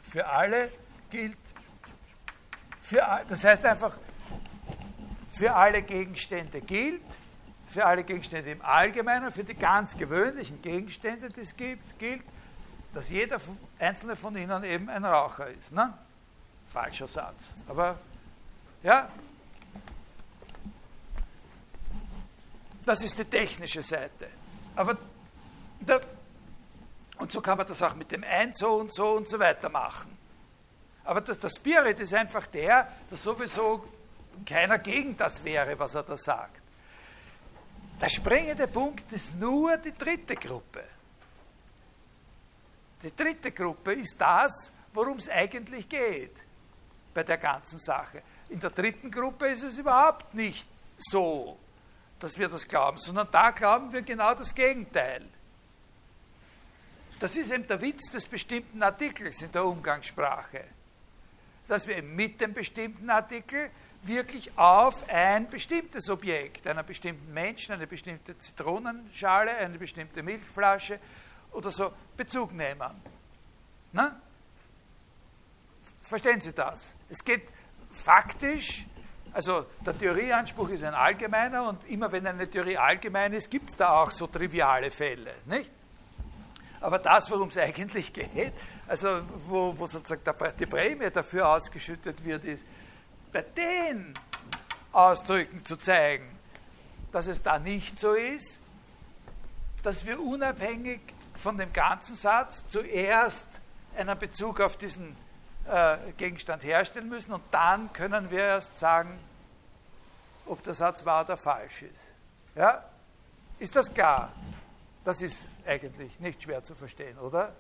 für 0.02 0.28
alle 0.28 0.70
gilt, 1.10 1.38
für, 2.82 3.02
das 3.28 3.44
heißt 3.44 3.66
einfach, 3.66 3.98
für 5.32 5.54
alle 5.56 5.82
Gegenstände 5.82 6.62
gilt, 6.62 7.02
für 7.66 7.86
alle 7.86 8.04
Gegenstände 8.04 8.52
im 8.52 8.62
Allgemeinen, 8.62 9.32
für 9.32 9.44
die 9.44 9.56
ganz 9.56 9.98
gewöhnlichen 9.98 10.62
Gegenstände, 10.62 11.30
die 11.30 11.42
es 11.42 11.56
gibt, 11.56 11.98
gilt, 11.98 12.24
dass 12.94 13.10
jeder 13.10 13.40
einzelne 13.80 14.16
von 14.16 14.38
ihnen 14.38 14.64
eben 14.64 14.90
ein 14.90 15.04
Raucher 15.04 15.48
ist. 15.50 15.72
Ne? 15.72 15.92
Falscher 16.68 17.08
Satz. 17.08 17.50
Aber 17.68 17.98
ja, 18.84 19.10
das 22.86 23.02
ist 23.04 23.18
die 23.18 23.26
technische 23.26 23.82
Seite. 23.82 24.28
Aber 24.76 24.98
der, 25.80 26.02
und 27.18 27.32
so 27.32 27.42
kann 27.42 27.58
man 27.58 27.68
das 27.68 27.82
auch 27.82 27.96
mit 27.96 28.12
dem 28.12 28.24
Ein 28.24 28.54
so 28.54 28.76
und 28.76 28.94
so 28.94 29.12
und 29.12 29.30
so 29.30 29.40
weiter 29.40 29.70
machen. 29.70 30.18
Aber 31.06 31.22
das, 31.22 31.40
der 31.40 31.50
Spirit 31.50 32.00
ist 32.00 32.14
einfach 32.14 32.48
der, 32.48 32.92
dass 33.10 33.24
sowieso 33.24 33.86
keiner 34.46 34.80
gegen 34.80 35.16
das 35.16 35.44
wäre, 35.44 35.78
was 35.78 35.96
er 35.96 36.04
da 36.04 36.18
sagt. 36.18 36.62
Der 38.02 38.10
springende 38.10 38.68
Punkt 38.68 39.12
ist 39.12 39.40
nur 39.40 39.78
die 39.78 39.94
dritte 39.94 40.36
Gruppe. 40.36 40.84
Die 43.02 43.16
dritte 43.16 43.52
Gruppe 43.52 43.94
ist 43.94 44.20
das, 44.20 44.74
worum 44.94 45.18
es 45.18 45.30
eigentlich 45.30 45.88
geht 45.88 46.36
bei 47.14 47.24
der 47.24 47.38
ganzen 47.38 47.80
Sache. 47.80 48.24
In 48.50 48.60
der 48.60 48.70
dritten 48.70 49.10
Gruppe 49.10 49.48
ist 49.48 49.64
es 49.64 49.78
überhaupt 49.78 50.34
nicht 50.34 50.68
so, 50.98 51.58
dass 52.20 52.38
wir 52.38 52.50
das 52.50 52.68
glauben, 52.68 52.98
sondern 52.98 53.28
da 53.32 53.52
glauben 53.52 53.92
wir 53.92 54.02
genau 54.02 54.34
das 54.36 54.54
Gegenteil. 54.54 55.26
Das 57.20 57.36
ist 57.36 57.52
eben 57.52 57.66
der 57.68 57.82
Witz 57.82 58.12
des 58.12 58.28
bestimmten 58.28 58.84
Artikels 58.84 59.42
in 59.42 59.52
der 59.52 59.66
Umgangssprache, 59.66 60.66
dass 61.68 61.88
wir 61.88 62.02
mit 62.04 62.42
dem 62.42 62.54
bestimmten 62.54 63.10
Artikel 63.10 63.70
wirklich 64.04 64.52
auf 64.58 65.08
ein 65.10 65.50
bestimmtes 65.50 66.10
Objekt, 66.10 66.68
einen 66.68 66.86
bestimmten 66.86 67.34
Menschen, 67.34 67.72
eine 67.74 67.88
bestimmte 67.88 68.38
Zitronenschale, 68.38 69.56
eine 69.56 69.78
bestimmte 69.78 70.22
Milchflasche 70.22 71.00
oder 71.54 71.72
so 71.72 71.94
Bezug 72.18 72.52
nehmen. 72.52 72.92
Na? 73.94 74.20
Verstehen 76.02 76.42
Sie 76.42 76.52
das? 76.52 76.94
Es 77.10 77.24
geht 77.24 77.44
faktisch, 77.96 78.86
also 79.34 79.66
der 79.86 79.98
Theorieanspruch 79.98 80.70
ist 80.70 80.84
ein 80.84 80.94
allgemeiner 80.94 81.68
und 81.70 81.90
immer 81.90 82.12
wenn 82.12 82.28
eine 82.28 82.50
Theorie 82.50 82.78
allgemein 82.78 83.34
ist, 83.34 83.50
gibt 83.50 83.70
es 83.70 83.76
da 83.76 84.02
auch 84.02 84.12
so 84.12 84.28
triviale 84.28 84.92
Fälle, 84.92 85.34
nicht? 85.46 85.72
Aber 86.82 87.00
das, 87.00 87.32
worum 87.32 87.48
es 87.48 87.58
eigentlich 87.58 88.12
geht, 88.12 88.54
also 88.88 89.22
wo, 89.48 89.74
wo 89.78 89.88
sozusagen 89.88 90.22
die 90.60 90.66
Prämie 90.66 91.10
dafür 91.10 91.48
ausgeschüttet 91.50 92.24
wird, 92.26 92.44
ist, 92.44 92.66
bei 93.32 93.42
den 93.42 94.14
Ausdrücken 94.92 95.66
zu 95.66 95.78
zeigen, 95.78 96.38
dass 97.12 97.28
es 97.28 97.42
da 97.42 97.58
nicht 97.58 98.00
so 98.00 98.14
ist, 98.14 98.62
dass 99.82 100.06
wir 100.06 100.20
unabhängig 100.20 101.02
von 101.36 101.58
dem 101.58 101.74
ganzen 101.74 102.16
Satz 102.16 102.68
zuerst 102.68 103.48
einen 103.98 104.18
Bezug 104.18 104.60
auf 104.60 104.78
diesen 104.78 105.16
äh, 105.68 105.98
Gegenstand 106.18 106.64
herstellen 106.64 107.10
müssen 107.10 107.34
und 107.34 107.44
dann 107.52 107.92
können 107.94 108.30
wir 108.32 108.44
erst 108.44 108.78
sagen, 108.80 109.20
ob 110.46 110.62
der 110.64 110.74
Satz 110.74 111.06
wahr 111.06 111.24
oder 111.24 111.38
falsch 111.38 111.84
ist. 111.84 112.04
Ja? 112.56 112.84
Ist 113.60 113.76
das 113.76 113.94
klar? 113.94 114.32
Das 115.06 115.22
ist 115.22 115.48
eigentlich 115.66 116.20
nicht 116.20 116.44
schwer 116.44 116.64
zu 116.64 116.76
verstehen, 116.76 117.18
oder? 117.18 117.54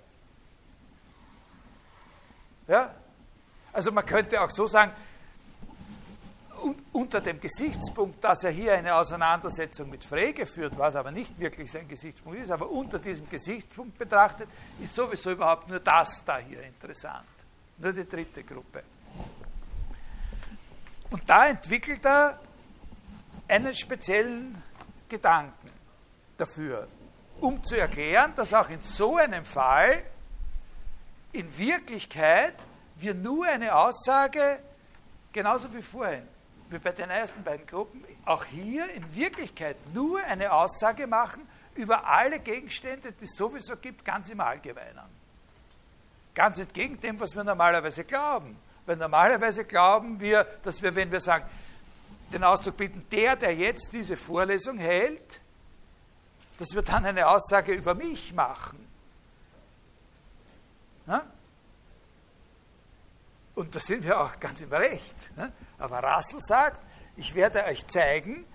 Ja? 2.68 2.93
Also 3.72 3.91
man 3.91 4.06
könnte 4.06 4.39
auch 4.41 4.51
so 4.51 4.68
sagen, 4.68 4.91
unter 6.93 7.20
dem 7.20 7.41
Gesichtspunkt, 7.41 8.24
dass 8.24 8.43
er 8.43 8.51
hier 8.51 8.74
eine 8.74 8.95
Auseinandersetzung 8.95 9.89
mit 9.89 10.04
Frege 10.06 10.45
führt, 10.45 10.78
was 10.78 10.95
aber 10.95 11.12
nicht 11.12 11.38
wirklich 11.39 11.72
sein 11.72 11.88
Gesichtspunkt 11.88 12.39
ist, 12.39 12.51
aber 12.51 12.70
unter 12.70 12.99
diesem 12.99 13.30
Gesichtspunkt 13.30 13.97
betrachtet, 13.97 14.47
ist 14.82 14.93
sowieso 14.93 15.32
überhaupt 15.32 15.68
nur 15.68 15.80
das 15.80 16.24
da 16.24 16.38
hier 16.38 16.64
interessant. 16.64 17.26
Nur 17.78 17.94
die 17.94 18.08
dritte 18.08 18.44
Gruppe. 18.44 18.84
Und 21.10 21.30
da 21.30 21.48
entwickelt 21.48 22.06
er 22.06 22.40
einen 23.48 23.76
speziellen 23.76 24.62
Gedanken 25.08 25.70
dafür, 26.38 26.88
um 27.40 27.64
zu 27.64 27.78
erklären, 27.78 28.34
dass 28.36 28.54
auch 28.54 28.70
in 28.70 28.82
so 28.82 29.18
einem 29.18 29.46
Fall 29.46 30.04
in 31.32 31.56
Wirklichkeit 31.58 32.56
wir 32.96 33.14
nur 33.14 33.46
eine 33.46 33.76
Aussage, 33.76 34.60
genauso 35.32 35.74
wie 35.74 35.82
vorhin, 35.82 36.28
wie 36.70 36.80
bei 36.80 36.92
den 36.92 37.10
ersten 37.10 37.44
beiden 37.44 37.66
Gruppen, 37.68 38.04
auch 38.26 38.46
hier 38.46 38.90
in 38.92 39.16
Wirklichkeit 39.16 39.78
nur 39.94 40.24
eine 40.24 40.52
Aussage 40.52 41.06
machen 41.06 41.48
über 41.76 42.08
alle 42.08 42.40
Gegenstände, 42.40 43.12
die 43.12 43.26
es 43.26 43.36
sowieso 43.36 43.78
gibt, 43.78 44.06
ganz 44.06 44.30
im 44.30 44.40
Allgemeinen. 44.40 45.12
Ganz 46.36 46.60
entgegen 46.60 47.00
dem, 47.00 47.20
was 47.20 47.36
wir 47.36 47.44
normalerweise 47.44 48.04
glauben. 48.04 48.58
Weil 48.86 48.98
normalerweise 48.98 49.66
glauben 49.66 50.20
wir, 50.20 50.44
dass 50.64 50.82
wir, 50.82 50.94
wenn 50.96 51.12
wir 51.12 51.22
sagen, 51.22 51.46
den 52.32 52.44
Ausdruck 52.44 52.78
bieten, 52.78 53.06
der, 53.12 53.36
der 53.36 53.56
jetzt 53.56 53.94
diese 53.94 54.18
Vorlesung 54.18 54.78
hält, 54.78 55.42
dass 56.58 56.70
wir 56.74 56.82
dann 56.82 57.06
eine 57.06 57.28
Aussage 57.28 57.74
über 57.74 57.94
mich 57.94 58.34
machen. 58.34 58.88
Na? 61.06 61.26
Und 63.56 63.76
da 63.76 63.80
sind 63.80 64.04
wir 64.04 64.20
auch 64.20 64.40
ganz 64.40 64.62
im 64.62 64.74
Recht. 64.74 65.38
Ne? 65.38 65.52
Aber 65.78 66.00
Russell 66.00 66.42
sagt, 66.42 66.82
ich 67.16 67.36
werde 67.36 67.64
euch 67.66 67.86
zeigen, 67.88 68.46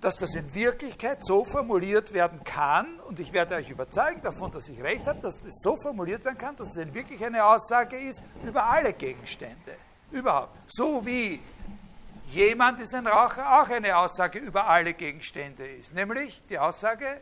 dass 0.00 0.16
das 0.16 0.34
in 0.34 0.54
Wirklichkeit 0.54 1.24
so 1.24 1.44
formuliert 1.44 2.12
werden 2.12 2.44
kann, 2.44 3.00
und 3.00 3.18
ich 3.18 3.32
werde 3.32 3.54
euch 3.54 3.70
überzeugen 3.70 4.20
davon, 4.22 4.50
dass 4.52 4.68
ich 4.68 4.82
recht 4.82 5.06
habe, 5.06 5.20
dass 5.20 5.40
das 5.40 5.60
so 5.62 5.76
formuliert 5.76 6.24
werden 6.24 6.38
kann, 6.38 6.56
dass 6.56 6.68
es 6.68 6.76
in 6.76 6.92
wirklich 6.94 7.24
eine 7.24 7.44
Aussage 7.44 7.98
ist 7.98 8.22
über 8.44 8.64
alle 8.64 8.92
Gegenstände. 8.92 9.76
Überhaupt. 10.12 10.56
So 10.66 11.04
wie 11.04 11.40
jemand 12.30 12.80
ist 12.80 12.94
ein 12.94 13.06
Raucher 13.06 13.60
auch 13.60 13.68
eine 13.68 13.96
Aussage 13.96 14.38
über 14.38 14.66
alle 14.66 14.94
Gegenstände 14.94 15.66
ist. 15.66 15.94
Nämlich 15.94 16.42
die 16.48 16.58
Aussage, 16.58 17.20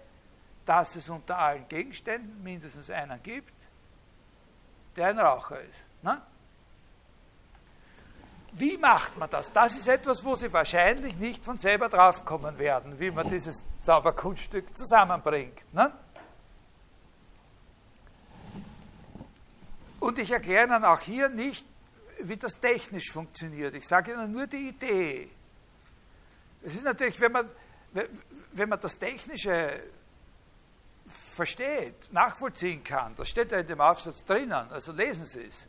dass 0.66 0.97
es 0.97 1.09
unter 1.09 1.39
allen 1.39 1.68
Gegenständen 1.68 2.43
mindestens 2.43 2.91
einen 2.91 3.22
gibt, 3.22 3.53
der 4.97 5.09
ein 5.09 5.18
Raucher 5.18 5.61
ist. 5.61 5.85
Ne? 6.03 6.20
Wie 8.57 8.77
macht 8.77 9.19
man 9.19 9.29
das? 9.31 9.53
Das 9.53 9.77
ist 9.77 9.89
etwas, 9.89 10.23
wo 10.23 10.37
Sie 10.37 10.53
wahrscheinlich 10.53 11.17
nicht 11.17 11.45
von 11.45 11.59
selber 11.59 11.89
draufkommen 11.89 12.57
werden, 12.57 13.01
wie 13.01 13.11
man 13.11 13.29
dieses 13.29 13.65
Zauberkunststück 13.83 14.77
zusammenbringt. 14.77 15.61
Ne? 15.75 15.93
Und 19.99 20.19
ich 20.21 20.31
erkläre 20.31 20.67
Ihnen 20.67 20.85
auch 20.85 21.01
hier 21.01 21.29
nicht, 21.29 21.67
wie 22.21 22.37
das 22.37 22.61
technisch 22.61 23.11
funktioniert. 23.11 23.75
Ich 23.75 23.89
sage 23.89 24.13
Ihnen 24.13 24.31
nur 24.31 24.47
die 24.47 24.69
Idee. 24.69 25.31
Es 26.63 26.77
ist 26.77 26.85
natürlich, 26.85 27.21
wenn 27.21 27.33
man, 27.33 27.51
wenn 28.53 28.69
man 28.69 28.81
das 28.81 28.99
Technische 28.99 29.83
versteht, 31.09 32.13
nachvollziehen 32.13 32.85
kann, 32.85 33.17
das 33.17 33.29
steht 33.29 33.51
ja 33.51 33.59
in 33.59 33.67
dem 33.67 33.81
Aufsatz 33.81 34.25
drinnen, 34.25 34.71
also 34.71 34.93
lesen 34.93 35.25
Sie 35.25 35.43
es, 35.43 35.67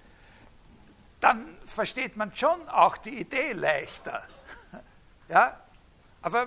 dann 1.26 1.58
versteht 1.66 2.16
man 2.18 2.36
schon 2.36 2.70
auch 2.70 2.98
die 2.98 3.20
Idee 3.22 3.54
leichter. 3.54 4.24
Ja? 5.28 5.60
Aber 6.22 6.46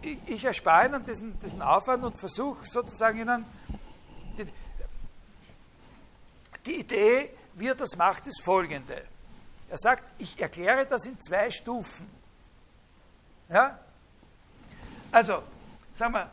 ich, 0.00 0.18
ich 0.26 0.44
erspare 0.44 0.86
Ihnen 0.86 1.04
diesen, 1.04 1.36
diesen 1.40 1.60
Aufwand 1.60 2.04
und 2.04 2.16
versuche 2.16 2.64
sozusagen 2.64 3.18
Ihnen 3.18 3.44
die, 4.38 4.46
die 6.64 6.76
Idee, 6.76 7.36
wie 7.54 7.66
er 7.66 7.74
das 7.74 7.96
macht, 7.96 8.24
ist 8.28 8.40
folgende. 8.44 9.04
Er 9.68 9.78
sagt, 9.78 10.04
ich 10.18 10.40
erkläre 10.40 10.86
das 10.86 11.06
in 11.06 11.20
zwei 11.20 11.50
Stufen. 11.50 12.08
Ja? 13.48 13.80
Also, 15.10 15.42
sagen 15.92 16.14
wir, 16.14 16.30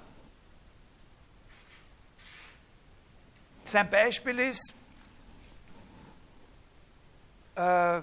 sein 3.65 3.89
Beispiel 3.89 4.37
ist, 4.37 4.75
äh, 7.55 8.01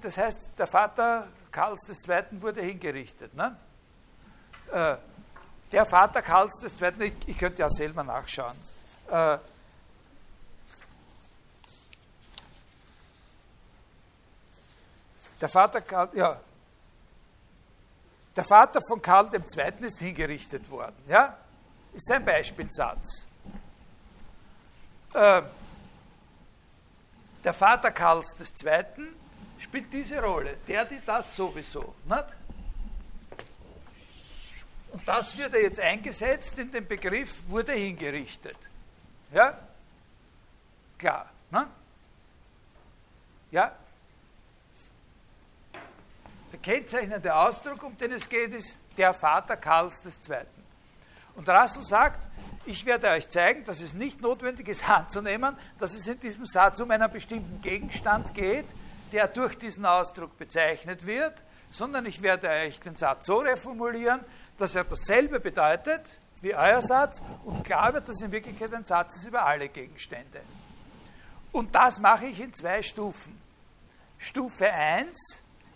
das 0.00 0.18
heißt, 0.18 0.58
der 0.58 0.66
Vater 0.66 1.28
Karls 1.50 1.80
II. 1.88 2.40
wurde 2.40 2.62
hingerichtet. 2.62 3.34
Ne? 3.34 3.56
Äh, 4.72 4.96
der 5.70 5.86
Vater 5.86 6.22
Karls 6.22 6.60
II., 6.62 6.92
ich, 7.04 7.28
ich 7.28 7.38
könnte 7.38 7.60
ja 7.62 7.70
selber 7.70 8.02
nachschauen, 8.02 8.56
äh, 9.08 9.38
der 15.40 15.48
Vater 15.48 15.80
Karl, 15.80 16.08
ja, 16.14 16.40
der 18.34 18.44
Vater 18.44 18.80
von 18.86 19.02
Karl 19.02 19.28
II. 19.34 19.86
ist 19.86 19.98
hingerichtet 19.98 20.70
worden. 20.70 20.96
Ja? 21.08 21.36
Ist 21.92 22.10
ein 22.10 22.24
Beispielsatz. 22.24 23.26
Äh, 25.12 25.42
der 27.44 27.54
Vater 27.54 27.90
Karls 27.90 28.36
II. 28.64 28.84
spielt 29.58 29.92
diese 29.92 30.22
Rolle, 30.22 30.56
der, 30.66 30.84
die, 30.84 31.00
das 31.04 31.34
sowieso. 31.34 31.94
Nicht? 32.04 32.24
Und 34.90 35.06
das 35.06 35.36
wird 35.36 35.54
er 35.54 35.62
jetzt 35.62 35.80
eingesetzt 35.80 36.58
in 36.58 36.72
den 36.72 36.86
Begriff, 36.86 37.34
wurde 37.48 37.72
hingerichtet. 37.72 38.58
Ja? 39.32 39.58
Klar. 40.96 41.30
Ne? 41.50 41.66
Ja? 43.50 43.72
Der 46.52 46.58
kennzeichnende 46.60 47.34
Ausdruck, 47.34 47.82
um 47.82 47.96
den 47.98 48.12
es 48.12 48.28
geht, 48.28 48.52
ist 48.52 48.80
der 48.96 49.12
Vater 49.14 49.56
Karls 49.56 50.04
II. 50.04 50.38
Und 51.38 51.48
Russell 51.48 51.84
sagt, 51.84 52.18
ich 52.66 52.84
werde 52.84 53.10
euch 53.10 53.28
zeigen, 53.28 53.64
dass 53.64 53.80
es 53.80 53.94
nicht 53.94 54.20
notwendig 54.20 54.66
ist 54.66 54.90
anzunehmen, 54.90 55.56
dass 55.78 55.94
es 55.94 56.08
in 56.08 56.18
diesem 56.18 56.44
Satz 56.44 56.80
um 56.80 56.90
einen 56.90 57.10
bestimmten 57.10 57.62
Gegenstand 57.62 58.34
geht, 58.34 58.66
der 59.12 59.28
durch 59.28 59.56
diesen 59.56 59.86
Ausdruck 59.86 60.36
bezeichnet 60.36 61.06
wird, 61.06 61.34
sondern 61.70 62.06
ich 62.06 62.22
werde 62.22 62.48
euch 62.48 62.80
den 62.80 62.96
Satz 62.96 63.26
so 63.26 63.38
reformulieren, 63.38 64.20
dass 64.58 64.74
er 64.74 64.82
dasselbe 64.82 65.38
bedeutet, 65.38 66.02
wie 66.42 66.56
euer 66.56 66.82
Satz 66.82 67.22
und 67.44 67.62
klar 67.62 67.94
wird, 67.94 68.08
dass 68.08 68.20
in 68.20 68.32
Wirklichkeit 68.32 68.74
ein 68.74 68.84
Satz 68.84 69.14
ist 69.16 69.28
über 69.28 69.46
alle 69.46 69.68
Gegenstände. 69.68 70.40
Und 71.52 71.72
das 71.72 72.00
mache 72.00 72.26
ich 72.26 72.40
in 72.40 72.52
zwei 72.52 72.82
Stufen. 72.82 73.40
Stufe 74.18 74.72
1, 74.72 75.16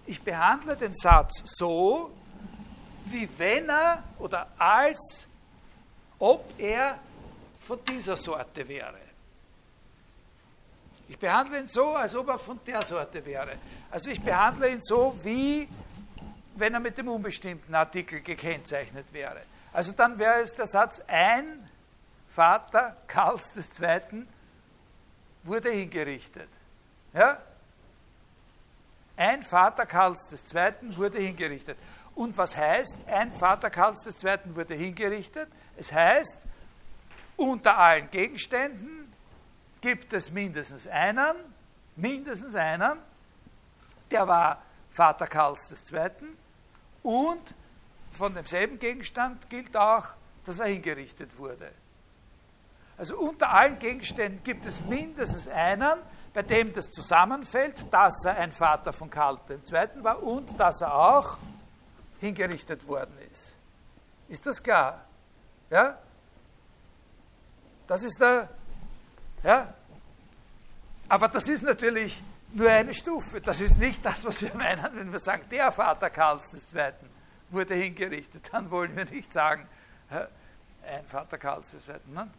ich 0.07 0.21
behandle 0.23 0.77
den 0.77 0.95
Satz 0.95 1.41
so, 1.45 2.11
wie 3.05 3.29
wenn 3.39 3.69
er 3.69 4.03
oder 4.19 4.49
als 4.59 5.29
ob 6.23 6.55
er 6.57 7.01
von 7.61 7.85
dieser 7.85 8.17
Sorte 8.17 8.67
wäre. 8.69 9.01
Ich 11.09 11.19
behandle 11.19 11.59
ihn 11.59 11.69
so, 11.69 11.97
als 11.97 12.15
ob 12.15 12.29
er 12.29 12.39
von 12.39 12.61
der 12.65 12.83
Sorte 12.83 13.25
wäre. 13.25 13.57
Also 13.91 14.11
ich 14.11 14.21
behandle 14.21 14.71
ihn 14.71 14.81
so, 14.81 15.19
wie 15.23 15.69
wenn 16.55 16.75
er 16.75 16.81
mit 16.81 16.97
dem 16.97 17.09
unbestimmten 17.09 17.75
Artikel 17.75 18.21
gekennzeichnet 18.21 19.13
wäre. 19.13 19.43
Also 19.73 19.93
dann 19.93 20.17
wäre 20.17 20.43
es 20.43 20.55
der 20.55 20.69
Satz, 20.69 21.03
ein 21.09 21.69
Vater 22.29 22.97
Karls 23.09 23.51
II. 23.81 24.25
wurde 25.43 25.71
hingerichtet. 25.73 26.49
Ja? 27.15 27.43
Ein 29.17 29.43
Vater 29.43 29.87
Karls 29.87 30.29
II. 30.31 30.97
wurde 30.97 31.19
hingerichtet. 31.19 31.77
Und 32.15 32.37
was 32.37 32.57
heißt, 32.57 33.09
ein 33.09 33.33
Vater 33.33 33.71
Karls 33.71 34.07
II. 34.07 34.55
wurde 34.55 34.75
hingerichtet? 34.75 35.49
Es 35.77 35.93
heißt, 35.93 36.43
unter 37.37 37.79
allen 37.79 38.11
Gegenständen 38.11 39.13
gibt 39.81 40.13
es 40.13 40.31
mindestens 40.31 40.87
einen, 40.87 41.35
mindestens 41.97 42.55
einen, 42.55 42.99
der 44.11 44.29
war 44.29 44.63
Vater 44.91 45.27
Karls 45.27 45.71
II. 45.91 46.11
Und 47.03 47.55
von 48.11 48.35
demselben 48.35 48.79
Gegenstand 48.79 49.49
gilt 49.49 49.77
auch, 49.77 50.09
dass 50.45 50.61
er 50.61 50.67
hingerichtet 50.67 51.37
wurde. 51.39 51.73
Also 52.99 53.19
unter 53.19 53.51
allen 53.51 53.79
Gegenständen 53.79 54.45
gibt 54.45 54.67
es 54.67 54.83
mindestens 54.83 55.49
einen, 55.49 55.99
bei 56.35 56.43
dem 56.43 56.73
das 56.73 56.91
zusammenfällt, 56.91 57.75
dass 57.91 58.25
er 58.25 58.37
ein 58.37 58.53
Vater 58.53 58.93
von 58.93 59.11
Karl 59.11 59.39
II. 59.49 60.05
war 60.05 60.23
und 60.23 60.59
dass 60.61 60.81
er 60.83 60.95
auch 60.95 61.39
hingerichtet 62.21 62.87
worden 62.87 63.15
ist. 63.31 63.55
Ist 64.29 64.47
das 64.47 64.63
klar? 64.63 65.05
Ja? 65.73 65.99
Das 67.87 68.05
ist 68.05 68.21
der, 68.21 68.49
ja? 69.43 69.75
Aber 71.09 71.29
das 71.29 71.49
ist 71.49 71.63
natürlich 71.63 72.23
nur 72.53 72.69
eine 72.71 72.93
Stufe. 72.93 73.41
Das 73.41 73.61
ist 73.61 73.79
nicht 73.79 74.05
das, 74.05 74.25
was 74.27 74.43
wir 74.43 74.55
meinen, 74.55 74.95
wenn 74.95 75.11
wir 75.11 75.19
sagen, 75.19 75.45
der 75.51 75.73
Vater 75.73 76.11
Karls 76.11 76.53
II. 76.53 76.93
wurde 77.49 77.75
hingerichtet. 77.75 78.51
Dann 78.53 78.71
wollen 78.71 78.95
wir 78.95 79.07
nicht 79.07 79.33
sagen, 79.33 79.67
ein 80.11 81.07
Vater 81.07 81.39
Karls 81.39 81.73
II. 81.73 81.95
Ne? 82.13 82.31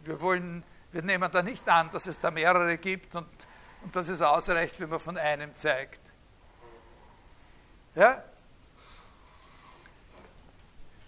Wir, 0.00 0.20
wollen, 0.20 0.64
wir 0.90 1.02
nehmen 1.02 1.30
da 1.30 1.42
nicht 1.42 1.68
an, 1.68 1.90
dass 1.92 2.06
es 2.06 2.18
da 2.18 2.32
mehrere 2.32 2.76
gibt 2.76 3.14
und, 3.14 3.28
und 3.84 3.94
dass 3.94 4.08
es 4.08 4.20
ausreicht, 4.20 4.80
wenn 4.80 4.88
man 4.90 4.98
von 4.98 5.16
einem 5.16 5.54
zeigt. 5.54 6.00
Ja? 7.94 8.24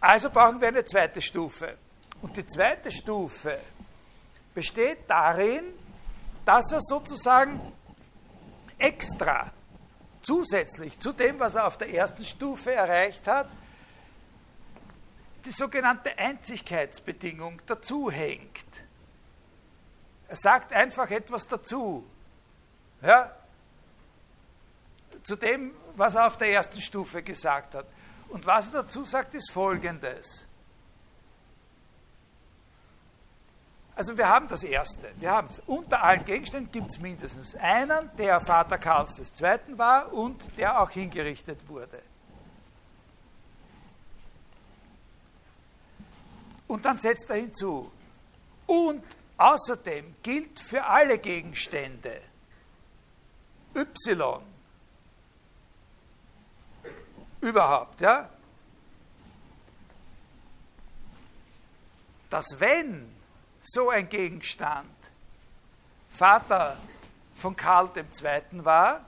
Also 0.05 0.29
brauchen 0.29 0.61
wir 0.61 0.69
eine 0.69 0.85
zweite 0.85 1.23
Stufe. 1.23 1.79
Und 2.21 2.37
die 2.37 2.47
zweite 2.47 2.93
Stufe 2.93 3.59
besteht 4.55 5.09
darin, 5.09 5.65
dass 6.45 6.71
er 6.73 6.83
sozusagen 6.83 7.59
extra, 8.77 9.51
zusätzlich 10.21 11.01
zu 11.01 11.15
dem, 11.15 11.41
was 11.41 11.55
er 11.55 11.67
auf 11.67 11.79
der 11.79 11.89
ersten 11.89 12.23
Stufe 12.23 12.71
erreicht 12.71 13.27
hat, 13.27 13.49
die 15.47 15.53
sogenannte 15.53 16.19
Einzigkeitsbedingung 16.19 17.63
dazu 17.65 18.11
hängt. 18.11 18.67
Er 20.29 20.37
sagt 20.37 20.75
einfach 20.75 21.11
etwas 21.11 21.49
dazu. 21.49 22.05
Ja? 23.01 23.35
Zu 25.23 25.37
dem, 25.37 25.75
was 25.97 26.15
er 26.15 26.27
auf 26.27 26.37
der 26.37 26.51
ersten 26.51 26.83
Stufe 26.83 27.23
gesagt 27.23 27.75
hat. 27.75 27.87
Und 28.35 28.45
was 28.47 28.67
er 28.67 28.83
dazu 28.83 29.05
sagt, 29.05 29.33
ist 29.35 29.53
folgendes. 29.53 30.49
Also 33.95 34.19
wir 34.19 34.29
haben 34.29 34.49
das 34.49 34.65
Erste. 34.65 35.13
Wir 35.21 35.31
haben 35.31 35.49
unter 35.69 36.03
allen 36.03 36.25
Gegenständen 36.25 36.73
gibt 36.73 36.91
es 36.91 36.99
mindestens 36.99 37.55
einen, 37.55 38.11
der 38.19 38.41
Vater 38.41 38.77
Karls 38.77 39.21
II. 39.41 39.79
war 39.79 40.13
und 40.13 40.43
der 40.59 40.81
auch 40.81 40.91
hingerichtet 40.91 41.69
wurde. 41.69 42.03
Und 46.67 46.85
dann 46.85 46.99
setzt 46.99 47.31
er 47.31 47.37
hinzu. 47.37 47.93
Und 48.67 49.05
außerdem 49.37 50.17
gilt 50.25 50.59
für 50.59 50.85
alle 50.85 51.19
Gegenstände 51.19 52.21
Y 53.77 54.54
überhaupt, 57.45 58.01
ja? 58.01 58.29
Dass 62.31 62.59
wenn 62.59 63.15
so 63.61 63.91
ein 63.91 64.09
Gegenstand 64.09 64.89
Vater 66.11 66.77
von 67.37 67.57
Karl 67.57 67.91
II. 67.97 68.65
war, 68.65 69.05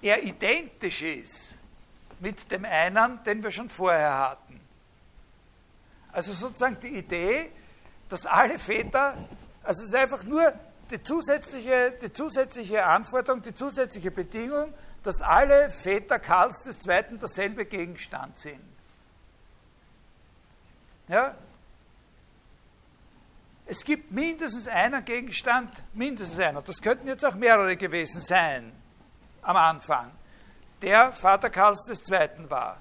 er 0.00 0.22
identisch 0.22 1.02
ist 1.02 1.58
mit 2.18 2.50
dem 2.50 2.64
einen, 2.64 3.22
den 3.24 3.42
wir 3.42 3.50
schon 3.50 3.68
vorher 3.68 4.18
hatten. 4.18 4.60
Also 6.12 6.32
sozusagen 6.32 6.78
die 6.80 6.98
Idee, 6.98 7.50
dass 8.08 8.26
alle 8.26 8.58
Väter, 8.58 9.16
also 9.62 9.82
es 9.82 9.88
ist 9.88 9.94
einfach 9.94 10.24
nur 10.24 10.52
die 10.90 11.02
zusätzliche, 11.02 11.92
die 12.02 12.12
zusätzliche 12.12 12.84
Anforderung, 12.84 13.42
die 13.42 13.54
zusätzliche 13.54 14.10
Bedingung, 14.10 14.74
dass 15.02 15.20
alle 15.20 15.70
Väter 15.70 16.18
Karls 16.18 16.66
II. 16.66 17.18
derselbe 17.18 17.64
Gegenstand 17.64 18.38
sind. 18.38 18.60
Ja? 21.08 21.34
Es 23.66 23.84
gibt 23.84 24.12
mindestens 24.12 24.66
einen 24.66 25.04
Gegenstand, 25.04 25.70
mindestens 25.94 26.38
einer, 26.38 26.62
das 26.62 26.80
könnten 26.82 27.08
jetzt 27.08 27.24
auch 27.24 27.34
mehrere 27.34 27.76
gewesen 27.76 28.20
sein 28.20 28.72
am 29.42 29.56
Anfang, 29.56 30.10
der 30.82 31.12
Vater 31.12 31.50
Karls 31.50 31.88
II. 31.88 32.50
war. 32.50 32.80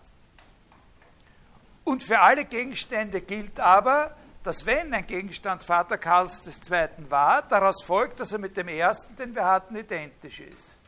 Und 1.84 2.04
für 2.04 2.20
alle 2.20 2.46
Gegenstände 2.46 3.22
gilt 3.22 3.60
aber, 3.60 4.16
dass 4.44 4.66
wenn 4.66 4.94
ein 4.94 5.06
Gegenstand 5.06 5.64
Vater 5.64 5.98
Karls 5.98 6.42
II. 6.46 6.90
war, 7.10 7.42
daraus 7.44 7.84
folgt, 7.84 8.20
dass 8.20 8.32
er 8.32 8.40
mit 8.40 8.58
dem 8.58 8.68
ersten, 8.68 9.16
den 9.16 9.36
wir 9.36 9.46
hatten, 9.46 9.76
identisch 9.76 10.40
ist. 10.40 10.81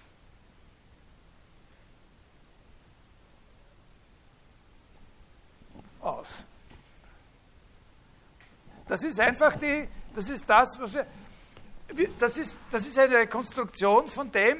Aus. 6.03 6.43
Das 8.87 9.03
ist 9.03 9.19
einfach 9.19 9.55
die, 9.55 9.87
das 10.13 10.29
ist 10.29 10.47
das, 10.47 10.79
was 10.79 10.93
wir, 10.93 11.05
das 12.19 12.37
ist, 12.37 12.55
das 12.71 12.85
ist 12.85 12.97
eine 12.97 13.25
Konstruktion 13.27 14.09
von 14.09 14.31
dem, 14.31 14.57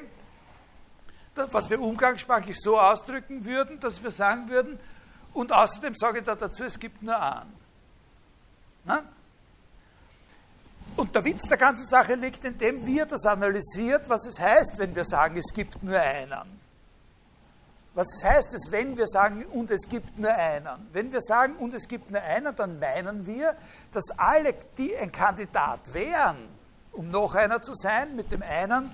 was 1.35 1.69
wir 1.69 1.79
umgangssprachlich 1.79 2.59
so 2.59 2.79
ausdrücken 2.79 3.43
würden, 3.43 3.79
dass 3.79 4.01
wir 4.01 4.11
sagen 4.11 4.49
würden, 4.49 4.79
und 5.33 5.51
außerdem 5.51 5.95
sage 5.95 6.19
ich 6.19 6.25
da 6.25 6.35
dazu, 6.35 6.63
es 6.63 6.79
gibt 6.79 7.01
nur 7.01 7.19
einen. 7.19 7.53
Na? 8.85 9.03
Und 10.95 11.15
der 11.15 11.25
Witz 11.25 11.41
der 11.49 11.57
ganzen 11.57 11.87
Sache 11.87 12.13
liegt 12.13 12.45
in 12.45 12.57
dem, 12.57 12.85
wie 12.85 12.99
er 12.99 13.07
das 13.07 13.25
analysiert, 13.25 14.07
was 14.07 14.27
es 14.27 14.39
heißt, 14.39 14.77
wenn 14.77 14.95
wir 14.95 15.03
sagen, 15.03 15.37
es 15.37 15.51
gibt 15.51 15.81
nur 15.81 15.99
einen. 15.99 16.62
Was 17.95 18.23
heißt 18.23 18.53
es, 18.55 18.71
wenn 18.71 18.97
wir 18.97 19.07
sagen, 19.07 19.45
und 19.45 19.69
es 19.69 19.87
gibt 19.87 20.17
nur 20.17 20.33
einen? 20.33 20.89
Wenn 20.91 21.11
wir 21.11 21.21
sagen, 21.21 21.55
und 21.57 21.73
es 21.73 21.87
gibt 21.87 22.09
nur 22.09 22.21
einen, 22.21 22.55
dann 22.55 22.79
meinen 22.79 23.27
wir, 23.27 23.55
dass 23.91 24.09
alle, 24.17 24.55
die 24.77 24.97
ein 24.97 25.11
Kandidat 25.11 25.93
wären, 25.93 26.49
um 26.91 27.11
noch 27.11 27.35
einer 27.35 27.61
zu 27.61 27.73
sein, 27.75 28.15
mit 28.15 28.31
dem 28.31 28.41
einen 28.41 28.89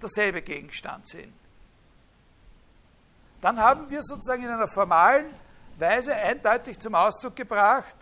derselbe 0.00 0.40
Gegenstand 0.40 1.06
sind. 1.06 1.32
Dann 3.42 3.58
haben 3.58 3.90
wir 3.90 4.02
sozusagen 4.02 4.42
in 4.42 4.50
einer 4.50 4.68
formalen 4.68 5.26
Weise 5.78 6.14
eindeutig 6.14 6.78
zum 6.78 6.94
Ausdruck 6.94 7.36
gebracht, 7.36 7.94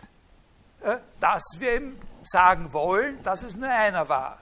äh, 0.81 0.97
dass 1.19 1.43
wir 1.57 1.75
ihm 1.75 1.99
sagen 2.23 2.71
wollen, 2.71 3.21
dass 3.23 3.43
es 3.43 3.55
nur 3.55 3.69
einer 3.69 4.07
war. 4.07 4.39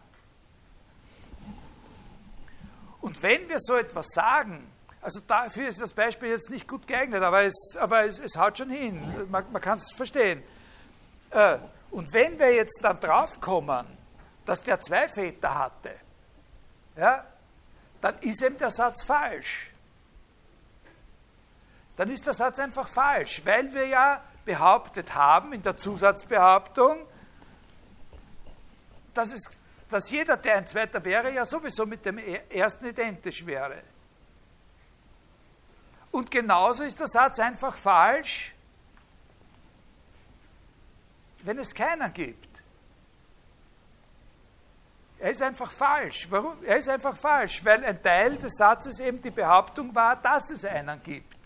Und 3.02 3.22
wenn 3.22 3.48
wir 3.48 3.60
so 3.60 3.76
etwas 3.76 4.08
sagen, 4.10 4.68
also 5.08 5.22
dafür 5.22 5.70
ist 5.70 5.80
das 5.80 5.94
Beispiel 5.94 6.28
jetzt 6.28 6.50
nicht 6.50 6.68
gut 6.68 6.86
geeignet, 6.86 7.24
aber 7.24 7.44
es, 7.44 7.78
aber 7.80 8.06
es, 8.06 8.20
es 8.20 8.36
haut 8.36 8.58
schon 8.58 8.70
hin. 8.70 9.02
Man, 9.30 9.50
man 9.54 9.62
kann 9.62 9.78
es 9.78 9.90
verstehen. 9.96 10.44
Äh, 11.30 11.60
und 11.92 12.12
wenn 12.12 12.38
wir 12.38 12.54
jetzt 12.54 12.82
dann 12.84 13.00
draufkommen, 13.00 13.88
dass 14.46 14.64
der 14.64 14.82
zwei 14.82 15.08
Väter 15.08 15.58
hatte, 15.58 15.92
ja, 16.98 17.26
dann 18.02 18.20
ist 18.20 18.42
eben 18.42 18.58
der 18.58 18.70
Satz 18.70 19.02
falsch. 19.06 19.72
dann 21.96 22.12
ist 22.12 22.26
der 22.26 22.34
Satz 22.34 22.60
einfach 22.60 22.90
falsch, 22.90 23.46
weil 23.46 23.74
wir 23.74 23.88
ja 23.88 24.22
behauptet 24.44 25.16
haben 25.16 25.54
in 25.54 25.64
der 25.64 25.78
Zusatzbehauptung, 25.78 26.98
dass, 29.14 29.32
es, 29.32 29.52
dass 29.90 30.12
jeder, 30.12 30.36
der 30.36 30.58
ein 30.58 30.68
zweiter 30.68 31.02
wäre, 31.06 31.32
ja 31.32 31.46
sowieso 31.46 31.86
mit 31.86 32.04
dem 32.04 32.18
ersten 32.18 32.88
identisch 32.88 33.46
wäre. 33.46 33.84
Und 36.18 36.32
genauso 36.32 36.82
ist 36.82 37.00
der 37.00 37.08
Satz 37.08 37.38
einfach 37.40 37.78
falsch, 37.78 38.52
wenn 41.44 41.60
es 41.60 41.76
keinen 41.76 42.12
gibt. 42.12 42.50
Er 45.20 45.30
ist 45.30 45.44
einfach 45.44 45.72
falsch. 45.72 46.26
Warum? 46.32 46.56
Er 46.64 46.78
ist 46.78 46.90
einfach 46.90 47.16
falsch, 47.16 47.64
weil 47.64 47.86
ein 47.86 48.02
Teil 48.02 48.36
des 48.38 48.54
Satzes 48.58 49.00
eben 49.00 49.22
die 49.22 49.30
Behauptung 49.30 49.94
war, 49.94 50.16
dass 50.16 50.50
es 50.50 50.66
einen 50.66 51.04
gibt. 51.04 51.38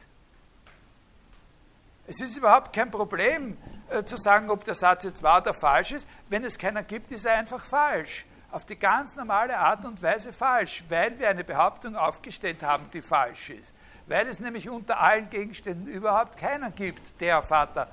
Es 2.07 2.22
ist 2.22 2.38
überhaupt 2.38 2.72
kein 2.72 2.89
Problem 2.89 3.57
äh, 3.89 4.05
zu 4.05 4.15
sagen, 4.15 4.49
ob 4.49 4.63
der 4.63 4.76
Satz 4.76 5.03
jetzt 5.03 5.22
wahr 5.22 5.41
oder 5.41 5.53
falsch 5.53 5.91
ist. 5.91 6.07
Wenn 6.30 6.45
es 6.45 6.57
keinen 6.57 6.88
gibt, 6.88 7.11
ist 7.11 7.26
er 7.26 7.36
einfach 7.36 7.65
falsch. 7.65 8.26
Auf 8.51 8.63
die 8.63 8.78
ganz 8.78 9.17
normale 9.17 9.57
Art 9.57 9.84
und 9.84 10.01
Weise 10.01 10.32
falsch, 10.32 10.86
weil 10.88 11.19
wir 11.19 11.28
eine 11.28 11.43
Behauptung 11.43 11.97
aufgestellt 11.97 12.63
haben, 12.63 12.89
die 12.93 13.01
falsch 13.01 13.49
ist. 13.49 13.74
Weil 14.12 14.28
es 14.28 14.39
nämlich 14.39 14.70
unter 14.70 14.99
allen 14.99 15.30
Gegenständen 15.30 15.88
überhaupt 15.88 16.38
keinen 16.38 16.76
gibt, 16.76 17.01
der 17.22 17.41
Vater 17.41 17.88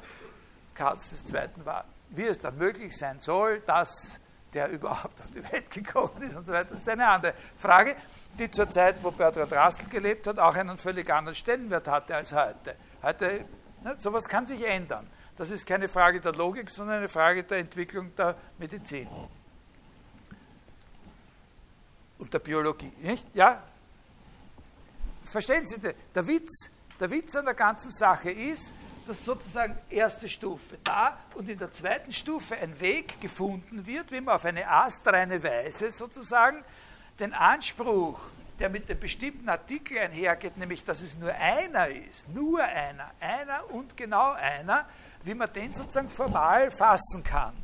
Karls 0.74 1.12
II. 1.32 1.48
war. 1.64 1.84
Wie 2.10 2.24
es 2.24 2.40
dann 2.40 2.56
möglich 2.58 2.96
sein 2.96 3.18
soll, 3.18 3.60
dass 3.60 4.18
der 4.52 4.68
überhaupt 4.70 5.20
auf 5.20 5.30
die 5.30 5.52
Welt 5.52 5.70
gekommen 5.70 6.22
ist 6.22 6.36
und 6.36 6.46
so 6.46 6.52
weiter, 6.52 6.74
ist 6.74 6.88
eine 6.88 7.08
andere 7.08 7.34
Frage, 7.56 7.96
die 8.38 8.50
zur 8.50 8.68
Zeit, 8.68 8.96
wo 9.02 9.10
Bertrand 9.10 9.52
Russell 9.52 9.86
gelebt 9.88 10.26
hat, 10.26 10.38
auch 10.38 10.54
einen 10.54 10.76
völlig 10.76 11.08
anderen 11.10 11.36
Stellenwert 11.36 11.86
hatte 11.86 12.16
als 12.16 12.32
heute. 12.32 12.76
Heute 13.02 13.44
Ne, 13.82 13.94
sowas 13.98 14.28
kann 14.28 14.46
sich 14.46 14.64
ändern. 14.66 15.06
Das 15.36 15.50
ist 15.50 15.66
keine 15.66 15.88
Frage 15.88 16.20
der 16.20 16.32
Logik, 16.32 16.68
sondern 16.68 16.96
eine 16.96 17.08
Frage 17.08 17.44
der 17.44 17.58
Entwicklung 17.58 18.14
der 18.16 18.34
Medizin 18.58 19.06
und 22.18 22.34
der 22.34 22.40
Biologie. 22.40 22.92
Nicht? 22.98 23.24
Ja? 23.34 23.62
Verstehen 25.28 25.66
Sie, 25.66 25.76
der 25.78 26.26
Witz, 26.26 26.70
der 26.98 27.10
Witz 27.10 27.36
an 27.36 27.44
der 27.44 27.54
ganzen 27.54 27.90
Sache 27.90 28.30
ist, 28.30 28.74
dass 29.06 29.24
sozusagen 29.24 29.78
erste 29.88 30.28
Stufe 30.28 30.78
da 30.84 31.18
und 31.34 31.48
in 31.48 31.58
der 31.58 31.70
zweiten 31.72 32.12
Stufe 32.12 32.56
ein 32.56 32.78
Weg 32.80 33.20
gefunden 33.20 33.86
wird, 33.86 34.10
wie 34.10 34.20
man 34.20 34.34
auf 34.34 34.44
eine 34.44 34.68
astreine 34.68 35.42
Weise 35.42 35.90
sozusagen 35.90 36.64
den 37.18 37.32
Anspruch 37.32 38.18
der 38.58 38.68
mit 38.68 38.88
dem 38.88 38.98
bestimmten 38.98 39.48
Artikel 39.48 39.98
einhergeht, 39.98 40.56
nämlich 40.56 40.84
dass 40.84 41.00
es 41.00 41.16
nur 41.16 41.32
einer 41.32 41.88
ist, 41.88 42.28
nur 42.28 42.62
einer, 42.62 43.10
einer 43.20 43.70
und 43.70 43.96
genau 43.96 44.32
einer, 44.32 44.84
wie 45.22 45.34
man 45.34 45.52
den 45.52 45.72
sozusagen 45.74 46.10
formal 46.10 46.70
fassen 46.70 47.22
kann. 47.22 47.54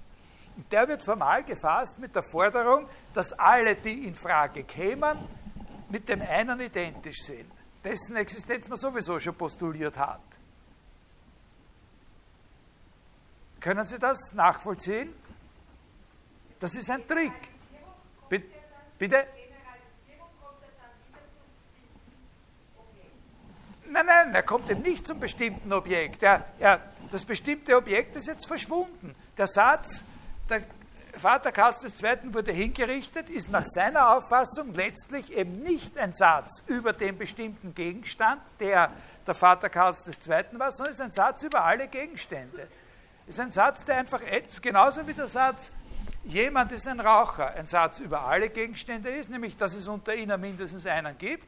Und 0.56 0.70
der 0.70 0.86
wird 0.86 1.02
formal 1.02 1.42
gefasst 1.42 1.98
mit 1.98 2.14
der 2.14 2.22
Forderung, 2.22 2.88
dass 3.12 3.32
alle, 3.32 3.74
die 3.74 4.06
in 4.06 4.14
Frage 4.14 4.62
kämen, 4.62 5.18
mit 5.90 6.08
dem 6.08 6.22
einen 6.22 6.60
identisch 6.60 7.22
sind, 7.22 7.50
dessen 7.82 8.16
Existenz 8.16 8.68
man 8.68 8.78
sowieso 8.78 9.20
schon 9.20 9.34
postuliert 9.34 9.96
hat. 9.96 10.20
Können 13.60 13.86
Sie 13.86 13.98
das 13.98 14.32
nachvollziehen? 14.34 15.12
Das 16.60 16.74
ist 16.74 16.90
ein 16.90 17.06
Trick. 17.06 17.32
Bitte? 18.98 19.26
Nein, 23.86 24.06
nein, 24.06 24.34
er 24.34 24.42
kommt 24.42 24.68
eben 24.70 24.82
nicht 24.82 25.06
zum 25.06 25.20
bestimmten 25.20 25.72
Objekt. 25.72 26.22
Er, 26.22 26.44
er, 26.58 26.80
das 27.12 27.24
bestimmte 27.24 27.76
Objekt 27.76 28.16
ist 28.16 28.26
jetzt 28.26 28.46
verschwunden. 28.46 29.14
Der 29.36 29.46
Satz, 29.46 30.04
der 30.48 30.62
Vater 31.18 31.52
Karls 31.52 31.84
II. 31.84 32.34
wurde 32.34 32.52
hingerichtet, 32.52 33.30
ist 33.30 33.50
nach 33.50 33.64
seiner 33.64 34.16
Auffassung 34.16 34.74
letztlich 34.74 35.32
eben 35.32 35.62
nicht 35.62 35.96
ein 35.98 36.12
Satz 36.12 36.62
über 36.66 36.92
den 36.92 37.16
bestimmten 37.16 37.74
Gegenstand, 37.74 38.42
der 38.60 38.90
der 39.26 39.34
Vater 39.34 39.70
Karls 39.70 40.06
II. 40.06 40.58
war, 40.58 40.72
sondern 40.72 40.92
ist 40.92 41.00
ein 41.00 41.12
Satz 41.12 41.42
über 41.42 41.64
alle 41.64 41.88
Gegenstände. 41.88 42.68
Ist 43.26 43.40
ein 43.40 43.52
Satz, 43.52 43.84
der 43.84 43.96
einfach 43.96 44.20
genauso 44.60 45.06
wie 45.06 45.14
der 45.14 45.28
Satz, 45.28 45.72
jemand 46.24 46.72
ist 46.72 46.86
ein 46.86 47.00
Raucher, 47.00 47.54
ein 47.54 47.66
Satz 47.66 48.00
über 48.00 48.22
alle 48.22 48.50
Gegenstände 48.50 49.10
ist, 49.10 49.30
nämlich 49.30 49.56
dass 49.56 49.74
es 49.74 49.88
unter 49.88 50.14
ihnen 50.14 50.40
mindestens 50.40 50.86
einen 50.86 51.16
gibt 51.16 51.46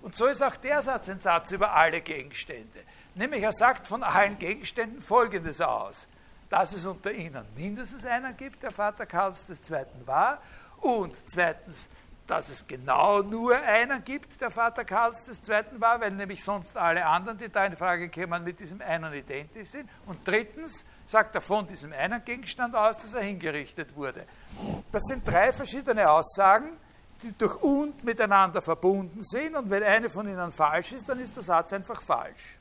und 0.00 0.14
so 0.14 0.26
ist 0.26 0.42
auch 0.42 0.56
der 0.56 0.80
Satz 0.82 1.08
ein 1.08 1.20
Satz 1.20 1.50
über 1.50 1.72
alle 1.72 2.00
Gegenstände. 2.00 2.80
Nämlich 3.14 3.42
er 3.42 3.52
sagt 3.52 3.86
von 3.86 4.02
allen 4.02 4.38
Gegenständen 4.38 5.02
Folgendes 5.02 5.60
aus, 5.60 6.06
dass 6.50 6.72
es 6.72 6.86
unter 6.86 7.12
ihnen 7.12 7.44
mindestens 7.56 8.04
einen 8.04 8.36
gibt, 8.36 8.62
der 8.62 8.70
Vater 8.70 9.06
Karls 9.06 9.46
II. 9.48 9.84
war, 10.06 10.38
und 10.80 11.16
zweitens, 11.26 11.88
dass 12.26 12.50
es 12.50 12.66
genau 12.66 13.22
nur 13.22 13.56
einen 13.56 14.04
gibt, 14.04 14.40
der 14.40 14.50
Vater 14.50 14.84
Karls 14.84 15.26
II. 15.28 15.80
war, 15.80 16.00
weil 16.00 16.10
nämlich 16.12 16.44
sonst 16.44 16.76
alle 16.76 17.04
anderen, 17.04 17.38
die 17.38 17.48
da 17.48 17.64
in 17.64 17.76
Frage 17.76 18.08
kämen, 18.10 18.44
mit 18.44 18.60
diesem 18.60 18.80
einen 18.82 19.12
identisch 19.12 19.70
sind. 19.70 19.88
Und 20.06 20.18
drittens 20.26 20.84
sagt 21.06 21.34
er 21.34 21.40
von 21.40 21.66
diesem 21.66 21.92
einen 21.92 22.22
Gegenstand 22.24 22.74
aus, 22.74 22.98
dass 22.98 23.14
er 23.14 23.22
hingerichtet 23.22 23.96
wurde. 23.96 24.24
Das 24.92 25.02
sind 25.04 25.26
drei 25.26 25.52
verschiedene 25.52 26.08
Aussagen, 26.08 26.76
die 27.22 27.32
durch 27.36 27.60
und 27.62 28.04
miteinander 28.04 28.62
verbunden 28.62 29.22
sind 29.22 29.56
und 29.56 29.70
wenn 29.70 29.82
eine 29.82 30.08
von 30.08 30.28
ihnen 30.28 30.52
falsch 30.52 30.92
ist, 30.92 31.08
dann 31.08 31.18
ist 31.18 31.34
der 31.34 31.42
Satz 31.42 31.72
einfach 31.72 32.00
falsch. 32.02 32.58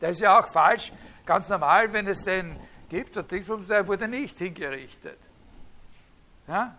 Der 0.00 0.10
ist 0.10 0.20
ja 0.20 0.38
auch 0.38 0.48
falsch, 0.48 0.92
ganz 1.26 1.48
normal, 1.48 1.92
wenn 1.92 2.06
es 2.06 2.22
den 2.22 2.56
gibt, 2.88 3.16
der 3.16 3.22
Dingsbums, 3.22 3.66
der 3.66 3.86
wurde 3.86 4.08
nicht 4.08 4.38
hingerichtet. 4.38 5.18
Ja? 6.46 6.76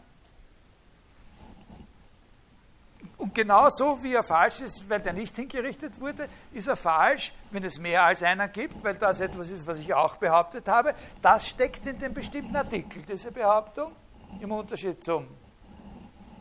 Und 3.18 3.34
genauso 3.34 4.04
wie 4.04 4.14
er 4.14 4.24
falsch 4.24 4.62
ist, 4.62 4.90
weil 4.90 5.00
der 5.00 5.14
nicht 5.14 5.36
hingerichtet 5.36 6.00
wurde, 6.00 6.28
ist 6.52 6.68
er 6.68 6.76
falsch, 6.76 7.32
wenn 7.52 7.64
es 7.64 7.80
mehr 7.80 8.04
als 8.04 8.22
einen 8.22 8.52
gibt, 8.52 8.84
weil 8.84 8.96
das 8.96 9.22
etwas 9.22 9.50
ist, 9.50 9.66
was 9.66 9.80
ich 9.80 9.94
auch 9.94 10.18
behauptet 10.18 10.68
habe. 10.68 10.94
Das 11.22 11.48
steckt 11.48 11.86
in 11.86 11.98
dem 12.00 12.14
bestimmten 12.14 12.56
Artikel, 12.56 13.02
diese 13.04 13.32
Behauptung 13.32 13.94
im 14.42 14.52
Unterschied 14.52 15.02
zum 15.04 15.28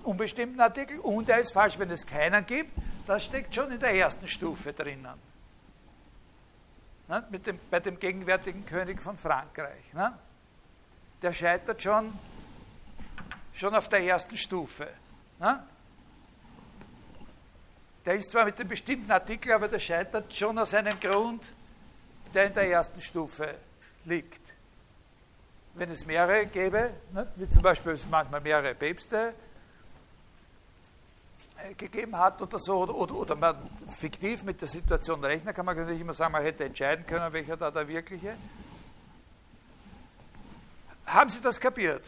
unbestimmten 0.03 0.61
Artikel. 0.61 0.99
Und 0.99 1.29
er 1.29 1.39
ist 1.39 1.53
falsch, 1.53 1.79
wenn 1.79 1.91
es 1.91 2.05
keinen 2.05 2.45
gibt. 2.47 2.73
Das 3.07 3.25
steckt 3.25 3.55
schon 3.55 3.71
in 3.71 3.79
der 3.79 3.95
ersten 3.95 4.27
Stufe 4.27 4.73
drinnen. 4.73 5.32
Ne? 7.13 7.25
Mit 7.29 7.47
dem, 7.47 7.61
bei 7.71 7.79
dem 7.79 8.01
gegenwärtigen 8.01 8.65
König 8.65 9.03
von 9.03 9.19
Frankreich. 9.19 9.93
Ne? 9.93 10.19
Der 11.21 11.35
scheitert 11.35 11.83
schon, 11.83 12.11
schon 13.53 13.75
auf 13.75 13.91
der 13.91 14.03
ersten 14.03 14.35
Stufe. 14.39 14.89
Ne? 15.39 15.63
Der 18.07 18.15
ist 18.15 18.31
zwar 18.31 18.47
mit 18.47 18.59
dem 18.59 18.67
bestimmten 18.67 19.11
Artikel, 19.11 19.53
aber 19.53 19.69
der 19.69 19.79
scheitert 19.79 20.35
schon 20.35 20.59
aus 20.59 20.73
einem 20.73 20.99
Grund, 20.99 21.45
der 22.33 22.47
in 22.47 22.55
der 22.55 22.71
ersten 22.71 23.01
Stufe 23.03 23.57
liegt 24.07 24.41
wenn 25.75 25.91
es 25.91 26.05
mehrere 26.07 26.47
gäbe, 26.47 26.91
ne, 27.13 27.27
wie 27.37 27.49
zum 27.49 27.63
Beispiel 27.63 27.93
es 27.93 28.07
manchmal 28.09 28.41
mehrere 28.41 28.75
Päpste 28.75 29.35
gegeben 31.77 32.17
hat 32.19 32.41
oder 32.43 32.59
so, 32.59 32.79
oder, 32.83 32.95
oder, 32.95 33.15
oder, 33.15 33.37
man 33.37 33.57
fiktiv 33.91 34.43
mit 34.43 34.61
der 34.61 34.69
Situation 34.69 35.25
rechnen 35.25 35.55
kann 35.55 35.65
man 35.65 35.77
natürlich 35.77 36.01
immer 36.01 36.15
sagen, 36.15 36.33
man 36.33 36.43
hätte 36.43 36.65
entscheiden 36.65 37.07
können, 37.07 37.33
welcher 37.33 37.57
da 37.57 37.71
der 37.71 37.87
wirkliche. 37.89 38.35
Haben 41.07 41.31
Sie 41.31 41.41
das 41.41 41.61
kapiert? 41.61 42.03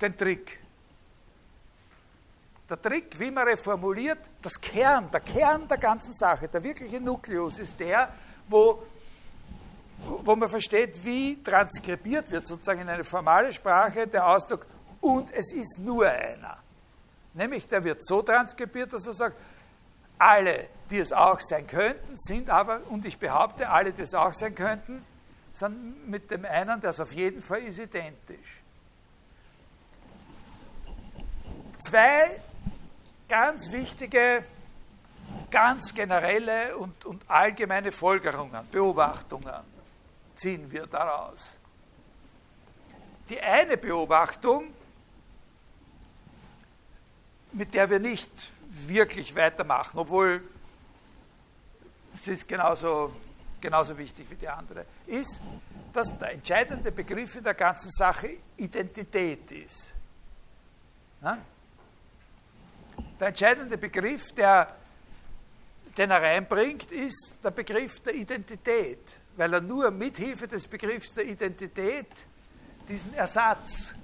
Den 0.00 0.16
Trick. 0.16 0.58
Der 2.68 2.80
Trick, 2.80 3.18
wie 3.18 3.30
man 3.30 3.48
reformuliert, 3.48 4.18
das 4.42 4.60
Kern, 4.60 5.10
der 5.10 5.20
Kern 5.20 5.66
der 5.66 5.78
ganzen 5.78 6.12
Sache, 6.12 6.46
der 6.46 6.62
wirkliche 6.62 7.00
Nukleus 7.00 7.58
ist 7.58 7.80
der, 7.80 8.12
wo 8.48 8.82
wo 10.02 10.36
man 10.36 10.48
versteht, 10.48 11.04
wie 11.04 11.42
transkribiert 11.42 12.30
wird, 12.30 12.46
sozusagen 12.46 12.80
in 12.80 12.88
eine 12.88 13.04
formale 13.04 13.52
Sprache, 13.52 14.06
der 14.06 14.26
Ausdruck, 14.26 14.66
und 15.00 15.30
es 15.32 15.52
ist 15.52 15.80
nur 15.80 16.08
einer. 16.08 16.58
Nämlich, 17.34 17.68
der 17.68 17.84
wird 17.84 18.04
so 18.04 18.22
transkribiert, 18.22 18.92
dass 18.92 19.06
er 19.06 19.14
sagt, 19.14 19.36
alle, 20.18 20.68
die 20.90 20.98
es 20.98 21.12
auch 21.12 21.40
sein 21.40 21.66
könnten, 21.66 22.16
sind 22.16 22.50
aber, 22.50 22.80
und 22.88 23.06
ich 23.06 23.18
behaupte, 23.18 23.68
alle, 23.68 23.92
die 23.92 24.02
es 24.02 24.14
auch 24.14 24.34
sein 24.34 24.54
könnten, 24.54 25.02
sind 25.52 26.08
mit 26.08 26.30
dem 26.30 26.44
einen, 26.44 26.80
der 26.80 26.90
es 26.90 27.00
auf 27.00 27.12
jeden 27.12 27.42
Fall 27.42 27.60
ist, 27.60 27.78
identisch. 27.78 28.60
Zwei 31.78 32.40
ganz 33.28 33.70
wichtige, 33.70 34.44
ganz 35.50 35.94
generelle 35.94 36.76
und, 36.76 37.04
und 37.06 37.22
allgemeine 37.28 37.92
Folgerungen, 37.92 38.68
Beobachtungen 38.70 39.64
ziehen 40.34 40.70
wir 40.70 40.86
daraus? 40.86 41.56
Die 43.28 43.40
eine 43.40 43.76
Beobachtung, 43.76 44.74
mit 47.52 47.74
der 47.74 47.90
wir 47.90 47.98
nicht 47.98 48.30
wirklich 48.70 49.34
weitermachen, 49.34 49.98
obwohl 49.98 50.42
das 52.12 52.28
ist 52.28 52.48
genauso, 52.48 53.14
genauso 53.60 53.96
wichtig 53.96 54.28
wie 54.30 54.36
die 54.36 54.48
andere, 54.48 54.84
ist, 55.06 55.40
dass 55.92 56.16
der 56.18 56.32
entscheidende 56.32 56.92
Begriff 56.92 57.36
in 57.36 57.44
der 57.44 57.54
ganzen 57.54 57.90
Sache 57.90 58.30
Identität 58.56 59.50
ist. 59.50 59.94
Na? 61.20 61.38
Der 63.18 63.28
entscheidende 63.28 63.76
Begriff, 63.76 64.32
der, 64.32 64.74
den 65.96 66.10
er 66.10 66.22
reinbringt, 66.22 66.90
ist 66.90 67.38
der 67.42 67.50
Begriff 67.50 68.00
der 68.00 68.14
Identität, 68.14 69.00
weil 69.36 69.52
er 69.52 69.60
nur 69.60 69.90
mit 69.90 70.16
Hilfe 70.16 70.48
des 70.48 70.66
Begriffs 70.66 71.14
der 71.14 71.24
Identität 71.24 72.08
diesen 72.88 73.14
Ersatz 73.14 73.94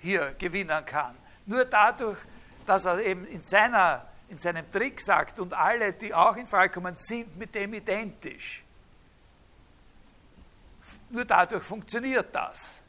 hier 0.00 0.34
gewinnen 0.38 0.84
kann. 0.84 1.16
Nur 1.46 1.64
dadurch, 1.64 2.18
dass 2.66 2.84
er 2.84 2.98
eben 3.00 3.26
in, 3.26 3.42
seiner, 3.42 4.06
in 4.28 4.38
seinem 4.38 4.70
Trick 4.70 5.00
sagt, 5.00 5.38
und 5.38 5.52
alle, 5.52 5.92
die 5.92 6.12
auch 6.12 6.36
in 6.36 6.46
Frage 6.46 6.72
kommen, 6.72 6.96
sind 6.96 7.36
mit 7.36 7.54
dem 7.54 7.74
identisch. 7.74 8.62
Nur 11.10 11.24
dadurch 11.24 11.62
funktioniert 11.62 12.34
das. 12.34 12.82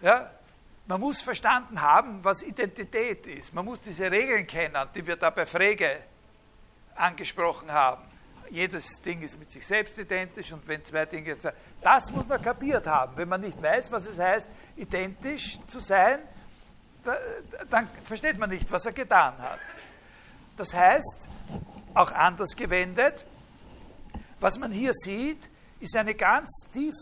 Ja, 0.00 0.30
man 0.86 1.00
muss 1.00 1.20
verstanden 1.20 1.80
haben, 1.80 2.24
was 2.24 2.42
Identität 2.42 3.26
ist. 3.26 3.54
Man 3.54 3.64
muss 3.64 3.80
diese 3.80 4.10
Regeln 4.10 4.46
kennen, 4.46 4.88
die 4.94 5.06
wir 5.06 5.16
da 5.16 5.30
bei 5.30 5.46
Frege 5.46 6.02
angesprochen 6.94 7.70
haben. 7.70 8.02
Jedes 8.50 9.00
Ding 9.00 9.22
ist 9.22 9.38
mit 9.38 9.50
sich 9.50 9.66
selbst 9.66 9.96
identisch 9.96 10.52
und 10.52 10.66
wenn 10.68 10.84
zwei 10.84 11.06
Dinge. 11.06 11.36
Das 11.80 12.10
muss 12.10 12.26
man 12.26 12.42
kapiert 12.42 12.86
haben. 12.86 13.16
Wenn 13.16 13.28
man 13.28 13.40
nicht 13.40 13.62
weiß, 13.62 13.90
was 13.92 14.06
es 14.06 14.18
heißt, 14.18 14.48
identisch 14.76 15.58
zu 15.66 15.80
sein, 15.80 16.18
dann 17.70 17.88
versteht 18.04 18.38
man 18.38 18.50
nicht, 18.50 18.70
was 18.70 18.86
er 18.86 18.92
getan 18.92 19.36
hat. 19.38 19.58
Das 20.56 20.74
heißt, 20.74 21.28
auch 21.94 22.10
anders 22.12 22.54
gewendet, 22.56 23.24
was 24.40 24.58
man 24.58 24.72
hier 24.72 24.92
sieht, 24.92 25.48
ist 25.80 25.96
eine 25.96 26.14
ganz 26.14 26.68
tief 26.72 26.94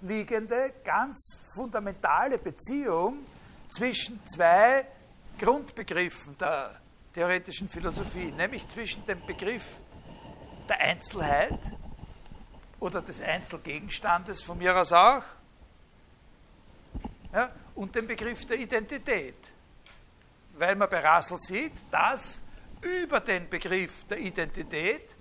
liegende, 0.00 0.74
ganz 0.84 1.36
fundamentale 1.54 2.38
Beziehung 2.38 3.24
zwischen 3.68 4.24
zwei 4.26 4.86
Grundbegriffen 5.38 6.36
der 6.38 6.80
theoretischen 7.14 7.68
Philosophie, 7.68 8.32
nämlich 8.32 8.68
zwischen 8.68 9.04
dem 9.06 9.24
Begriff 9.26 9.64
der 10.68 10.80
Einzelheit 10.80 11.58
oder 12.78 13.02
des 13.02 13.20
Einzelgegenstandes 13.20 14.42
von 14.42 14.58
mir 14.58 14.76
aus 14.76 14.92
auch 14.92 15.22
und 17.76 17.94
dem 17.94 18.06
Begriff 18.06 18.44
der 18.46 18.58
Identität. 18.58 19.36
Weil 20.54 20.74
man 20.74 20.88
bei 20.88 21.06
Russell 21.06 21.38
sieht, 21.38 21.72
dass 21.90 22.42
über 22.80 23.20
den 23.20 23.48
Begriff 23.48 24.04
der 24.06 24.18
Identität 24.18 25.14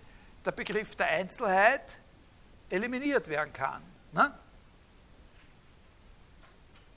der 0.43 0.51
Begriff 0.51 0.95
der 0.95 1.07
Einzelheit 1.07 1.97
eliminiert 2.69 3.27
werden 3.27 3.51
kann. 3.51 3.81
Ne? 4.11 4.33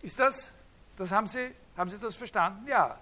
Ist 0.02 0.18
das, 0.18 0.52
das 0.96 1.10
haben 1.10 1.26
Sie, 1.26 1.54
haben 1.76 1.90
Sie 1.90 1.98
das 1.98 2.14
verstanden? 2.14 2.68
Ja. 2.68 2.98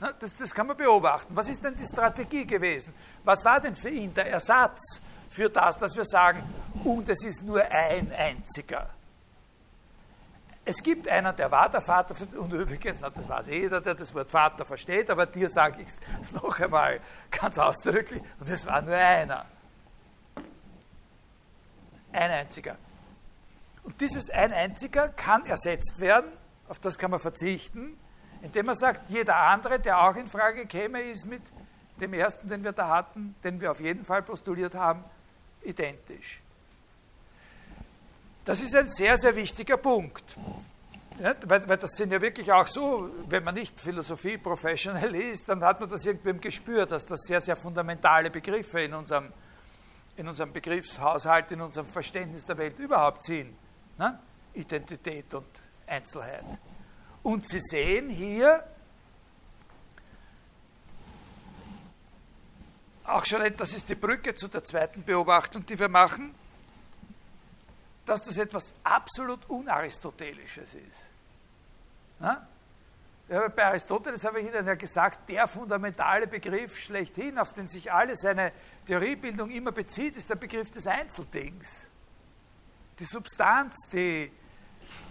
Ne? 0.00 0.14
Das, 0.20 0.34
das 0.34 0.54
kann 0.54 0.66
man 0.66 0.76
beobachten. 0.76 1.34
Was 1.34 1.48
ist 1.48 1.62
denn 1.64 1.76
die 1.76 1.86
Strategie 1.86 2.44
gewesen? 2.44 2.92
Was 3.24 3.44
war 3.44 3.60
denn 3.60 3.76
für 3.76 3.90
ihn 3.90 4.12
der 4.12 4.30
Ersatz 4.30 5.00
für 5.30 5.48
das, 5.48 5.78
dass 5.78 5.96
wir 5.96 6.04
sagen, 6.04 6.42
und 6.84 7.08
es 7.08 7.24
ist 7.24 7.42
nur 7.42 7.62
ein 7.64 8.12
einziger? 8.12 8.95
Es 10.68 10.82
gibt 10.82 11.06
einen, 11.06 11.34
der 11.36 11.48
war 11.48 11.70
der 11.70 11.80
Vater, 11.80 12.16
und 12.36 12.52
übrigens, 12.52 13.00
das 13.00 13.28
weiß 13.28 13.46
jeder, 13.46 13.80
der 13.80 13.94
das 13.94 14.12
Wort 14.12 14.28
Vater 14.28 14.66
versteht, 14.66 15.08
aber 15.08 15.24
dir 15.24 15.48
sage 15.48 15.80
ich 15.80 15.88
es 15.88 16.32
noch 16.42 16.58
einmal 16.58 17.00
ganz 17.30 17.56
ausdrücklich, 17.56 18.20
und 18.40 18.50
es 18.50 18.66
war 18.66 18.82
nur 18.82 18.96
einer. 18.96 19.46
Ein 22.12 22.30
einziger. 22.32 22.76
Und 23.84 24.00
dieses 24.00 24.28
ein 24.28 24.52
einziger 24.52 25.08
kann 25.10 25.46
ersetzt 25.46 26.00
werden, 26.00 26.32
auf 26.68 26.80
das 26.80 26.98
kann 26.98 27.12
man 27.12 27.20
verzichten, 27.20 27.96
indem 28.42 28.66
man 28.66 28.74
sagt, 28.74 29.08
jeder 29.08 29.36
andere, 29.36 29.78
der 29.78 30.02
auch 30.02 30.16
in 30.16 30.26
Frage 30.26 30.66
käme, 30.66 31.00
ist 31.00 31.26
mit 31.26 31.42
dem 32.00 32.12
ersten, 32.12 32.48
den 32.48 32.64
wir 32.64 32.72
da 32.72 32.88
hatten, 32.88 33.36
den 33.44 33.60
wir 33.60 33.70
auf 33.70 33.80
jeden 33.80 34.04
Fall 34.04 34.22
postuliert 34.22 34.74
haben, 34.74 35.04
identisch. 35.62 36.40
Das 38.46 38.62
ist 38.62 38.76
ein 38.76 38.86
sehr, 38.86 39.18
sehr 39.18 39.34
wichtiger 39.34 39.76
Punkt. 39.76 40.36
Ja, 41.18 41.34
weil, 41.46 41.68
weil, 41.68 41.78
das 41.78 41.96
sind 41.96 42.12
ja 42.12 42.20
wirklich 42.20 42.52
auch 42.52 42.68
so, 42.68 43.10
wenn 43.28 43.42
man 43.42 43.56
nicht 43.56 43.80
Philosophie-Professional 43.80 45.14
ist, 45.16 45.48
dann 45.48 45.64
hat 45.64 45.80
man 45.80 45.90
das 45.90 46.06
irgendwie 46.06 46.30
im 46.30 46.40
Gespür, 46.40 46.86
dass 46.86 47.04
das 47.04 47.22
sehr, 47.22 47.40
sehr 47.40 47.56
fundamentale 47.56 48.30
Begriffe 48.30 48.82
in 48.82 48.94
unserem, 48.94 49.32
in 50.16 50.28
unserem 50.28 50.52
Begriffshaushalt, 50.52 51.50
in 51.50 51.60
unserem 51.60 51.88
Verständnis 51.88 52.44
der 52.44 52.56
Welt 52.56 52.78
überhaupt 52.78 53.24
sind. 53.24 53.52
Ne? 53.98 54.16
Identität 54.54 55.34
und 55.34 55.48
Einzelheit. 55.84 56.44
Und 57.24 57.48
Sie 57.48 57.60
sehen 57.60 58.10
hier 58.10 58.62
auch 63.02 63.24
schon, 63.26 63.40
das 63.56 63.74
ist 63.74 63.88
die 63.88 63.96
Brücke 63.96 64.36
zu 64.36 64.46
der 64.46 64.62
zweiten 64.62 65.02
Beobachtung, 65.02 65.66
die 65.66 65.76
wir 65.76 65.88
machen, 65.88 66.32
dass 68.06 68.22
das 68.22 68.38
etwas 68.38 68.72
absolut 68.84 69.40
Unaristotelisches 69.50 70.74
ist. 70.74 71.00
Na? 72.18 72.46
Bei 73.28 73.66
Aristoteles 73.66 74.24
habe 74.24 74.40
ich 74.40 74.46
Ihnen 74.46 74.66
ja 74.66 74.74
gesagt, 74.76 75.28
der 75.28 75.48
fundamentale 75.48 76.28
Begriff 76.28 76.78
schlechthin, 76.78 77.38
auf 77.38 77.52
den 77.52 77.68
sich 77.68 77.92
alle 77.92 78.14
seine 78.14 78.52
Theoriebildung 78.86 79.50
immer 79.50 79.72
bezieht, 79.72 80.16
ist 80.16 80.30
der 80.30 80.36
Begriff 80.36 80.70
des 80.70 80.86
Einzeldings 80.86 81.90
die 82.98 83.04
Substanz, 83.04 83.88
die 83.92 84.30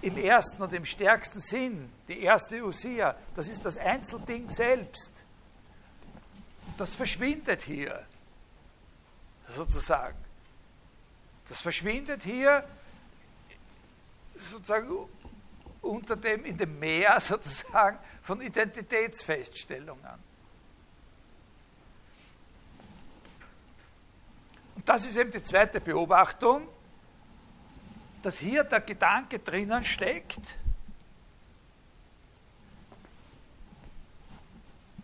im 0.02 0.18
ersten 0.18 0.62
und 0.62 0.74
im 0.74 0.86
stärksten 0.86 1.40
Sinn, 1.40 1.92
die 2.08 2.22
erste 2.22 2.64
Usia, 2.64 3.16
das 3.36 3.48
ist 3.48 3.66
das 3.66 3.78
Einzelding 3.78 4.50
selbst. 4.50 5.12
Das 6.78 6.96
verschwindet 6.96 7.62
hier, 7.64 8.06
sozusagen. 9.56 10.18
Das 11.48 11.62
verschwindet 11.62 12.24
hier 12.24 12.64
sozusagen 14.38 14.90
unter 15.82 16.16
dem, 16.16 16.46
in 16.46 16.58
dem 16.58 16.80
Meer 16.80 17.20
sozusagen 17.20 18.00
von 18.22 18.42
Identitätsfeststellungen. 18.42 20.36
Und 24.76 24.90
das 24.90 25.06
ist 25.06 25.16
eben 25.16 25.32
die 25.32 25.44
zweite 25.44 25.80
Beobachtung, 25.80 26.68
dass 28.22 28.40
hier 28.40 28.64
der 28.64 28.82
Gedanke 28.82 29.40
drinnen 29.40 29.86
steckt, 29.86 30.40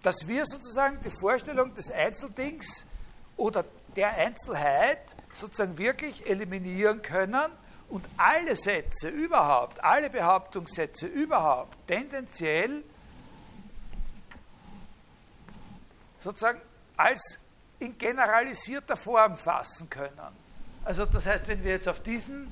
dass 0.01 0.27
wir 0.27 0.45
sozusagen 0.47 0.99
die 1.01 1.11
Vorstellung 1.19 1.75
des 1.75 1.91
Einzeldings 1.91 2.87
oder 3.37 3.63
der 3.95 4.09
Einzelheit 4.13 5.01
sozusagen 5.33 5.77
wirklich 5.77 6.27
eliminieren 6.27 7.01
können 7.01 7.51
und 7.91 8.05
alle 8.17 8.55
Sätze 8.55 9.09
überhaupt, 9.09 9.83
alle 9.83 10.09
Behauptungssätze 10.09 11.07
überhaupt 11.07 11.75
tendenziell 11.87 12.83
sozusagen 16.23 16.61
als 16.97 17.41
in 17.79 17.97
generalisierter 17.97 18.95
Form 18.95 19.37
fassen 19.37 19.89
können. 19.89 20.35
Also 20.83 21.05
das 21.05 21.25
heißt, 21.25 21.47
wenn 21.47 21.63
wir 21.63 21.71
jetzt 21.71 21.87
auf 21.87 22.01
diesen 22.01 22.51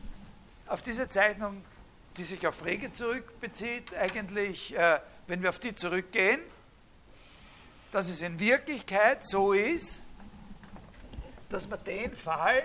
auf 0.69 0.83
diese 0.83 1.09
Zeichnung, 1.09 1.65
die 2.17 2.23
sich 2.23 2.45
auf 2.45 2.55
Frege 2.55 2.93
zurückbezieht, 2.93 3.95
eigentlich, 3.95 4.75
äh, 4.77 4.99
wenn 5.25 5.41
wir 5.41 5.49
auf 5.49 5.59
die 5.59 5.73
zurückgehen, 5.73 6.39
dass 7.91 8.07
es 8.07 8.21
in 8.21 8.39
Wirklichkeit 8.39 9.27
so 9.27 9.53
ist, 9.53 10.03
dass 11.49 11.67
man 11.67 11.83
den 11.83 12.15
Fall 12.15 12.61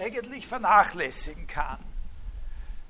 eigentlich 0.00 0.46
vernachlässigen 0.46 1.46
kann. 1.46 1.78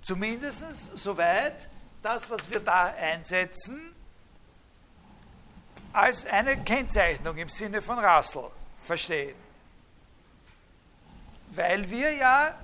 Zumindest 0.00 0.96
soweit 0.96 1.68
das, 2.02 2.30
was 2.30 2.50
wir 2.50 2.60
da 2.60 2.94
einsetzen, 2.94 3.94
als 5.92 6.26
eine 6.26 6.56
Kennzeichnung 6.58 7.36
im 7.36 7.48
Sinne 7.48 7.82
von 7.82 7.98
Russell 7.98 8.50
verstehen. 8.82 9.34
Weil 11.50 11.90
wir 11.90 12.12
ja 12.12 12.54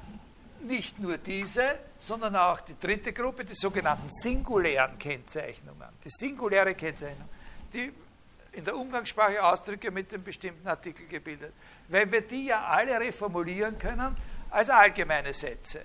nicht 0.61 0.99
nur 0.99 1.19
diese, 1.19 1.79
sondern 1.99 2.37
auch 2.37 2.61
die 2.61 2.79
dritte 2.79 3.13
Gruppe, 3.13 3.45
die 3.45 3.55
sogenannten 3.55 4.09
singulären 4.11 4.99
Kennzeichnungen. 4.99 5.89
Die 6.05 6.11
singuläre 6.11 6.75
Kennzeichnung, 6.75 7.29
die 7.73 7.93
in 8.53 8.65
der 8.65 8.77
Umgangssprache 8.77 9.43
Ausdrücke 9.43 9.91
mit 9.91 10.13
einem 10.13 10.23
bestimmten 10.23 10.67
Artikel 10.67 11.07
gebildet. 11.07 11.53
Weil 11.89 12.11
wir 12.11 12.21
die 12.21 12.47
ja 12.47 12.65
alle 12.65 12.99
reformulieren 13.01 13.79
können 13.79 14.17
als 14.55 14.71
allgemeine 14.71 15.35
Sätze. 15.35 15.83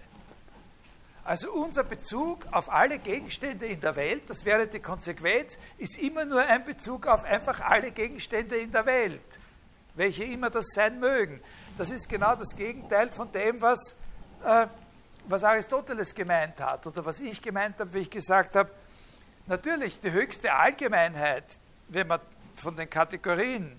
Also 1.24 1.52
unser 1.52 1.84
Bezug 1.84 2.46
auf 2.52 2.72
alle 2.72 3.00
Gegenstände 3.00 3.66
in 3.66 3.82
der 3.82 3.96
Welt, 3.96 4.24
das 4.28 4.46
wäre 4.46 4.68
die 4.68 4.80
Konsequenz, 4.80 5.58
ist 5.78 5.98
immer 6.00 6.26
nur 6.26 6.42
ein 6.42 6.64
Bezug 6.64 7.08
auf 7.08 7.24
einfach 7.24 7.62
alle 7.62 7.92
Gegenstände 7.92 8.58
in 8.58 8.72
der 8.72 8.86
Welt. 8.86 9.22
welche 9.96 10.24
immer 10.24 10.50
das 10.50 10.68
sein 10.74 10.98
mögen. 11.00 11.42
Das 11.78 11.90
ist 11.90 12.08
genau 12.08 12.34
das 12.36 12.56
Gegenteil 12.56 13.10
von 13.10 13.30
dem, 13.34 13.60
was, 13.60 13.98
äh, 14.46 14.68
was 15.28 15.44
Aristoteles 15.44 16.16
gemeint 16.16 16.58
hat 16.62 16.88
oder 16.88 17.04
was 17.04 17.20
ich 17.20 17.42
gemeint 17.42 17.78
habe, 17.80 17.94
wie 17.94 18.00
ich 18.00 18.10
gesagt 18.10 18.56
habe, 18.56 18.72
natürlich 19.48 20.00
die 20.00 20.12
höchste 20.12 20.54
Allgemeinheit, 20.54 21.44
wenn 21.90 22.08
man 22.08 22.22
von 22.56 22.78
den 22.78 22.90
Kategorien 22.90 23.78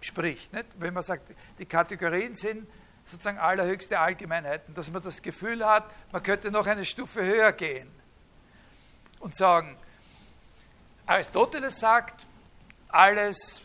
spricht, 0.00 0.52
nicht? 0.52 0.66
wenn 0.78 0.92
man 0.92 1.04
sagt, 1.04 1.30
die 1.58 1.66
Kategorien 1.66 2.34
sind 2.34 2.66
sozusagen 3.06 3.38
allerhöchste 3.38 3.98
Allgemeinheiten, 3.98 4.74
dass 4.74 4.90
man 4.90 5.02
das 5.02 5.22
Gefühl 5.22 5.64
hat, 5.64 5.84
man 6.12 6.22
könnte 6.22 6.50
noch 6.50 6.66
eine 6.66 6.84
Stufe 6.84 7.24
höher 7.24 7.52
gehen 7.52 7.88
und 9.20 9.36
sagen, 9.36 9.76
Aristoteles 11.06 11.78
sagt, 11.78 12.26
alles 12.88 13.62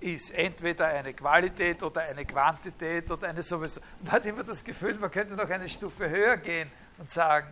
ist 0.00 0.30
entweder 0.30 0.86
eine 0.86 1.14
Qualität 1.14 1.82
oder 1.82 2.02
eine 2.02 2.24
Quantität 2.24 3.10
oder 3.10 3.28
eine 3.28 3.42
sowieso. 3.42 3.80
Man 4.02 4.12
hat 4.12 4.26
immer 4.26 4.44
das 4.44 4.62
Gefühl, 4.62 4.94
man 4.94 5.10
könnte 5.10 5.34
noch 5.34 5.48
eine 5.48 5.68
Stufe 5.68 6.08
höher 6.08 6.36
gehen 6.36 6.70
und 6.98 7.10
sagen, 7.10 7.48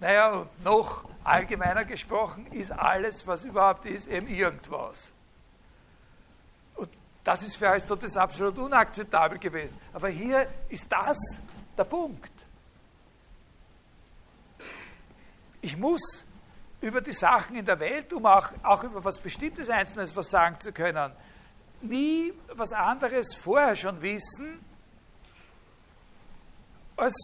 naja, 0.00 0.30
und 0.30 0.64
noch 0.64 1.04
allgemeiner 1.22 1.84
gesprochen 1.84 2.46
ist 2.52 2.72
alles, 2.72 3.26
was 3.26 3.44
überhaupt 3.44 3.84
ist, 3.84 4.08
eben 4.08 4.26
irgendwas. 4.26 5.12
Das 7.24 7.42
ist 7.42 7.56
für 7.56 7.68
Aristoteles 7.68 8.16
absolut 8.16 8.58
unakzeptabel 8.58 9.38
gewesen. 9.38 9.78
Aber 9.92 10.08
hier 10.08 10.46
ist 10.68 10.90
das 10.90 11.18
der 11.76 11.84
Punkt. 11.84 12.32
Ich 15.60 15.76
muss 15.76 16.24
über 16.80 17.00
die 17.00 17.12
Sachen 17.12 17.56
in 17.56 17.66
der 17.66 17.78
Welt, 17.78 18.12
um 18.12 18.24
auch, 18.24 18.48
auch 18.62 18.82
über 18.84 19.04
was 19.04 19.18
Bestimmtes 19.18 19.68
Einzelnes 19.68 20.16
was 20.16 20.30
sagen 20.30 20.58
zu 20.58 20.72
können, 20.72 21.12
nie 21.82 22.32
was 22.54 22.72
anderes 22.72 23.34
vorher 23.34 23.76
schon 23.76 24.00
wissen, 24.00 24.64
als 26.96 27.14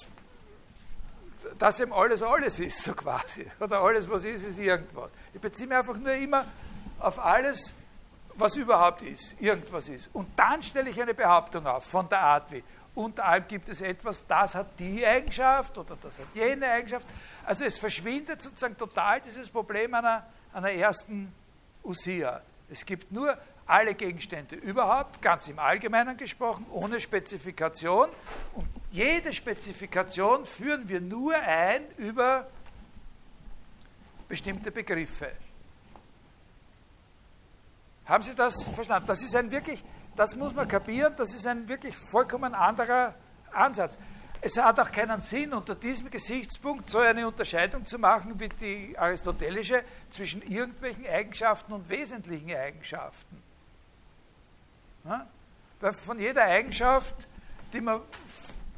dass 1.58 1.80
eben 1.80 1.92
alles 1.92 2.22
alles 2.22 2.58
ist, 2.58 2.82
so 2.82 2.94
quasi. 2.94 3.46
Oder 3.60 3.80
alles, 3.80 4.08
was 4.10 4.24
ist, 4.24 4.44
ist 4.44 4.58
irgendwas. 4.58 5.10
Ich 5.32 5.40
beziehe 5.40 5.68
mich 5.68 5.78
einfach 5.78 5.96
nur 5.96 6.12
immer 6.12 6.44
auf 6.98 7.18
alles, 7.18 7.74
was 8.38 8.56
überhaupt 8.56 9.02
ist, 9.02 9.40
irgendwas 9.40 9.88
ist. 9.88 10.10
Und 10.12 10.28
dann 10.36 10.62
stelle 10.62 10.90
ich 10.90 11.00
eine 11.00 11.14
Behauptung 11.14 11.66
auf, 11.66 11.84
von 11.84 12.08
der 12.08 12.20
Art 12.20 12.50
wie, 12.52 12.62
unter 12.94 13.26
allem 13.26 13.46
gibt 13.46 13.68
es 13.68 13.82
etwas, 13.82 14.26
das 14.26 14.54
hat 14.54 14.78
die 14.78 15.06
Eigenschaft 15.06 15.76
oder 15.76 15.96
das 16.02 16.18
hat 16.18 16.28
jene 16.34 16.66
Eigenschaft. 16.66 17.06
Also 17.44 17.64
es 17.64 17.78
verschwindet 17.78 18.40
sozusagen 18.40 18.76
total 18.76 19.20
dieses 19.20 19.50
Problem 19.50 19.92
einer, 19.92 20.26
einer 20.52 20.70
ersten 20.70 21.32
Usia. 21.84 22.40
Es 22.70 22.84
gibt 22.84 23.12
nur 23.12 23.36
alle 23.66 23.94
Gegenstände 23.94 24.56
überhaupt, 24.56 25.20
ganz 25.20 25.48
im 25.48 25.58
Allgemeinen 25.58 26.16
gesprochen, 26.16 26.66
ohne 26.70 27.00
Spezifikation. 27.00 28.08
Und 28.54 28.66
jede 28.90 29.32
Spezifikation 29.32 30.46
führen 30.46 30.88
wir 30.88 31.00
nur 31.00 31.34
ein 31.34 31.82
über 31.98 32.46
bestimmte 34.28 34.70
Begriffe. 34.70 35.32
Haben 38.06 38.22
Sie 38.22 38.34
das 38.34 38.62
verstanden? 38.62 39.08
Das 39.08 39.22
ist 39.22 39.34
ein 39.34 39.50
wirklich, 39.50 39.82
das 40.14 40.36
muss 40.36 40.54
man 40.54 40.68
kapieren, 40.68 41.14
das 41.16 41.34
ist 41.34 41.46
ein 41.46 41.68
wirklich 41.68 41.96
vollkommen 41.96 42.54
anderer 42.54 43.14
Ansatz. 43.52 43.98
Es 44.40 44.56
hat 44.58 44.78
auch 44.78 44.92
keinen 44.92 45.22
Sinn, 45.22 45.52
unter 45.52 45.74
diesem 45.74 46.08
Gesichtspunkt 46.08 46.88
so 46.88 46.98
eine 46.98 47.26
Unterscheidung 47.26 47.84
zu 47.84 47.98
machen 47.98 48.38
wie 48.38 48.48
die 48.48 48.96
aristotelische 48.96 49.82
zwischen 50.10 50.42
irgendwelchen 50.42 51.06
Eigenschaften 51.06 51.72
und 51.72 51.88
wesentlichen 51.88 52.54
Eigenschaften. 52.54 53.42
Weil 55.80 55.92
von 55.92 56.20
jeder 56.20 56.44
Eigenschaft, 56.44 57.14
die 57.72 57.80
man 57.80 58.02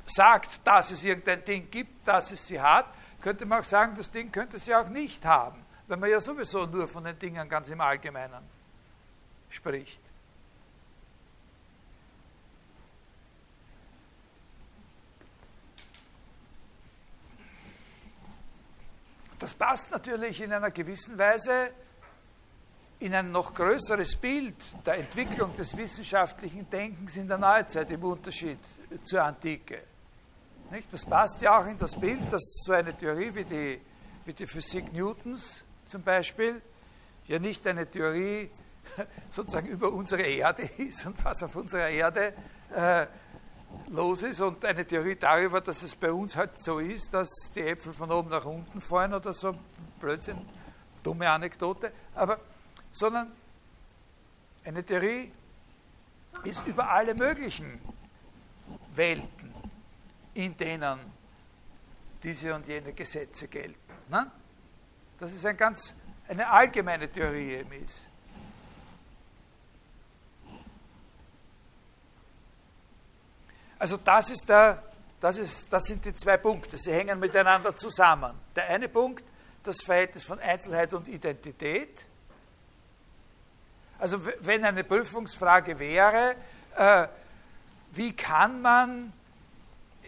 sagt, 0.06 0.60
dass 0.64 0.90
es 0.90 1.04
irgendein 1.04 1.44
Ding 1.44 1.70
gibt, 1.70 2.06
dass 2.06 2.30
es 2.30 2.46
sie 2.46 2.60
hat, 2.60 2.86
könnte 3.20 3.44
man 3.44 3.60
auch 3.60 3.64
sagen, 3.64 3.94
das 3.94 4.10
Ding 4.10 4.32
könnte 4.32 4.58
sie 4.58 4.74
auch 4.74 4.88
nicht 4.88 5.24
haben, 5.26 5.62
weil 5.86 5.98
man 5.98 6.08
ja 6.08 6.20
sowieso 6.20 6.64
nur 6.64 6.88
von 6.88 7.04
den 7.04 7.18
Dingen 7.18 7.46
ganz 7.46 7.68
im 7.68 7.80
Allgemeinen 7.80 8.57
spricht. 9.50 10.00
Das 19.38 19.54
passt 19.54 19.92
natürlich 19.92 20.40
in 20.40 20.52
einer 20.52 20.70
gewissen 20.70 21.16
Weise 21.16 21.70
in 23.00 23.14
ein 23.14 23.30
noch 23.30 23.54
größeres 23.54 24.16
Bild 24.16 24.56
der 24.84 24.98
Entwicklung 24.98 25.56
des 25.56 25.76
wissenschaftlichen 25.76 26.68
Denkens 26.68 27.16
in 27.16 27.28
der 27.28 27.38
Neuzeit 27.38 27.90
im 27.90 28.02
Unterschied 28.02 28.58
zur 29.04 29.22
Antike. 29.22 29.84
Nicht? 30.70 30.92
Das 30.92 31.04
passt 31.04 31.40
ja 31.40 31.60
auch 31.60 31.66
in 31.66 31.78
das 31.78 31.98
Bild, 31.98 32.20
dass 32.32 32.42
so 32.64 32.72
eine 32.72 32.96
Theorie 32.96 33.32
wie 33.34 33.44
die, 33.44 33.80
wie 34.24 34.32
die 34.32 34.46
Physik 34.46 34.92
Newtons 34.92 35.62
zum 35.86 36.02
Beispiel 36.02 36.60
ja 37.28 37.38
nicht 37.38 37.66
eine 37.66 37.88
Theorie 37.88 38.50
sozusagen 39.30 39.68
über 39.68 39.92
unsere 39.92 40.22
Erde 40.22 40.68
ist 40.78 41.06
und 41.06 41.22
was 41.24 41.42
auf 41.42 41.54
unserer 41.56 41.88
Erde 41.88 42.32
äh, 42.74 43.06
los 43.88 44.22
ist 44.22 44.40
und 44.40 44.64
eine 44.64 44.86
Theorie 44.86 45.16
darüber, 45.16 45.60
dass 45.60 45.82
es 45.82 45.94
bei 45.94 46.12
uns 46.12 46.36
halt 46.36 46.60
so 46.60 46.78
ist, 46.78 47.12
dass 47.12 47.28
die 47.54 47.60
Äpfel 47.60 47.92
von 47.92 48.10
oben 48.10 48.30
nach 48.30 48.44
unten 48.44 48.80
fallen 48.80 49.14
oder 49.14 49.32
so, 49.32 49.54
Blödsinn, 50.00 50.38
dumme 51.02 51.28
Anekdote, 51.28 51.92
aber 52.14 52.40
sondern 52.90 53.32
eine 54.64 54.84
Theorie 54.84 55.30
ist 56.44 56.66
über 56.66 56.88
alle 56.88 57.14
möglichen 57.14 57.80
Welten, 58.94 59.54
in 60.34 60.56
denen 60.56 60.98
diese 62.22 62.54
und 62.54 62.66
jene 62.66 62.92
Gesetze 62.92 63.48
gelten. 63.48 63.78
Ne? 64.08 64.30
Das 65.18 65.32
ist 65.32 65.44
ein 65.46 65.56
ganz, 65.56 65.94
eine 66.28 66.48
allgemeine 66.48 67.10
Theorie 67.10 67.52
eben 67.52 67.72
ist. 67.84 68.08
Also 73.78 73.96
das 73.96 74.30
ist 74.30 74.48
der, 74.48 74.82
das, 75.20 75.38
ist, 75.38 75.72
das 75.72 75.84
sind 75.84 76.04
die 76.04 76.14
zwei 76.14 76.36
Punkte. 76.36 76.76
Sie 76.76 76.92
hängen 76.92 77.18
miteinander 77.18 77.76
zusammen. 77.76 78.32
Der 78.54 78.68
eine 78.68 78.88
Punkt, 78.88 79.24
das 79.62 79.82
Verhältnis 79.82 80.24
von 80.24 80.40
Einzelheit 80.40 80.92
und 80.94 81.06
Identität. 81.08 82.06
Also 83.98 84.24
wenn 84.40 84.64
eine 84.64 84.84
Prüfungsfrage 84.84 85.78
wäre, 85.78 86.36
äh, 86.76 87.08
wie 87.92 88.14
kann 88.14 88.62
man 88.62 89.12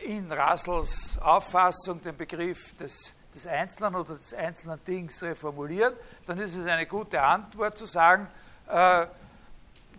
in 0.02 0.30
Russells 0.32 1.18
Auffassung 1.18 2.02
den 2.02 2.16
Begriff 2.16 2.76
des, 2.76 3.14
des 3.34 3.46
Einzelnen 3.46 3.96
oder 3.96 4.14
des 4.14 4.32
einzelnen 4.32 4.82
Dings 4.84 5.22
reformulieren, 5.22 5.94
dann 6.26 6.38
ist 6.38 6.54
es 6.54 6.66
eine 6.66 6.86
gute 6.86 7.20
Antwort 7.20 7.76
zu 7.76 7.86
sagen, 7.86 8.28
äh, 8.68 9.06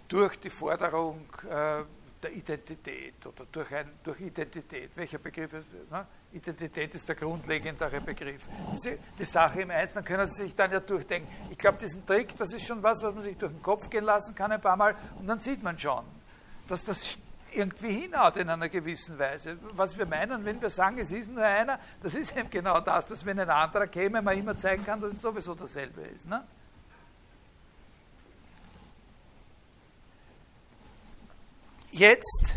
durch 0.08 0.40
die 0.40 0.50
Forderung 0.50 1.26
äh, 1.50 1.84
der 2.22 2.32
Identität 2.34 3.26
oder 3.26 3.46
durch, 3.52 3.74
ein, 3.74 3.92
durch 4.04 4.20
Identität. 4.22 4.92
Welcher 4.96 5.18
Begriff 5.18 5.54
ist 5.54 5.68
ne? 5.90 6.06
Identität 6.32 6.94
ist 6.94 7.08
der 7.08 7.16
grundlegendere 7.16 8.00
Begriff. 8.02 8.48
Die, 8.84 8.98
die 9.18 9.26
Sache 9.26 9.62
im 9.62 9.72
Einzelnen 9.72 10.06
können 10.06 10.28
Sie 10.28 10.44
sich 10.44 10.56
dann 10.56 10.72
ja 10.72 10.80
durchdenken. 10.80 11.28
Ich 11.50 11.58
glaube, 11.58 11.80
diesen 11.80 12.06
Trick, 12.06 12.36
das 12.38 12.54
ist 12.54 12.66
schon 12.66 12.82
was, 12.84 13.02
was 13.02 13.14
man 13.14 13.24
sich 13.24 13.38
durch 13.38 13.52
den 13.52 13.62
Kopf 13.62 13.90
gehen 13.90 14.04
lassen 14.04 14.36
kann 14.36 14.52
ein 14.52 14.62
paar 14.62 14.78
Mal 14.78 14.96
und 15.20 15.28
dann 15.28 15.40
sieht 15.40 15.64
man 15.64 15.78
schon, 15.78 16.04
dass 16.68 16.84
das 16.84 17.18
irgendwie 17.54 17.92
hinhaut 17.92 18.38
in 18.38 18.50
einer 18.50 18.70
gewissen 18.70 19.18
Weise. 19.20 19.58
Was 19.74 19.98
wir 19.98 20.06
meinen, 20.06 20.46
wenn 20.46 20.62
wir 20.62 20.70
sagen, 20.70 20.98
es 21.00 21.12
ist 21.12 21.32
nur 21.32 21.44
einer, 21.44 21.80
das 22.02 22.14
ist 22.16 22.36
eben 22.38 22.50
genau 22.50 22.80
das, 22.80 23.08
dass 23.08 23.26
wenn 23.26 23.40
ein 23.40 23.50
anderer 23.50 23.88
käme, 23.88 24.22
man 24.22 24.38
immer 24.38 24.56
zeigen 24.56 24.86
kann, 24.86 25.02
dass 25.02 25.14
es 25.14 25.22
sowieso 25.22 25.56
dasselbe 25.56 26.02
ist. 26.02 26.28
Ne? 26.28 26.44
Jetzt 31.92 32.56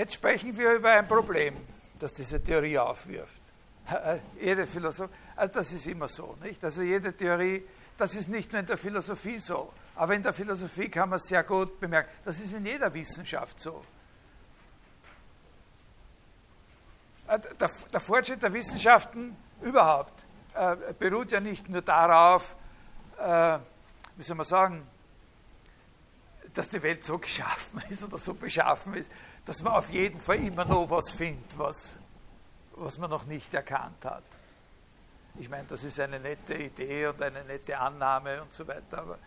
Jetzt 0.00 0.14
sprechen 0.14 0.56
wir 0.56 0.72
über 0.72 0.92
ein 0.92 1.06
Problem, 1.06 1.54
das 1.98 2.14
diese 2.14 2.42
Theorie 2.42 2.78
aufwirft. 2.78 3.42
Jede 4.40 4.66
Philosophie, 4.66 5.12
also 5.36 5.54
das 5.54 5.72
ist 5.72 5.86
immer 5.86 6.08
so, 6.08 6.38
nicht? 6.42 6.64
Also 6.64 6.80
jede 6.80 7.14
Theorie, 7.14 7.64
das 7.98 8.14
ist 8.14 8.28
nicht 8.28 8.50
nur 8.50 8.60
in 8.60 8.66
der 8.66 8.78
Philosophie 8.78 9.38
so, 9.38 9.70
aber 10.00 10.14
in 10.14 10.22
der 10.22 10.32
Philosophie 10.32 10.88
kann 10.88 11.10
man 11.10 11.18
es 11.18 11.24
sehr 11.24 11.44
gut 11.44 11.78
bemerken. 11.78 12.08
Das 12.24 12.40
ist 12.40 12.54
in 12.54 12.64
jeder 12.64 12.92
Wissenschaft 12.94 13.60
so. 13.60 13.82
Äh, 17.28 17.38
der, 17.92 18.00
Fortschritt 18.00 18.42
der 18.42 18.50
Wissenschaften 18.50 19.36
überhaupt 19.60 20.14
äh, 20.54 20.94
beruht 20.98 21.32
ja 21.32 21.40
nicht 21.40 21.68
nur 21.68 21.82
darauf, 21.82 22.56
äh, 23.18 23.58
wie 24.16 24.22
soll 24.22 24.36
man 24.36 24.46
sagen, 24.46 24.86
dass 26.54 26.70
die 26.70 26.82
Welt 26.82 27.04
so 27.04 27.18
geschaffen 27.18 27.82
ist 27.90 28.02
oder 28.02 28.16
so 28.16 28.32
beschaffen 28.32 28.94
ist, 28.94 29.12
dass 29.44 29.60
man 29.60 29.74
auf 29.74 29.90
jeden 29.90 30.18
Fall 30.18 30.36
immer 30.36 30.64
noch 30.64 30.88
was 30.88 31.10
findet, 31.10 31.58
was, 31.58 31.98
was 32.72 32.96
man 32.96 33.10
noch 33.10 33.26
nicht 33.26 33.52
erkannt 33.52 34.02
hat. 34.06 34.22
Ich 35.38 35.50
meine, 35.50 35.66
das 35.68 35.84
ist 35.84 36.00
eine 36.00 36.18
nette 36.18 36.54
Idee 36.54 37.08
und 37.08 37.20
eine 37.20 37.44
nette 37.44 37.78
Annahme 37.78 38.40
und 38.40 38.50
so 38.50 38.66
weiter, 38.66 38.96
aber 38.96 39.18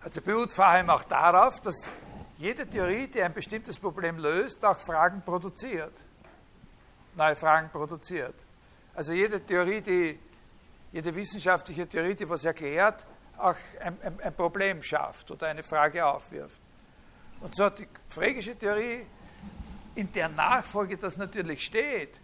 also 0.00 0.20
beruht 0.20 0.52
vor 0.52 0.66
auch 0.88 1.04
darauf, 1.04 1.60
dass 1.60 1.92
jede 2.38 2.66
Theorie, 2.68 3.08
die 3.08 3.22
ein 3.22 3.32
bestimmtes 3.32 3.78
Problem 3.78 4.18
löst, 4.18 4.64
auch 4.64 4.78
Fragen 4.78 5.22
produziert, 5.22 5.92
neue 7.16 7.36
Fragen 7.36 7.70
produziert. 7.70 8.34
Also 8.94 9.12
jede 9.12 9.40
Theorie, 9.40 9.80
die, 9.80 10.18
jede 10.92 11.14
wissenschaftliche 11.14 11.88
Theorie, 11.88 12.14
die 12.14 12.28
was 12.28 12.44
erklärt, 12.44 13.06
auch 13.38 13.56
ein, 13.80 13.96
ein, 14.02 14.20
ein 14.20 14.34
Problem 14.34 14.82
schafft 14.82 15.30
oder 15.30 15.48
eine 15.48 15.62
Frage 15.62 16.04
aufwirft. 16.06 16.60
Und 17.40 17.54
so 17.54 17.64
hat 17.64 17.78
die 17.78 17.88
Fregeische 18.08 18.56
Theorie, 18.56 19.06
in 19.94 20.12
der 20.12 20.28
Nachfolge 20.28 20.96
das 20.96 21.16
natürlich 21.16 21.64
steht, 21.64 22.20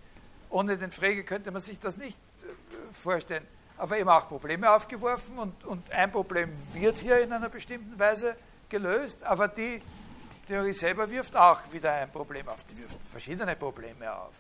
ohne 0.51 0.77
den 0.77 0.93
Frege 0.93 1.25
könnte 1.25 1.51
man 1.51 1.63
sich 1.63 1.79
das 1.79 1.97
nicht 1.97 2.19
äh, 2.19 2.93
vorstellen, 2.93 3.47
aber 3.79 3.99
eben 3.99 4.09
auch 4.09 4.29
Probleme 4.29 4.71
aufgeworfen 4.71 5.39
und, 5.39 5.65
und 5.65 5.91
ein 5.91 6.11
Problem 6.13 6.53
wird 6.73 6.99
hier 6.99 7.21
in 7.21 7.33
einer 7.33 7.49
bestimmten 7.49 7.99
Weise 7.99 8.37
gelöst, 8.69 9.23
aber 9.25 9.49
die 9.49 9.83
Theorie 10.47 10.73
selber 10.73 11.09
wirft 11.11 11.37
auch 11.37 11.61
wieder 11.73 11.93
ein 11.93 12.11
Problem 12.11 12.49
auf, 12.49 12.65
die 12.65 12.79
wirft 12.79 12.99
verschiedene 13.09 13.57
Probleme 13.57 14.13
auf. 14.13 14.35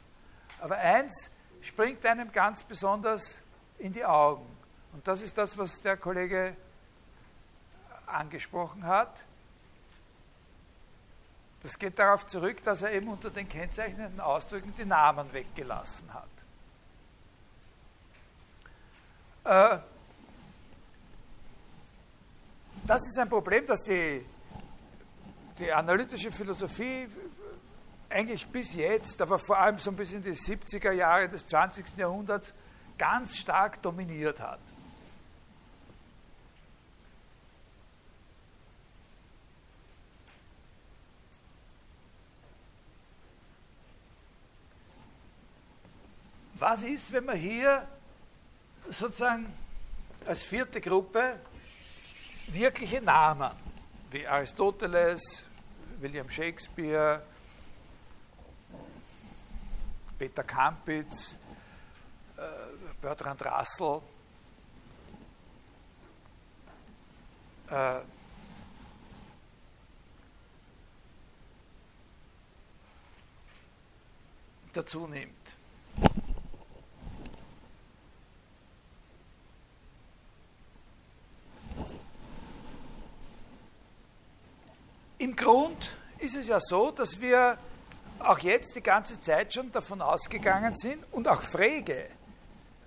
Aber 0.60 0.76
eins 0.76 1.30
springt 1.60 2.04
einem 2.06 2.30
ganz 2.32 2.62
besonders 2.62 3.40
in 3.78 3.92
die 3.92 4.04
Augen. 4.04 4.46
Und 4.92 5.06
das 5.06 5.22
ist 5.22 5.36
das, 5.38 5.56
was 5.56 5.80
der 5.80 5.96
Kollege 5.96 6.56
angesprochen 8.06 8.84
hat. 8.84 9.12
Das 11.62 11.78
geht 11.78 11.98
darauf 11.98 12.26
zurück, 12.26 12.62
dass 12.64 12.82
er 12.82 12.92
eben 12.92 13.08
unter 13.08 13.30
den 13.30 13.48
kennzeichnenden 13.48 14.20
Ausdrücken 14.20 14.74
die 14.76 14.84
Namen 14.84 15.32
weggelassen 15.32 16.12
hat. 16.12 16.28
Äh, 19.45 19.78
das 22.86 23.07
ist 23.07 23.18
ein 23.18 23.28
Problem, 23.28 23.66
das 23.66 23.82
die, 23.82 24.24
die 25.59 25.72
analytische 25.72 26.30
Philosophie 26.30 27.09
eigentlich 28.09 28.47
bis 28.47 28.74
jetzt, 28.74 29.20
aber 29.22 29.38
vor 29.38 29.59
allem 29.59 29.78
so 29.78 29.90
bis 29.93 30.12
in 30.12 30.22
die 30.22 30.30
70er 30.30 30.93
Jahre 30.93 31.28
des 31.28 31.47
20. 31.47 31.97
Jahrhunderts 31.97 32.55
ganz 32.99 33.36
stark 33.36 33.80
dominiert 33.82 34.38
hat. 34.40 34.59
Was 46.55 46.84
ist, 46.84 47.12
wenn 47.12 47.24
man 47.24 47.36
hier 47.36 47.84
sozusagen 48.90 49.52
als 50.26 50.42
vierte 50.42 50.80
Gruppe 50.80 51.38
wirkliche 52.48 53.00
Namen 53.00 53.50
wie 54.10 54.26
Aristoteles, 54.26 55.44
William 56.00 56.28
Shakespeare, 56.28 57.22
Peter 60.18 60.44
Kampitz, 60.44 61.38
äh, 62.36 62.42
Bertrand 63.00 63.44
Russell, 63.44 64.00
äh, 67.70 68.00
dazu 74.72 75.06
nimmt. 75.06 75.32
Im 85.22 85.36
Grund 85.36 85.94
ist 86.18 86.34
es 86.34 86.48
ja 86.48 86.58
so, 86.58 86.90
dass 86.90 87.20
wir 87.20 87.56
auch 88.18 88.40
jetzt 88.40 88.74
die 88.74 88.80
ganze 88.80 89.20
Zeit 89.20 89.54
schon 89.54 89.70
davon 89.70 90.02
ausgegangen 90.02 90.74
sind 90.74 91.04
und 91.12 91.28
auch 91.28 91.42
Frege 91.42 92.08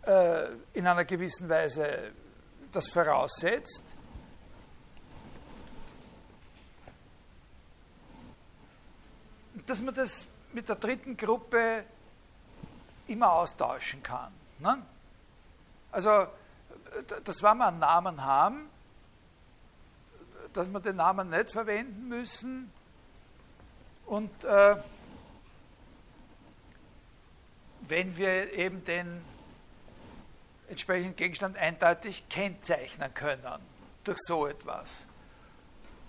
äh, 0.01 0.47
in 0.73 0.85
einer 0.85 1.05
gewissen 1.05 1.47
Weise 1.47 2.11
das 2.73 2.89
voraussetzt, 2.89 3.85
dass 9.65 9.79
man 9.79 9.95
das 9.95 10.27
mit 10.51 10.67
der 10.67 10.75
dritten 10.75 11.15
Gruppe 11.15 11.85
immer 13.07 13.31
austauschen 13.31 14.03
kann. 14.03 14.33
Ne? 14.59 14.85
Also, 15.89 16.27
dass 17.23 17.41
wenn 17.41 17.57
wir 17.59 17.67
einen 17.67 17.79
Namen 17.79 18.21
haben, 18.25 18.69
dass 20.55 20.67
wir 20.69 20.79
den 20.79 20.95
Namen 20.95 21.29
nicht 21.29 21.51
verwenden 21.51 22.07
müssen 22.07 22.71
und 24.05 24.43
äh, 24.43 24.75
wenn 27.87 28.15
wir 28.17 28.53
eben 28.53 28.83
den 28.83 29.21
entsprechenden 30.69 31.15
Gegenstand 31.15 31.57
eindeutig 31.57 32.27
kennzeichnen 32.29 33.13
können 33.13 33.59
durch 34.03 34.17
so 34.19 34.47
etwas. 34.47 35.05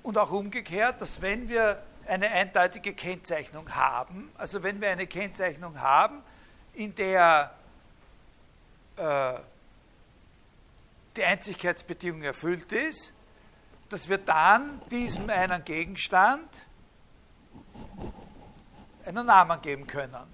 Und 0.03 0.17
auch 0.17 0.31
umgekehrt, 0.31 1.01
dass 1.01 1.21
wenn 1.21 1.49
wir 1.49 1.83
eine 2.07 2.31
eindeutige 2.31 2.95
Kennzeichnung 2.95 3.75
haben, 3.75 4.31
also 4.39 4.63
wenn 4.63 4.81
wir 4.81 4.91
eine 4.91 5.07
Kennzeichnung 5.07 5.81
haben, 5.81 6.23
in 6.75 6.95
der 6.95 7.53
äh, 8.97 9.35
die 11.17 11.25
Einzigkeitsbedingung 11.25 12.23
erfüllt 12.23 12.73
ist, 12.73 13.13
dass 13.89 14.09
wir 14.09 14.19
dann 14.19 14.81
diesem 14.91 15.31
einen 15.31 15.65
Gegenstand 15.65 16.49
einen 19.05 19.27
Namen 19.27 19.61
geben 19.63 19.87
können, 19.87 20.27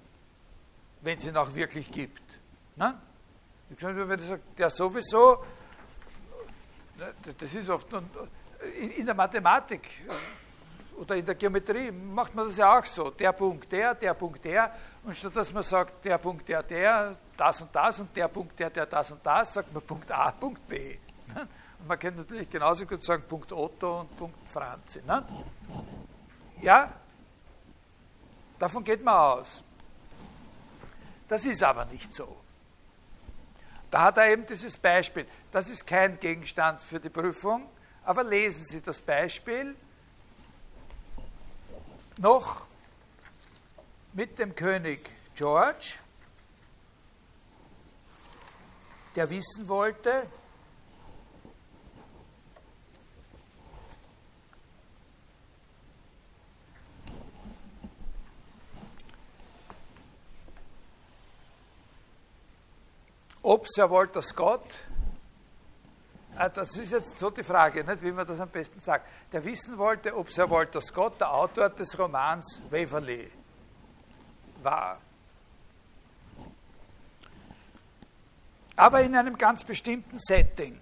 wenn 1.01 1.17
es 1.17 1.25
ihn 1.25 1.37
auch 1.37 1.53
wirklich 1.53 1.91
gibt. 1.91 2.21
Ne? 2.75 2.97
Wenn 3.69 4.19
ich 4.19 4.25
sage, 4.25 4.41
der 4.57 4.69
sowieso, 4.69 5.43
das 7.39 7.53
ist 7.53 7.69
oft, 7.69 7.87
in 8.97 9.05
der 9.05 9.15
Mathematik 9.15 9.87
oder 10.97 11.15
in 11.15 11.25
der 11.25 11.35
Geometrie 11.35 11.91
macht 11.91 12.33
man 12.35 12.47
das 12.47 12.57
ja 12.57 12.79
auch 12.79 12.85
so, 12.85 13.09
der 13.11 13.33
Punkt 13.33 13.71
der, 13.71 13.95
der 13.95 14.13
Punkt 14.13 14.43
der, 14.45 14.73
und 15.03 15.15
statt 15.15 15.35
dass 15.35 15.51
man 15.51 15.63
sagt, 15.63 16.05
der 16.05 16.17
Punkt 16.17 16.47
der, 16.47 16.63
der, 16.63 17.15
das 17.35 17.61
und 17.61 17.75
das 17.75 17.99
und 17.99 18.15
der 18.15 18.27
Punkt 18.27 18.59
der, 18.59 18.69
der, 18.69 18.85
das 18.85 19.11
und 19.11 19.25
das, 19.25 19.53
sagt 19.53 19.73
man 19.73 19.83
Punkt 19.83 20.11
A, 20.11 20.31
Punkt 20.31 20.67
B. 20.67 20.97
Man 21.85 21.99
könnte 21.99 22.21
natürlich 22.21 22.49
genauso 22.49 22.85
gut 22.85 23.03
sagen 23.03 23.23
Punkt 23.27 23.51
Otto 23.51 24.01
und 24.01 24.17
Punkt 24.17 24.49
Franzi. 24.49 25.01
Ne? 25.05 25.25
Ja, 26.61 26.93
davon 28.57 28.83
geht 28.83 29.03
man 29.03 29.13
aus. 29.13 29.63
Das 31.27 31.45
ist 31.45 31.61
aber 31.61 31.85
nicht 31.85 32.13
so. 32.13 32.37
Da 33.91 34.03
hat 34.03 34.17
er 34.17 34.29
eben 34.29 34.45
dieses 34.45 34.77
Beispiel. 34.77 35.27
Das 35.51 35.69
ist 35.69 35.85
kein 35.85 36.19
Gegenstand 36.19 36.81
für 36.81 36.99
die 36.99 37.09
Prüfung, 37.09 37.69
aber 38.05 38.23
lesen 38.23 38.63
Sie 38.63 38.81
das 38.81 39.01
Beispiel 39.01 39.75
noch 42.17 42.65
mit 44.13 44.39
dem 44.39 44.55
König 44.55 45.09
George, 45.35 45.95
der 49.15 49.29
wissen 49.29 49.67
wollte, 49.67 50.27
ob 63.43 63.67
Sir 63.67 63.91
Walter 63.91 64.21
Scott, 64.21 64.63
ah, 66.37 66.49
das 66.49 66.75
ist 66.77 66.93
jetzt 66.93 67.19
so 67.19 67.29
die 67.29 67.43
Frage, 67.43 67.83
nicht, 67.83 68.01
wie 68.01 68.11
man 68.11 68.25
das 68.25 68.39
am 68.39 68.49
besten 68.49 68.79
sagt, 68.79 69.05
der 69.31 69.43
wissen 69.43 69.77
wollte, 69.77 70.15
ob 70.15 70.31
Sir 70.31 70.49
Walter 70.49 70.81
Scott 70.81 71.19
der 71.19 71.31
Autor 71.31 71.69
des 71.69 71.99
Romans 71.99 72.61
Waverley 72.69 73.29
war. 74.63 74.99
Aber 78.75 79.01
in 79.01 79.15
einem 79.15 79.37
ganz 79.37 79.63
bestimmten 79.63 80.17
Setting. 80.19 80.79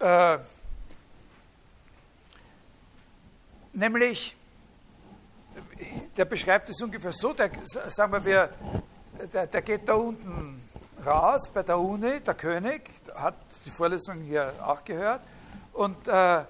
Äh, 0.00 0.38
nämlich, 3.72 4.36
der 6.16 6.24
beschreibt 6.24 6.68
es 6.68 6.82
ungefähr 6.82 7.12
so, 7.12 7.32
der, 7.32 7.50
sagen 7.66 8.24
wir, 8.24 8.52
der, 9.32 9.46
der 9.46 9.62
geht 9.62 9.88
da 9.88 9.94
unten 9.94 10.62
raus 11.04 11.48
bei 11.52 11.62
der 11.62 11.78
Uni, 11.78 12.20
der 12.20 12.34
König, 12.34 12.90
hat 13.14 13.34
die 13.66 13.70
Vorlesung 13.70 14.20
hier 14.20 14.52
auch 14.64 14.84
gehört, 14.84 15.20
Und, 15.72 16.06
äh, 16.06 16.44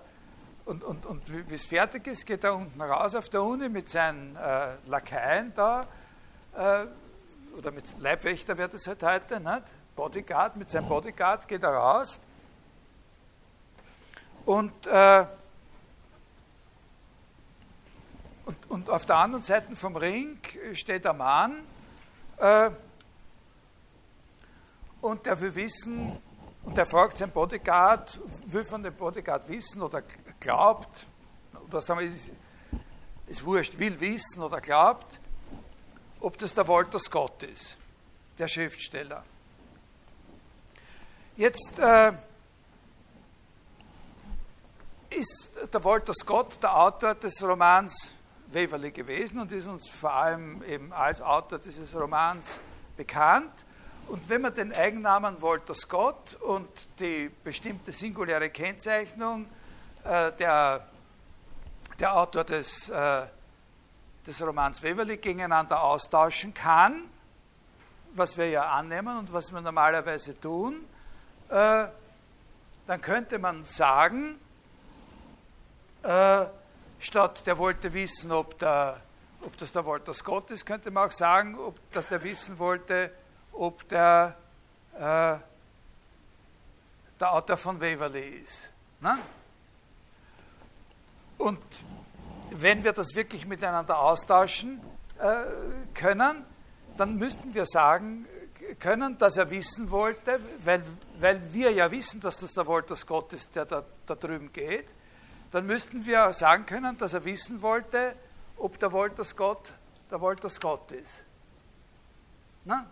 und, 0.64 0.82
und, 0.84 1.06
und 1.06 1.48
wie 1.48 1.54
es 1.54 1.64
fertig 1.64 2.06
ist, 2.06 2.26
geht 2.26 2.44
er 2.44 2.54
unten 2.54 2.80
raus 2.80 3.14
auf 3.14 3.28
der 3.28 3.42
Uni 3.42 3.68
mit 3.68 3.88
seinen 3.88 4.36
äh, 4.36 4.74
Lakaien 4.86 5.52
da, 5.54 5.86
äh, 6.56 6.86
oder 7.56 7.70
mit 7.70 7.98
Leibwächter 8.00 8.56
wird 8.56 8.74
es 8.74 8.86
halt 8.86 9.02
heute, 9.02 9.40
nicht? 9.40 9.62
Bodyguard, 9.94 10.56
mit 10.56 10.70
seinem 10.70 10.88
Bodyguard 10.88 11.46
geht 11.46 11.62
er 11.62 11.74
raus. 11.74 12.18
Und, 14.44 14.86
äh, 14.86 15.26
und, 18.46 18.70
und, 18.70 18.90
auf 18.90 19.06
der 19.06 19.16
anderen 19.16 19.42
Seite 19.42 19.76
vom 19.76 19.96
Ring 19.96 20.38
steht 20.72 21.06
ein 21.06 21.16
Mann 21.16 21.62
äh, 22.38 22.70
und 25.02 25.26
der 25.26 25.38
will 25.40 25.54
wissen, 25.54 26.18
und 26.64 26.78
er 26.78 26.86
fragt 26.86 27.18
seinen 27.18 27.32
Bodyguard, 27.32 28.20
will 28.46 28.64
von 28.64 28.82
dem 28.82 28.94
Bodyguard 28.94 29.48
wissen 29.48 29.82
oder 29.82 30.02
glaubt, 30.40 31.06
oder 31.66 31.80
sagen 31.80 32.00
wir, 32.00 32.06
ist, 32.06 32.30
ist 33.26 33.44
wurscht, 33.44 33.78
will 33.78 33.98
wissen 34.00 34.42
oder 34.42 34.60
glaubt, 34.60 35.20
ob 36.20 36.38
das 36.38 36.54
der 36.54 36.66
Walter 36.68 37.00
Scott 37.00 37.42
ist, 37.42 37.76
der 38.38 38.46
Schriftsteller. 38.46 39.24
Jetzt 41.36 41.78
äh, 41.78 42.12
ist 45.10 45.50
der 45.72 45.84
Walter 45.84 46.14
Scott 46.14 46.62
der 46.62 46.76
Autor 46.76 47.16
des 47.16 47.42
Romans 47.42 48.12
Waverley 48.52 48.92
gewesen 48.92 49.40
und 49.40 49.50
ist 49.50 49.66
uns 49.66 49.88
vor 49.88 50.12
allem 50.12 50.62
eben 50.62 50.92
als 50.92 51.20
Autor 51.20 51.58
dieses 51.58 51.94
Romans 51.96 52.60
bekannt. 52.96 53.52
Und 54.08 54.28
wenn 54.28 54.42
man 54.42 54.54
den 54.54 54.72
Eigennamen 54.72 55.40
Walter 55.40 55.74
Scott 55.74 56.34
und 56.40 56.68
die 56.98 57.30
bestimmte 57.42 57.92
singuläre 57.92 58.50
Kennzeichnung 58.50 59.46
äh, 60.04 60.32
der, 60.32 60.86
der 61.98 62.16
Autor 62.16 62.44
des, 62.44 62.88
äh, 62.88 63.22
des 64.26 64.42
Romans 64.42 64.82
Waverley 64.82 65.16
gegeneinander 65.16 65.82
austauschen 65.82 66.52
kann, 66.52 67.04
was 68.14 68.36
wir 68.36 68.50
ja 68.50 68.70
annehmen 68.70 69.16
und 69.16 69.32
was 69.32 69.52
wir 69.52 69.60
normalerweise 69.60 70.38
tun, 70.38 70.84
äh, 71.48 71.86
dann 72.86 73.00
könnte 73.00 73.38
man 73.38 73.64
sagen, 73.64 74.38
äh, 76.02 76.46
statt 76.98 77.46
der 77.46 77.56
wollte 77.58 77.92
wissen, 77.94 78.32
ob, 78.32 78.58
der, 78.58 79.00
ob 79.40 79.56
das 79.56 79.72
der 79.72 79.86
Walter 79.86 80.12
Scott 80.12 80.50
ist, 80.50 80.66
könnte 80.66 80.90
man 80.90 81.08
auch 81.08 81.12
sagen, 81.12 81.58
ob, 81.58 81.76
dass 81.92 82.08
der 82.08 82.22
wissen 82.22 82.58
wollte, 82.58 83.10
ob 83.52 83.88
der, 83.88 84.36
äh, 84.94 85.36
der 87.20 87.32
Autor 87.32 87.56
von 87.56 87.80
Waverley 87.80 88.40
ist. 88.40 88.70
Ne? 89.00 89.18
Und 91.38 91.60
wenn 92.50 92.84
wir 92.84 92.92
das 92.92 93.14
wirklich 93.14 93.46
miteinander 93.46 93.98
austauschen 93.98 94.80
äh, 95.18 95.44
können, 95.94 96.44
dann 96.96 97.16
müssten 97.16 97.54
wir 97.54 97.66
sagen 97.66 98.26
können, 98.78 99.18
dass 99.18 99.36
er 99.36 99.50
wissen 99.50 99.90
wollte, 99.90 100.38
weil, 100.58 100.82
weil 101.18 101.52
wir 101.52 101.72
ja 101.72 101.90
wissen, 101.90 102.20
dass 102.20 102.38
das 102.38 102.52
der 102.52 102.66
Walter 102.66 102.96
Scott 102.96 103.32
ist, 103.32 103.54
der 103.56 103.64
da, 103.64 103.84
da 104.06 104.14
drüben 104.14 104.52
geht, 104.52 104.86
dann 105.50 105.66
müssten 105.66 106.04
wir 106.06 106.32
sagen 106.32 106.66
können, 106.66 106.96
dass 106.98 107.14
er 107.14 107.24
wissen 107.24 107.60
wollte, 107.62 108.14
ob 108.56 108.78
der 108.78 108.92
Walter 108.92 109.24
Scott 109.24 109.72
der 110.10 110.20
Walter 110.20 110.48
Scott 110.48 110.92
ist. 110.92 111.24
Na? 112.64 112.86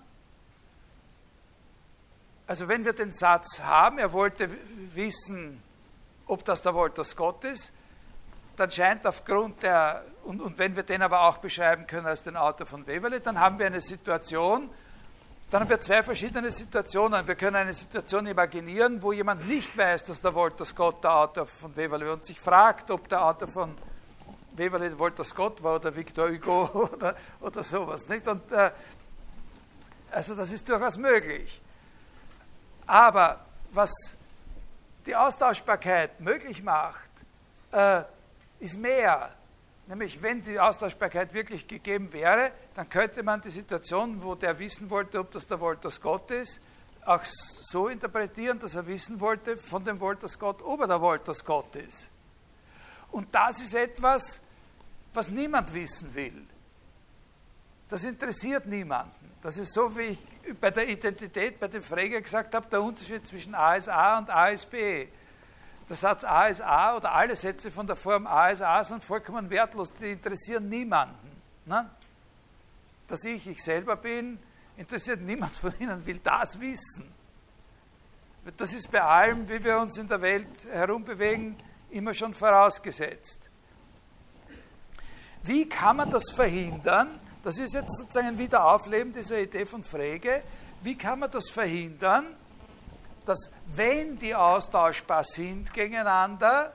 Also 2.51 2.67
wenn 2.67 2.85
wir 2.85 2.93
den 2.93 3.13
Satz 3.13 3.61
haben, 3.61 3.99
er 3.99 4.13
wollte 4.13 4.51
wissen, 4.93 5.63
ob 6.27 6.45
das 6.45 6.63
der 6.63 6.75
Walter 6.75 7.05
Scott 7.05 7.45
ist, 7.45 7.73
dann 8.57 8.73
scheint 8.73 9.07
aufgrund 9.07 9.63
der, 9.63 10.05
und, 10.25 10.41
und 10.41 10.59
wenn 10.59 10.75
wir 10.75 10.83
den 10.83 11.01
aber 11.01 11.29
auch 11.29 11.39
beschreiben 11.39 11.87
können 11.87 12.07
als 12.07 12.25
den 12.25 12.37
Autor 12.37 12.67
von 12.67 12.85
Waverley, 12.89 13.21
dann 13.21 13.39
haben 13.39 13.57
wir 13.61 13.67
eine 13.67 13.81
Situation, 13.81 14.69
dann 15.49 15.61
haben 15.61 15.71
wir 15.71 15.81
zwei 15.81 16.03
verschiedene 16.03 16.51
Situationen. 16.51 17.25
Wir 17.25 17.37
können 17.37 17.55
eine 17.55 17.73
Situation 17.73 18.27
imaginieren, 18.27 19.01
wo 19.01 19.13
jemand 19.13 19.47
nicht 19.47 19.79
weiß, 19.79 20.07
dass 20.07 20.21
der 20.21 20.35
Walter 20.35 20.65
Scott 20.65 21.05
der 21.05 21.15
Autor 21.15 21.47
von 21.47 21.77
Waverley 21.77 22.09
und 22.09 22.25
sich 22.25 22.41
fragt, 22.41 22.91
ob 22.91 23.09
der 23.09 23.25
Autor 23.27 23.47
von 23.47 23.79
Waverley 24.57 24.99
Walter 24.99 25.23
Scott 25.23 25.63
war 25.63 25.77
oder 25.77 25.95
Victor 25.95 26.29
Hugo 26.29 26.89
oder, 26.95 27.15
oder 27.43 27.63
sowas. 27.63 28.09
Nicht? 28.09 28.27
Und, 28.27 28.51
äh, 28.51 28.73
also 30.11 30.35
das 30.35 30.51
ist 30.51 30.69
durchaus 30.69 30.97
möglich. 30.97 31.61
Aber 32.91 33.39
was 33.71 33.93
die 35.07 35.15
Austauschbarkeit 35.15 36.21
möglich 36.21 36.65
macht, 36.65 37.09
äh, 37.71 38.03
ist 38.59 38.79
mehr. 38.81 39.31
Nämlich, 39.87 40.21
wenn 40.21 40.43
die 40.43 40.59
Austauschbarkeit 40.59 41.33
wirklich 41.33 41.69
gegeben 41.69 42.13
wäre, 42.13 42.51
dann 42.75 42.89
könnte 42.89 43.23
man 43.23 43.41
die 43.43 43.51
Situation, 43.51 44.21
wo 44.25 44.35
der 44.35 44.59
wissen 44.59 44.91
wollte, 44.91 45.21
ob 45.21 45.31
das 45.31 45.47
der 45.47 45.61
Walter 45.61 45.89
Scott 45.89 46.33
ist, 46.33 46.61
auch 47.05 47.23
so 47.25 47.87
interpretieren, 47.87 48.59
dass 48.59 48.75
er 48.75 48.85
wissen 48.89 49.21
wollte 49.21 49.57
von 49.57 49.85
dem 49.85 50.01
Walter 50.01 50.27
Scott, 50.29 50.61
ob 50.61 50.81
er 50.81 50.89
der 50.89 51.01
Walter 51.01 51.33
Scott 51.33 51.77
ist. 51.77 52.11
Und 53.13 53.33
das 53.33 53.61
ist 53.61 53.75
etwas, 53.75 54.41
was 55.15 55.29
niemand 55.29 55.73
wissen 55.73 56.13
will. 56.13 56.45
Das 57.89 58.03
interessiert 58.03 58.67
niemanden. 58.67 59.31
Das 59.45 59.59
ist 59.59 59.73
so, 59.73 59.97
wie 59.97 60.03
ich 60.03 60.30
bei 60.61 60.71
der 60.71 60.89
Identität 60.89 61.61
bei 61.61 61.69
dem 61.69 61.83
Frege 61.83 62.21
gesagt 62.21 62.55
habe, 62.55 62.67
der 62.69 62.83
Unterschied 62.83 63.27
zwischen 63.27 63.55
A 63.55 63.77
ist 63.77 63.89
A 63.89 64.19
und 64.19 64.31
A 64.31 64.49
ist 64.49 64.71
B. 64.71 65.07
Der 65.89 65.97
Satz 65.97 66.25
A 66.25 66.47
ist 66.47 66.63
A 66.63 66.97
oder 66.97 67.13
alle 67.13 67.35
Sätze 67.35 67.71
von 67.71 67.87
der 67.87 67.97
Form 67.97 68.27
A 68.27 68.51
ist 68.51 68.63
A 68.63 68.83
sind 68.85 69.03
vollkommen 69.03 69.51
wertlos, 69.51 69.93
die 69.93 70.13
interessieren 70.13 70.69
niemanden. 70.69 71.43
Ne? 71.67 71.91
Dass 73.09 73.25
ich 73.25 73.47
ich 73.47 73.63
selber 73.63 73.97
bin, 73.97 74.39
interessiert 74.77 75.21
niemand 75.21 75.57
von 75.57 75.75
Ihnen, 75.79 76.05
will 76.07 76.21
das 76.23 76.61
wissen. 76.61 77.13
Das 78.57 78.73
ist 78.73 78.91
bei 78.91 79.03
allem, 79.03 79.49
wie 79.49 79.63
wir 79.63 79.79
uns 79.79 79.99
in 79.99 80.09
der 80.09 80.21
Welt 80.23 80.49
herumbewegen, 80.71 81.57
immer 81.91 82.15
schon 82.15 82.35
vorausgesetzt. 82.35 83.41
Wie 85.43 85.69
kann 85.69 85.97
man 85.97 86.11
das 86.11 86.31
verhindern? 86.31 87.19
Das 87.43 87.57
ist 87.59 87.73
jetzt 87.73 87.97
sozusagen 87.97 88.29
ein 88.29 88.39
Wiederaufleben 88.39 89.13
dieser 89.13 89.39
Idee 89.39 89.65
von 89.65 89.83
Frege. 89.83 90.43
Wie 90.83 90.97
kann 90.97 91.21
man 91.21 91.31
das 91.31 91.49
verhindern, 91.49 92.27
dass 93.25 93.53
wenn 93.75 94.19
die 94.19 94.35
austauschbar 94.35 95.25
sind 95.25 95.73
gegeneinander, 95.73 96.73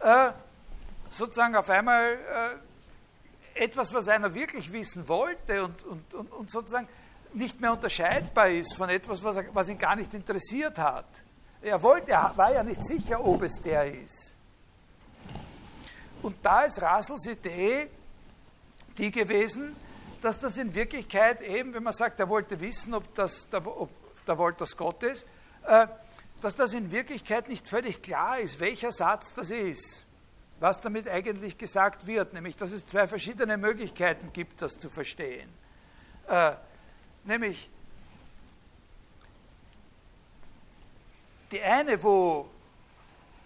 äh, 0.00 0.30
sozusagen 1.10 1.56
auf 1.56 1.68
einmal 1.70 2.18
äh, 3.54 3.64
etwas, 3.64 3.92
was 3.92 4.08
einer 4.08 4.32
wirklich 4.34 4.72
wissen 4.72 5.08
wollte 5.08 5.64
und, 5.64 5.82
und, 5.84 6.14
und, 6.14 6.32
und, 6.32 6.50
sozusagen 6.50 6.88
nicht 7.32 7.60
mehr 7.60 7.72
unterscheidbar 7.72 8.48
ist 8.48 8.76
von 8.76 8.88
etwas, 8.88 9.22
was, 9.22 9.36
er, 9.36 9.54
was 9.54 9.68
ihn 9.68 9.78
gar 9.78 9.96
nicht 9.96 10.12
interessiert 10.14 10.78
hat. 10.78 11.06
Er, 11.62 11.82
wollte, 11.82 12.12
er 12.12 12.32
war 12.36 12.52
ja 12.52 12.62
nicht 12.62 12.84
sicher, 12.84 13.24
ob 13.24 13.42
es 13.42 13.60
der 13.60 13.92
ist. 13.92 14.36
Und 16.22 16.36
da 16.42 16.62
ist 16.62 16.80
Russells 16.80 17.26
Idee 17.26 17.88
die 19.00 19.10
gewesen, 19.10 19.74
dass 20.20 20.38
das 20.38 20.58
in 20.58 20.74
Wirklichkeit 20.74 21.40
eben, 21.40 21.72
wenn 21.72 21.82
man 21.82 21.94
sagt, 21.94 22.20
er 22.20 22.28
wollte 22.28 22.60
wissen, 22.60 22.92
ob 22.94 23.14
das 23.14 23.48
ob 23.52 23.90
der 24.26 24.38
Walter 24.38 24.66
Scott 24.66 25.02
ist, 25.02 25.26
äh, 25.66 25.86
dass 26.42 26.54
das 26.54 26.74
in 26.74 26.90
Wirklichkeit 26.90 27.48
nicht 27.48 27.66
völlig 27.66 28.02
klar 28.02 28.38
ist, 28.38 28.60
welcher 28.60 28.92
Satz 28.92 29.32
das 29.34 29.50
ist, 29.50 30.04
was 30.58 30.80
damit 30.80 31.08
eigentlich 31.08 31.56
gesagt 31.56 32.06
wird, 32.06 32.34
nämlich 32.34 32.56
dass 32.56 32.72
es 32.72 32.84
zwei 32.84 33.08
verschiedene 33.08 33.56
Möglichkeiten 33.56 34.32
gibt, 34.32 34.60
das 34.60 34.74
zu 34.74 34.90
verstehen. 34.90 35.48
Äh, 36.28 36.52
nämlich 37.24 37.70
die 41.50 41.62
eine, 41.62 42.02
wo 42.02 42.48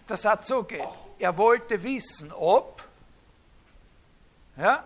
der 0.09 0.17
Satz 0.17 0.49
so 0.49 0.63
geht, 0.63 0.83
er 1.17 1.37
wollte 1.37 1.81
wissen, 1.81 2.31
ob, 2.33 2.83
ja, 4.57 4.83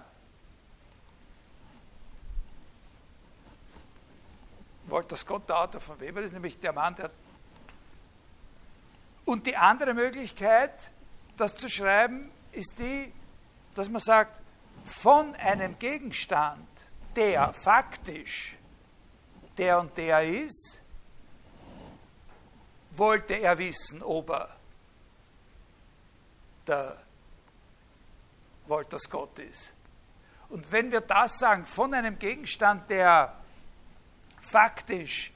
Walter 4.91 5.15
Scott, 5.15 5.47
der 5.47 5.59
Autor 5.59 5.81
von 5.81 5.99
Weber, 5.99 6.21
ist 6.21 6.33
nämlich 6.33 6.59
der 6.59 6.73
Mann, 6.73 6.95
der. 6.95 7.11
Und 9.25 9.45
die 9.45 9.55
andere 9.55 9.93
Möglichkeit, 9.93 10.91
das 11.37 11.55
zu 11.55 11.69
schreiben, 11.69 12.31
ist 12.51 12.79
die, 12.79 13.13
dass 13.75 13.89
man 13.89 14.01
sagt, 14.01 14.39
von 14.85 15.35
einem 15.35 15.77
Gegenstand, 15.77 16.67
der 17.15 17.53
faktisch 17.53 18.55
der 19.57 19.79
und 19.79 19.95
der 19.97 20.23
ist, 20.23 20.81
wollte 22.91 23.35
er 23.35 23.57
wissen, 23.57 24.01
ob 24.01 24.29
er 24.29 24.49
der 26.65 26.97
Walter 28.67 28.99
Scott 28.99 29.37
ist. 29.39 29.73
Und 30.49 30.71
wenn 30.71 30.91
wir 30.91 31.01
das 31.01 31.37
sagen, 31.37 31.65
von 31.65 31.93
einem 31.93 32.17
Gegenstand, 32.17 32.89
der 32.89 33.38
faktisch 34.49 35.31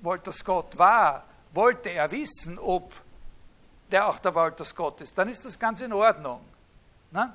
Walter 0.00 0.32
Scott 0.32 0.76
war, 0.78 1.24
wollte 1.52 1.90
er 1.90 2.10
wissen, 2.10 2.58
ob 2.58 2.92
der 3.90 4.06
auch 4.06 4.18
der 4.18 4.34
Wort 4.34 4.74
Gott 4.76 5.00
ist, 5.00 5.16
dann 5.16 5.28
ist 5.28 5.44
das 5.44 5.58
ganz 5.58 5.80
in 5.80 5.92
Ordnung. 5.92 6.40
Na? 7.10 7.34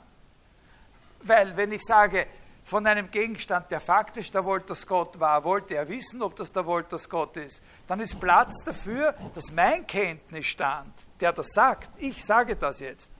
Weil 1.21 1.55
wenn 1.57 1.71
ich 1.71 1.83
sage, 1.83 2.27
von 2.63 2.85
einem 2.87 3.11
Gegenstand, 3.11 3.69
der 3.69 3.79
faktisch 3.79 4.31
der 4.31 4.43
Wolters 4.43 4.87
Gott 4.87 5.19
war, 5.19 5.43
wollte 5.43 5.75
er 5.75 5.87
wissen, 5.87 6.21
ob 6.23 6.35
das 6.35 6.51
der 6.51 6.65
Wolters 6.65 7.07
Gott 7.07 7.37
ist, 7.37 7.61
dann 7.87 7.99
ist 7.99 8.19
Platz 8.19 8.63
dafür, 8.63 9.13
dass 9.35 9.51
mein 9.51 9.85
Kenntnisstand, 9.85 10.93
der 11.19 11.31
das 11.31 11.49
sagt, 11.49 11.89
ich 11.97 12.25
sage 12.25 12.55
das 12.55 12.79
jetzt, 12.79 13.11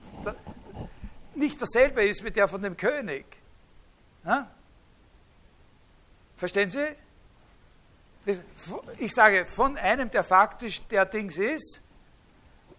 nicht 1.34 1.62
dasselbe 1.62 2.04
ist 2.04 2.24
wie 2.24 2.30
der 2.30 2.48
von 2.48 2.60
dem 2.60 2.76
König. 2.76 3.24
Ja? 4.24 4.50
Verstehen 6.36 6.70
Sie? 6.70 6.86
Ich 8.98 9.14
sage, 9.14 9.46
von 9.46 9.76
einem, 9.76 10.10
der 10.10 10.24
faktisch 10.24 10.82
der 10.88 11.04
Dings 11.06 11.38
ist, 11.38 11.80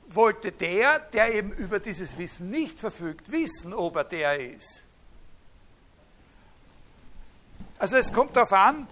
wollte 0.10 0.52
der, 0.52 1.00
der 1.00 1.34
eben 1.34 1.52
über 1.54 1.80
dieses 1.80 2.18
Wissen 2.18 2.50
nicht 2.50 2.80
verfügt, 2.80 3.32
wissen, 3.32 3.74
ob 3.74 3.96
er 3.96 4.04
der 4.04 4.40
ist. 4.40 4.86
Also 7.80 7.98
es 7.98 8.12
kommt 8.12 8.36
darauf 8.36 8.52
an, 8.54 8.88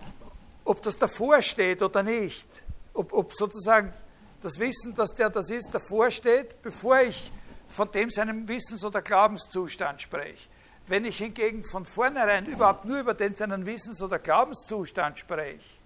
ob 0.64 0.82
das 0.82 0.98
davor 0.98 1.42
steht 1.42 1.82
oder 1.82 2.04
nicht. 2.04 2.48
Ob, 2.94 3.12
ob 3.12 3.34
sozusagen 3.34 3.94
das 4.42 4.60
Wissen, 4.60 4.96
dass 4.96 5.14
der 5.16 5.30
das 5.30 5.50
ist, 5.50 5.74
davor 5.74 6.12
steht, 6.12 6.62
bevor 6.62 7.02
ich 7.02 7.32
von 7.68 7.92
dem 7.92 8.10
seinem 8.10 8.48
Wissens- 8.48 8.86
oder 8.86 9.02
Glaubenszustand 9.02 10.02
spreche. 10.02 10.48
Wenn 10.88 11.04
ich 11.04 11.18
hingegen 11.18 11.66
von 11.66 11.86
vornherein 11.86 12.46
überhaupt 12.46 12.86
nur 12.86 13.00
über 13.00 13.14
den 13.14 13.34
seinen 13.34 13.66
Wissens- 13.66 14.04
oder 14.04 14.20
Glaubenszustand 14.20 15.20
spreche 15.20 15.85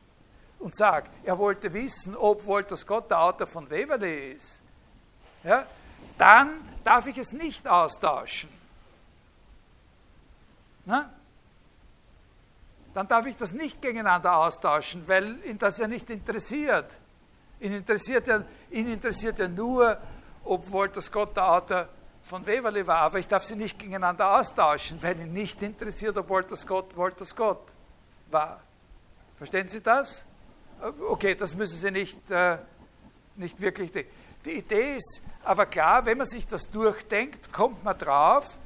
und 0.59 0.75
sage, 0.75 1.09
er 1.23 1.37
wollte 1.37 1.73
wissen, 1.73 2.15
ob 2.15 2.45
Wolters 2.45 2.85
Gott 2.85 3.09
der 3.09 3.21
Autor 3.21 3.47
von 3.47 3.69
Weverly 3.69 4.33
ist, 4.33 4.61
ja, 5.43 5.65
dann 6.17 6.49
darf 6.83 7.07
ich 7.07 7.17
es 7.17 7.31
nicht 7.31 7.67
austauschen. 7.67 8.49
Na? 10.85 11.09
Dann 12.93 13.07
darf 13.07 13.25
ich 13.25 13.37
das 13.37 13.53
nicht 13.53 13.81
gegeneinander 13.81 14.35
austauschen, 14.35 15.07
weil 15.07 15.43
ihn 15.45 15.57
das 15.57 15.77
ja 15.77 15.87
nicht 15.87 16.09
interessiert. 16.09 16.91
Ihn 17.59 17.73
interessiert 17.73 18.27
ja, 18.27 18.43
ihn 18.71 18.91
interessiert 18.91 19.39
ja 19.39 19.47
nur, 19.47 19.97
ob 20.43 20.69
Wolters 20.71 21.11
Gott 21.11 21.35
der 21.37 21.51
Autor 21.51 21.87
von 22.23 22.45
Weverly 22.45 22.85
war, 22.85 22.97
aber 22.97 23.19
ich 23.19 23.27
darf 23.27 23.43
sie 23.43 23.55
nicht 23.55 23.77
gegeneinander 23.79 24.35
austauschen, 24.37 25.01
weil 25.01 25.19
ihn 25.19 25.31
nicht 25.31 25.61
interessiert, 25.61 26.17
ob 26.17 26.27
Wolters 26.29 26.65
Gott 26.65 26.95
Wolters 26.97 27.35
Gott 27.35 27.61
war. 28.31 28.59
Verstehen 29.37 29.69
Sie 29.69 29.81
das? 29.81 30.25
Okay, 30.81 31.35
das 31.35 31.55
müssen 31.55 31.77
Sie 31.77 31.91
nicht, 31.91 32.31
äh, 32.31 32.57
nicht 33.35 33.59
wirklich. 33.59 33.91
Die 34.45 34.51
Idee 34.51 34.95
ist 34.95 35.21
aber 35.43 35.65
klar, 35.65 36.05
wenn 36.05 36.17
man 36.17 36.27
sich 36.27 36.47
das 36.47 36.69
durchdenkt, 36.69 37.51
kommt 37.51 37.83
man 37.83 37.97
drauf, 37.97 38.57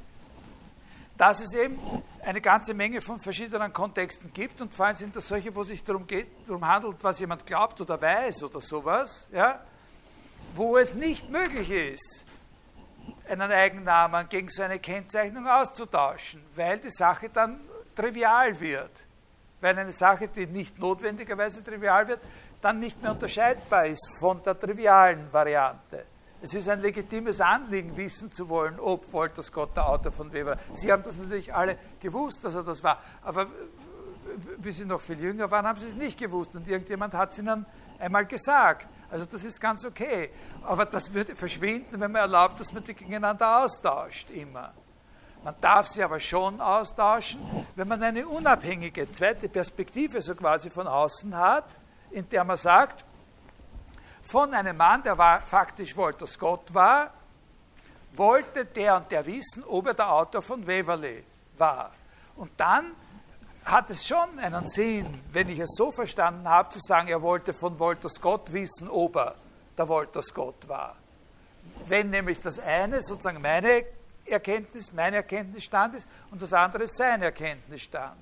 dass 1.16 1.40
es 1.40 1.54
eben 1.54 1.78
eine 2.22 2.40
ganze 2.40 2.74
Menge 2.74 3.00
von 3.00 3.20
verschiedenen 3.20 3.72
Kontexten 3.72 4.32
gibt 4.32 4.60
und 4.60 4.74
vor 4.74 4.86
allem 4.86 4.96
sind 4.96 5.14
das 5.14 5.28
solche, 5.28 5.54
wo 5.54 5.62
es 5.62 5.68
sich 5.68 5.82
darum, 5.82 6.06
geht, 6.06 6.26
darum 6.46 6.66
handelt, 6.66 6.96
was 7.02 7.18
jemand 7.18 7.46
glaubt 7.46 7.80
oder 7.80 8.00
weiß 8.00 8.44
oder 8.44 8.60
sowas, 8.60 9.28
ja, 9.32 9.60
wo 10.54 10.76
es 10.76 10.94
nicht 10.94 11.28
möglich 11.30 11.70
ist, 11.70 12.24
einen 13.28 13.50
Eigennamen 13.50 14.28
gegen 14.28 14.48
so 14.48 14.62
eine 14.62 14.78
Kennzeichnung 14.78 15.46
auszutauschen, 15.46 16.42
weil 16.54 16.78
die 16.78 16.90
Sache 16.90 17.28
dann 17.28 17.60
trivial 17.94 18.58
wird. 18.58 18.90
Weil 19.64 19.78
eine 19.78 19.92
Sache, 19.92 20.28
die 20.28 20.46
nicht 20.46 20.78
notwendigerweise 20.78 21.64
trivial 21.64 22.06
wird, 22.06 22.20
dann 22.60 22.80
nicht 22.80 23.00
mehr 23.00 23.12
unterscheidbar 23.12 23.86
ist 23.86 24.18
von 24.20 24.42
der 24.42 24.58
trivialen 24.58 25.32
Variante. 25.32 26.04
Es 26.42 26.52
ist 26.52 26.68
ein 26.68 26.82
legitimes 26.82 27.40
Anliegen, 27.40 27.96
wissen 27.96 28.30
zu 28.30 28.46
wollen, 28.50 28.78
ob 28.78 29.10
Wolters 29.10 29.50
Gott 29.50 29.74
der 29.74 29.88
Autor 29.88 30.12
von 30.12 30.30
Weber. 30.34 30.58
Sie 30.74 30.92
haben 30.92 31.02
das 31.02 31.16
natürlich 31.16 31.54
alle 31.54 31.78
gewusst, 31.98 32.44
dass 32.44 32.54
er 32.54 32.62
das 32.62 32.84
war, 32.84 33.00
aber 33.22 33.46
wie 34.58 34.70
Sie 34.70 34.84
noch 34.84 35.00
viel 35.00 35.18
jünger 35.18 35.50
waren, 35.50 35.66
haben 35.66 35.78
Sie 35.78 35.86
es 35.86 35.96
nicht 35.96 36.18
gewusst 36.18 36.54
und 36.54 36.68
irgendjemand 36.68 37.14
hat 37.14 37.32
es 37.32 37.38
Ihnen 37.38 37.64
einmal 37.98 38.26
gesagt. 38.26 38.86
Also 39.10 39.24
das 39.24 39.44
ist 39.44 39.58
ganz 39.62 39.86
okay. 39.86 40.28
Aber 40.62 40.84
das 40.84 41.14
würde 41.14 41.34
verschwinden, 41.34 41.98
wenn 41.98 42.12
man 42.12 42.20
erlaubt, 42.20 42.60
dass 42.60 42.70
man 42.74 42.84
die 42.84 42.92
gegeneinander 42.92 43.64
austauscht, 43.64 44.28
immer. 44.28 44.74
Man 45.44 45.54
darf 45.60 45.86
sie 45.88 46.02
aber 46.02 46.18
schon 46.20 46.58
austauschen, 46.58 47.38
wenn 47.76 47.86
man 47.86 48.02
eine 48.02 48.26
unabhängige 48.26 49.12
zweite 49.12 49.46
Perspektive 49.50 50.22
so 50.22 50.34
quasi 50.34 50.70
von 50.70 50.86
außen 50.86 51.36
hat, 51.36 51.66
in 52.10 52.26
der 52.30 52.44
man 52.44 52.56
sagt, 52.56 53.04
von 54.22 54.54
einem 54.54 54.74
Mann, 54.74 55.02
der 55.02 55.18
war, 55.18 55.40
faktisch 55.40 55.94
Wolters 55.94 56.38
Gott 56.38 56.72
war, 56.72 57.10
wollte 58.14 58.64
der 58.64 58.96
und 58.96 59.10
der 59.10 59.26
wissen, 59.26 59.64
ob 59.64 59.88
er 59.88 59.92
der 59.92 60.10
Autor 60.10 60.40
von 60.40 60.66
Waverley 60.66 61.22
war. 61.58 61.90
Und 62.36 62.52
dann 62.56 62.92
hat 63.66 63.90
es 63.90 64.06
schon 64.06 64.38
einen 64.38 64.66
Sinn, 64.66 65.06
wenn 65.30 65.50
ich 65.50 65.58
es 65.58 65.74
so 65.76 65.92
verstanden 65.92 66.48
habe, 66.48 66.70
zu 66.70 66.78
sagen, 66.78 67.08
er 67.08 67.20
wollte 67.20 67.52
von 67.52 67.78
Wolters 67.78 68.18
Gott 68.18 68.50
wissen, 68.50 68.88
ob 68.88 69.16
er 69.16 69.34
der 69.76 69.88
Wolters 69.88 70.32
Gott 70.32 70.66
war. 70.68 70.96
Wenn 71.86 72.08
nämlich 72.08 72.40
das 72.40 72.58
eine 72.58 73.02
sozusagen 73.02 73.42
meine 73.42 73.84
Erkenntnis, 74.26 74.92
mein 74.92 75.14
Erkenntnisstand 75.14 75.96
ist 75.96 76.08
und 76.30 76.40
das 76.40 76.52
andere 76.52 76.86
sein 76.88 77.22
Erkenntnisstand. 77.22 78.20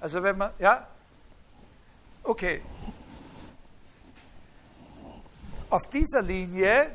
Also 0.00 0.22
wenn 0.22 0.38
man, 0.38 0.52
ja, 0.58 0.86
okay, 2.22 2.62
auf 5.68 5.88
dieser 5.90 6.22
Linie, 6.22 6.90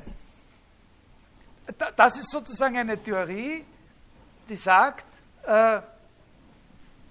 das 1.96 2.18
ist 2.18 2.32
sozusagen 2.32 2.78
eine 2.78 3.02
Theorie, 3.02 3.66
die 4.48 4.56
sagt, 4.56 5.06
äh, 5.44 5.82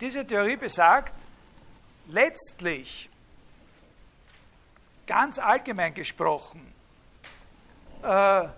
diese 0.00 0.26
Theorie 0.26 0.56
besagt, 0.56 1.12
letztlich, 2.08 3.08
ganz 5.06 5.38
allgemein 5.38 5.94
gesprochen, 5.94 6.72
äh, 8.02 8.48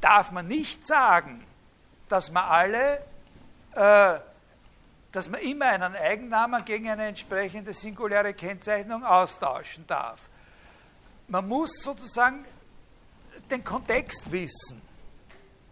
darf 0.00 0.30
man 0.30 0.48
nicht 0.48 0.86
sagen, 0.86 1.44
dass 2.08 2.30
man 2.30 2.44
alle, 2.44 2.98
äh, 3.74 4.20
dass 5.12 5.28
man 5.28 5.40
immer 5.40 5.66
einen 5.66 5.94
Eigennamen 5.94 6.64
gegen 6.64 6.88
eine 6.88 7.06
entsprechende 7.06 7.72
singuläre 7.72 8.34
Kennzeichnung 8.34 9.04
austauschen 9.04 9.86
darf 9.86 10.30
man 11.30 11.46
muss 11.46 11.70
sozusagen 11.82 12.44
den 13.50 13.62
Kontext 13.64 14.30
wissen. 14.30 14.82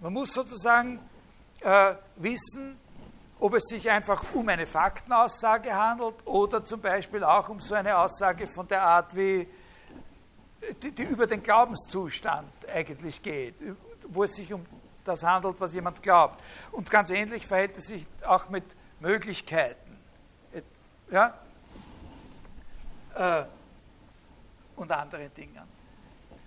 Man 0.01 0.13
muss 0.13 0.33
sozusagen 0.33 1.01
äh, 1.61 1.95
wissen, 2.17 2.79
ob 3.41 3.55
es 3.55 3.65
sich 3.65 3.91
einfach 3.91 4.23
um 4.35 4.49
eine 4.49 4.67
Faktenaussage 4.67 5.75
handelt 5.75 6.15
oder 6.25 6.65
zum 6.65 6.81
Beispiel 6.81 7.25
auch 7.25 7.49
um 7.49 7.61
so 7.61 7.75
eine 7.75 7.99
Aussage 7.99 8.47
von 8.47 8.67
der 8.69 8.83
Art 8.83 9.15
wie, 9.17 9.49
die, 10.83 10.93
die 10.93 11.03
über 11.03 11.27
den 11.27 11.43
Glaubenszustand 11.43 12.53
eigentlich 12.73 13.23
geht, 13.23 13.57
wo 14.09 14.25
es 14.25 14.35
sich 14.35 14.53
um 14.53 14.65
das 15.05 15.23
handelt, 15.23 15.61
was 15.61 15.75
jemand 15.75 16.03
glaubt. 16.03 16.43
Und 16.73 16.91
ganz 16.91 17.11
ähnlich 17.11 17.47
verhält 17.47 17.77
es 17.77 17.87
sich 17.87 18.07
auch 18.27 18.49
mit 18.49 18.65
Möglichkeiten. 19.01 19.99
Ja? 21.11 21.39
Äh, 23.15 23.45
und 24.77 24.93
anderen 24.93 25.33
Dingen. 25.35 25.63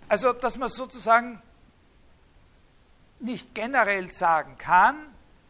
Also, 0.08 0.34
dass 0.34 0.58
man 0.58 0.70
sozusagen 0.70 1.42
nicht 3.20 3.54
generell 3.54 4.12
sagen 4.12 4.58
kann, 4.58 4.96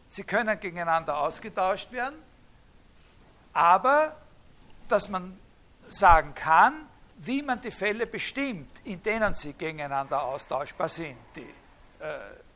sie 0.08 0.24
können 0.24 0.58
gegeneinander 0.60 1.18
ausgetauscht 1.18 1.90
werden, 1.92 2.16
aber 3.52 4.16
dass 4.88 5.08
man 5.08 5.38
sagen 5.88 6.34
kann, 6.34 6.86
wie 7.18 7.42
man 7.42 7.60
die 7.60 7.70
Fälle 7.70 8.06
bestimmt, 8.06 8.70
in 8.84 9.02
denen 9.02 9.34
sie 9.34 9.52
gegeneinander 9.52 10.22
austauschbar 10.22 10.88
sind, 10.88 11.16
die 11.36 11.48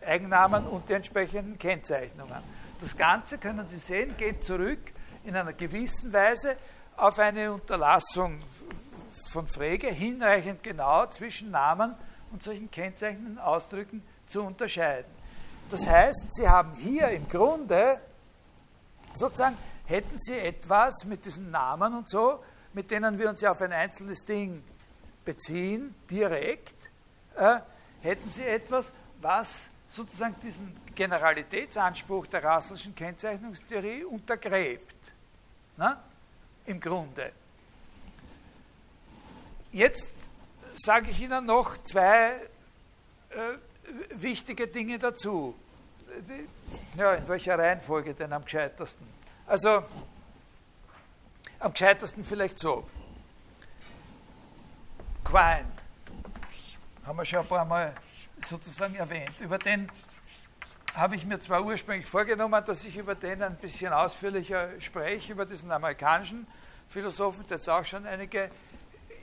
Eigennamen 0.05 0.67
und 0.67 0.89
die 0.89 0.95
entsprechenden 0.95 1.59
Kennzeichnungen. 1.59 2.37
Das 2.81 2.97
Ganze, 2.97 3.39
können 3.39 3.67
Sie 3.69 3.79
sehen, 3.79 4.15
geht 4.17 4.45
zurück 4.45 4.79
in 5.25 5.35
einer 5.35 5.53
gewissen 5.53 6.13
Weise 6.13 6.57
auf 6.97 7.19
eine 7.19 7.53
Unterlassung 7.53 8.41
von 9.29 9.49
Frege 9.49 9.89
hinreichend 9.89 10.63
genau 10.63 11.07
zwischen 11.07 11.51
Namen 11.51 11.95
und 12.31 12.43
solchen 12.43 12.71
kennzeichnenden 12.71 13.39
Ausdrücken 13.39 14.03
zu 14.27 14.43
unterscheiden. 14.43 15.11
Das 15.71 15.87
heißt, 15.87 16.35
Sie 16.35 16.49
haben 16.49 16.75
hier 16.75 17.09
im 17.09 17.29
Grunde 17.29 18.01
sozusagen, 19.15 19.57
hätten 19.87 20.19
Sie 20.19 20.39
etwas 20.39 21.05
mit 21.05 21.25
diesen 21.25 21.51
Namen 21.51 21.95
und 21.95 22.09
so, 22.09 22.43
mit 22.73 22.91
denen 22.91 23.19
wir 23.19 23.31
uns 23.31 23.41
ja 23.41 23.51
auf 23.51 23.63
ein 23.63 23.73
einzelnes 23.73 24.25
Ding 24.25 24.63
beziehen, 25.25 25.95
direkt, 26.11 26.75
äh, 27.37 27.59
hätten 28.03 28.31
Sie 28.31 28.45
etwas, 28.45 28.93
was 29.27 29.71
sozusagen 29.89 30.37
diesen 30.41 30.77
Generalitätsanspruch 30.95 32.27
der 32.29 32.45
Russellschen 32.45 32.95
Kennzeichnungstheorie 32.95 34.05
untergräbt. 34.05 34.95
Na? 35.77 36.03
Im 36.65 36.81
Grunde. 36.81 37.33
Jetzt 39.73 40.09
sage 40.75 41.11
ich 41.11 41.21
Ihnen 41.21 41.45
noch 41.45 41.77
zwei 41.85 42.35
äh, 43.31 43.59
wichtige 44.11 44.69
Dinge 44.69 44.99
dazu. 44.99 45.55
Ja, 46.97 47.15
in 47.15 47.29
welcher 47.29 47.59
Reihenfolge 47.59 48.15
denn 48.15 48.33
am 48.33 48.45
gescheitersten? 48.45 49.07
Also, 49.47 49.83
am 51.59 51.73
gescheitersten 51.73 52.25
vielleicht 52.25 52.59
so. 52.59 52.89
Quine 55.25 55.67
haben 57.05 57.19
wir 57.19 57.25
schon 57.25 57.41
ein 57.41 57.49
paar 57.49 57.65
Mal 57.65 57.93
sozusagen 58.45 58.95
erwähnt. 58.97 59.33
Über 59.41 59.59
den 59.59 59.91
habe 60.95 61.17
ich 61.17 61.27
mir 61.27 61.39
zwar 61.41 61.63
ursprünglich 61.65 62.07
vorgenommen, 62.07 62.65
dass 62.65 62.85
ich 62.85 62.97
über 62.97 63.15
den 63.15 63.43
ein 63.43 63.57
bisschen 63.57 63.93
ausführlicher 63.93 64.81
spreche, 64.81 65.33
über 65.33 65.45
diesen 65.45 65.71
amerikanischen 65.71 66.47
Philosophen, 66.89 67.47
der 67.49 67.59
jetzt 67.59 67.69
auch 67.69 67.85
schon 67.85 68.07
einige 68.07 68.51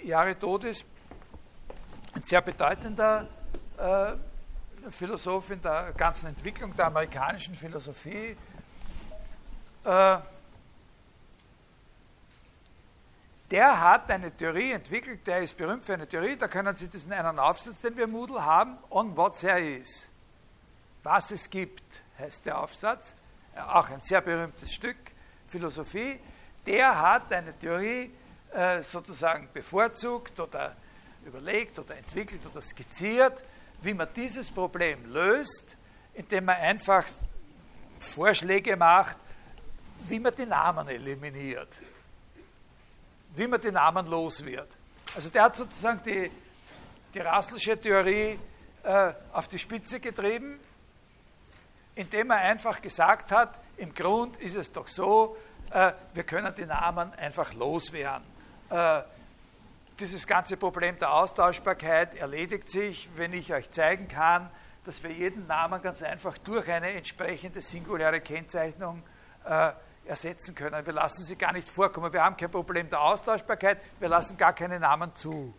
Jahre 0.04 0.38
tot 0.38 0.66
ist, 0.66 0.86
ein 2.14 2.24
sehr 2.24 2.42
bedeutender 2.42 3.28
äh, 3.78 4.92
Philosoph 4.92 5.50
in 5.50 5.62
der 5.62 5.94
ganzen 5.98 6.28
Entwicklung 6.28 6.76
der 6.76 6.88
amerikanischen 6.88 7.56
Philosophie. 7.56 8.38
Äh, 9.84 10.18
der 13.54 13.80
hat 13.80 14.10
eine 14.10 14.36
Theorie 14.36 14.72
entwickelt, 14.72 15.28
der 15.28 15.44
ist 15.44 15.56
berühmt 15.56 15.86
für 15.86 15.94
eine 15.94 16.08
Theorie, 16.08 16.36
da 16.36 16.48
können 16.48 16.76
Sie 16.76 16.88
diesen 16.88 17.14
einen 17.14 17.38
Aufsatz, 17.38 17.82
den 17.82 17.96
wir 17.96 18.08
Moodle 18.08 18.44
haben, 18.44 18.80
on 18.90 19.16
what 19.16 19.40
there 19.40 19.62
is. 19.62 20.10
Was 21.04 21.30
es 21.30 21.48
gibt, 21.48 21.84
heißt 22.18 22.48
der 22.48 22.58
Aufsatz, 22.58 23.16
auch 23.56 23.92
ein 23.92 24.02
sehr 24.02 24.22
berühmtes 24.22 24.74
Stück, 24.74 24.98
Philosophie. 25.48 26.20
Der 26.66 27.00
hat 27.00 27.32
eine 27.32 27.54
Theorie 27.60 28.10
äh, 28.52 28.82
sozusagen 28.82 29.48
bevorzugt 29.54 30.40
oder 30.40 30.76
überlegt 31.24 31.78
oder 31.78 31.96
entwickelt 31.96 32.42
oder 32.52 32.60
skizziert, 32.60 33.44
wie 33.84 33.94
man 33.94 34.08
dieses 34.16 34.50
Problem 34.50 35.14
löst, 35.14 35.78
indem 36.16 36.46
man 36.46 36.56
einfach 36.56 37.06
Vorschläge 38.00 38.76
macht, 38.76 39.18
wie 40.08 40.20
man 40.20 40.36
die 40.36 40.48
Namen 40.48 40.88
eliminiert, 40.88 41.70
wie 43.36 43.48
man 43.48 43.60
die 43.60 43.72
Namen 43.72 44.08
los 44.08 44.44
wird. 44.44 44.70
Also 45.16 45.30
der 45.30 45.44
hat 45.44 45.56
sozusagen 45.56 46.02
die, 46.06 46.32
die 47.14 47.20
Russellsche 47.20 47.80
Theorie 47.80 48.40
äh, 48.84 49.14
auf 49.32 49.48
die 49.48 49.60
Spitze 49.60 50.00
getrieben, 50.00 50.60
indem 51.96 52.32
er 52.32 52.38
einfach 52.38 52.82
gesagt 52.82 53.32
hat, 53.32 53.58
im 53.78 53.94
Grund 53.94 54.38
ist 54.38 54.56
es 54.56 54.72
doch 54.72 54.88
so, 54.88 55.38
äh, 55.72 55.94
wir 56.14 56.24
können 56.24 56.54
die 56.56 56.66
Namen 56.66 57.14
einfach 57.14 57.54
loswerden. 57.54 58.26
Äh, 58.70 59.02
dieses 60.00 60.26
ganze 60.26 60.58
Problem 60.58 60.98
der 61.00 61.14
Austauschbarkeit 61.14 62.16
erledigt 62.16 62.70
sich, 62.70 63.10
wenn 63.16 63.34
ich 63.34 63.54
euch 63.54 63.70
zeigen 63.72 64.08
kann, 64.08 64.50
dass 64.86 65.02
wir 65.04 65.12
jeden 65.12 65.48
Namen 65.48 65.82
ganz 65.82 66.04
einfach 66.04 66.38
durch 66.40 66.68
eine 66.70 66.92
entsprechende 66.92 67.62
singuläre 67.62 68.20
Kennzeichnung 68.20 69.02
äh, 69.46 69.72
ersetzen 70.06 70.56
können. 70.56 70.86
Wir 70.86 70.94
lassen 70.94 71.24
sie 71.24 71.36
gar 71.36 71.54
nicht 71.54 71.70
vorkommen. 71.70 72.12
Wir 72.12 72.24
haben 72.24 72.38
kein 72.38 72.52
Problem 72.52 72.90
der 72.90 73.02
Austauschbarkeit, 73.02 73.80
wir 74.00 74.10
lassen 74.10 74.38
gar 74.38 74.54
keine 74.54 74.80
Namen 74.80 75.16
zu. 75.16 75.54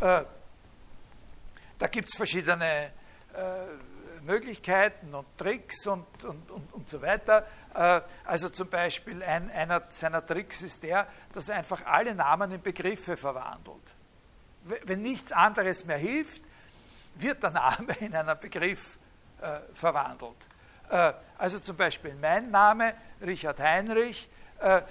Äh, 0.00 0.24
da 1.78 1.86
gibt 1.88 2.08
es 2.08 2.16
verschiedene 2.16 2.92
äh, 3.34 4.20
Möglichkeiten 4.22 5.14
und 5.14 5.26
Tricks 5.36 5.86
und, 5.86 6.24
und, 6.24 6.50
und, 6.50 6.72
und 6.72 6.88
so 6.88 7.02
weiter. 7.02 7.46
Äh, 7.74 8.00
also 8.24 8.48
zum 8.48 8.68
Beispiel 8.68 9.22
ein, 9.22 9.50
einer 9.50 9.82
seiner 9.90 10.24
Tricks 10.24 10.62
ist 10.62 10.82
der, 10.82 11.06
dass 11.32 11.48
er 11.48 11.56
einfach 11.56 11.84
alle 11.84 12.14
Namen 12.14 12.52
in 12.52 12.62
Begriffe 12.62 13.16
verwandelt. 13.16 13.82
Wenn 14.84 15.02
nichts 15.02 15.32
anderes 15.32 15.84
mehr 15.84 15.96
hilft, 15.96 16.42
wird 17.16 17.42
der 17.42 17.50
Name 17.50 17.92
in 18.00 18.14
einen 18.14 18.38
Begriff 18.38 18.98
äh, 19.40 19.58
verwandelt. 19.74 20.36
Äh, 20.92 21.14
also 21.38 21.58
zum 21.58 21.76
Beispiel 21.76 22.14
mein 22.20 22.50
Name, 22.50 22.94
Richard 23.20 23.58
Heinrich, 23.58 24.28
äh, 24.60 24.82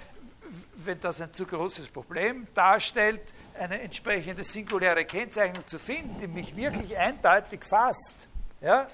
wenn 0.74 1.00
das 1.00 1.20
ein 1.20 1.32
zu 1.32 1.46
großes 1.46 1.88
Problem 1.88 2.46
darstellt, 2.54 3.22
eine 3.58 3.80
entsprechende 3.80 4.44
singuläre 4.44 5.04
Kennzeichnung 5.04 5.66
zu 5.66 5.78
finden, 5.78 6.18
die 6.20 6.26
mich 6.26 6.54
wirklich 6.56 6.98
eindeutig 6.98 7.64
fasst, 7.64 8.16
ja, 8.60 8.88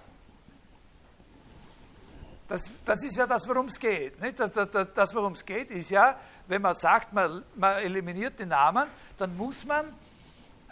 das, 2.46 2.70
das 2.84 3.04
ist 3.04 3.16
ja 3.16 3.26
das, 3.26 3.46
worum 3.46 3.66
es 3.66 3.78
geht. 3.78 4.20
Nicht? 4.20 4.40
Das, 4.40 4.52
das, 4.52 4.88
das 4.94 5.14
worum 5.14 5.32
es 5.32 5.44
geht, 5.44 5.70
ist 5.70 5.90
ja, 5.90 6.18
wenn 6.46 6.62
man 6.62 6.74
sagt, 6.76 7.12
man, 7.12 7.42
man 7.56 7.78
eliminiert 7.78 8.38
den 8.38 8.48
Namen, 8.48 8.88
dann 9.18 9.36
muss 9.36 9.66
man 9.66 9.92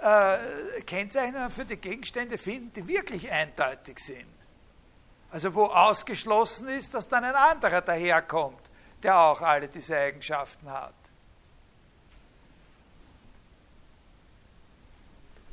äh, 0.00 0.80
Kennzeichnungen 0.82 1.50
für 1.50 1.64
die 1.64 1.76
Gegenstände 1.76 2.38
finden, 2.38 2.72
die 2.74 2.86
wirklich 2.86 3.30
eindeutig 3.30 3.98
sind. 3.98 4.35
Also 5.36 5.54
wo 5.54 5.66
ausgeschlossen 5.66 6.66
ist, 6.68 6.94
dass 6.94 7.06
dann 7.06 7.22
ein 7.22 7.34
anderer 7.34 7.82
daherkommt, 7.82 8.62
der 9.02 9.18
auch 9.18 9.42
alle 9.42 9.68
diese 9.68 9.94
Eigenschaften 9.94 10.70
hat. 10.70 10.94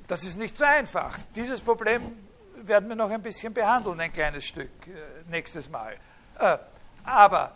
Das 0.07 0.23
ist 0.23 0.37
nicht 0.37 0.57
so 0.57 0.63
einfach. 0.63 1.19
Dieses 1.35 1.59
Problem 1.59 2.17
werden 2.61 2.87
wir 2.87 2.95
noch 2.95 3.09
ein 3.09 3.21
bisschen 3.21 3.53
behandeln, 3.53 3.99
ein 3.99 4.13
kleines 4.13 4.45
Stück 4.45 4.71
äh, 4.87 5.29
nächstes 5.29 5.69
Mal. 5.69 5.97
Äh, 6.39 6.59
aber 7.03 7.51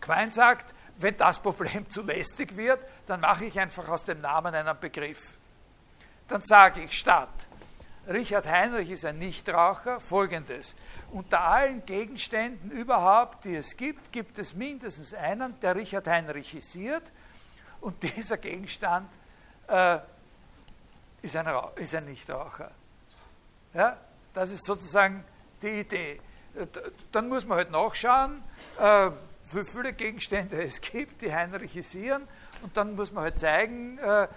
Quine 0.00 0.32
sagt, 0.32 0.74
wenn 0.96 1.16
das 1.16 1.38
Problem 1.38 1.88
zu 1.88 2.02
lästig 2.02 2.56
wird, 2.56 2.80
dann 3.06 3.20
mache 3.20 3.44
ich 3.44 3.60
einfach 3.60 3.88
aus 3.88 4.04
dem 4.04 4.20
Namen 4.20 4.52
einen 4.52 4.80
Begriff. 4.80 5.38
Dann 6.26 6.42
sage 6.42 6.82
ich 6.82 6.98
statt 6.98 7.46
Richard 8.08 8.46
Heinrich 8.46 8.90
ist 8.90 9.04
ein 9.04 9.18
Nichtraucher, 9.18 10.00
folgendes. 10.00 10.74
Unter 11.10 11.40
allen 11.40 11.84
Gegenständen 11.84 12.70
überhaupt, 12.70 13.44
die 13.44 13.54
es 13.54 13.76
gibt, 13.76 14.10
gibt 14.12 14.38
es 14.38 14.54
mindestens 14.54 15.14
einen, 15.14 15.58
der 15.60 15.76
Richard 15.76 16.06
Heinrichisiert 16.06 17.04
und 17.80 18.02
dieser 18.02 18.38
Gegenstand 18.38 19.08
äh, 19.68 19.98
ist, 21.22 21.36
ein, 21.36 21.46
ist 21.76 21.94
ein 21.94 22.06
Nichtraucher. 22.06 22.70
Ja? 23.74 23.96
Das 24.34 24.50
ist 24.50 24.64
sozusagen 24.64 25.24
die 25.62 25.80
Idee. 25.80 26.20
Äh, 26.54 26.66
dann 27.12 27.28
muss 27.28 27.46
man 27.46 27.58
halt 27.58 27.70
nachschauen, 27.70 28.42
äh, 28.78 29.10
wie 29.52 29.64
viele 29.64 29.92
Gegenstände 29.92 30.62
es 30.64 30.80
gibt, 30.80 31.22
die 31.22 31.32
heinrichisieren. 31.32 32.26
Und 32.62 32.76
dann 32.76 32.94
muss 32.94 33.12
man 33.12 33.24
halt 33.24 33.38
zeigen, 33.38 33.98
äh, 33.98 34.28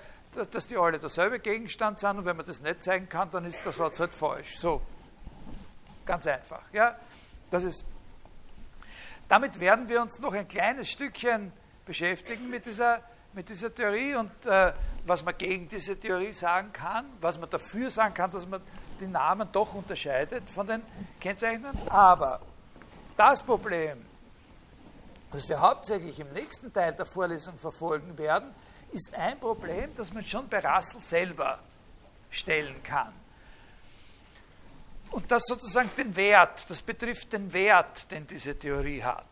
dass 0.52 0.68
die 0.68 0.78
alle 0.78 1.00
derselbe 1.00 1.40
Gegenstand 1.40 2.00
sind. 2.00 2.18
Und 2.18 2.26
wenn 2.26 2.38
man 2.38 2.46
das 2.46 2.62
nicht 2.62 2.84
zeigen 2.84 3.08
kann, 3.10 3.30
dann 3.32 3.46
ist 3.46 3.64
der 3.66 3.72
Satz 3.72 4.00
halt 4.00 4.14
falsch. 4.14 4.58
So, 4.58 4.82
ganz 6.06 6.28
einfach. 6.28 6.62
Ja? 6.72 6.96
Das 7.52 7.64
ist, 7.64 7.86
damit 9.30 9.60
werden 9.60 9.88
wir 9.90 10.02
uns 10.02 10.20
noch 10.20 10.34
ein 10.34 10.48
kleines 10.48 10.90
Stückchen 10.90 11.52
beschäftigen 11.86 12.50
mit 12.50 12.66
dieser, 12.66 13.00
mit 13.34 13.50
dieser 13.50 13.74
Theorie 13.74 14.16
und 14.16 14.32
äh, 14.46 14.74
was 15.06 15.24
man 15.24 15.38
gegen 15.38 15.68
diese 15.68 16.00
Theorie 16.00 16.34
sagen 16.34 16.72
kann, 16.72 17.06
was 17.20 17.38
man 17.38 17.50
dafür 17.50 17.92
sagen 17.92 18.14
kann, 18.14 18.32
dass 18.32 18.48
man 18.48 18.62
die 19.00 19.08
Namen 19.08 19.50
doch 19.52 19.74
unterscheidet 19.74 20.50
von 20.50 20.66
den 20.68 20.82
Kennzeichen. 21.20 21.66
Aber 21.90 22.42
das 23.18 23.44
Problem, 23.44 24.06
das 25.32 25.50
wir 25.50 25.60
hauptsächlich 25.60 26.20
im 26.20 26.32
nächsten 26.34 26.72
Teil 26.72 26.94
der 26.94 27.06
Vorlesung 27.06 27.58
verfolgen 27.58 28.18
werden, 28.18 28.54
ist 28.94 29.15
ein 29.15 29.40
Problem, 29.40 29.95
das 29.95 30.14
man 30.14 30.24
schon 30.26 30.48
bei 30.48 30.60
Russell 30.60 31.02
selber 31.02 31.60
stellen 32.30 32.82
kann. 32.84 33.14
Und 35.11 35.32
das 35.32 35.44
sozusagen 35.45 35.91
den 35.95 36.15
Wert, 36.15 36.65
das 36.70 36.82
betrifft 36.82 37.34
den 37.34 37.52
Wert, 37.53 38.10
den 38.10 38.26
diese 38.26 38.57
Theorie 38.57 39.03
hat. 39.03 39.28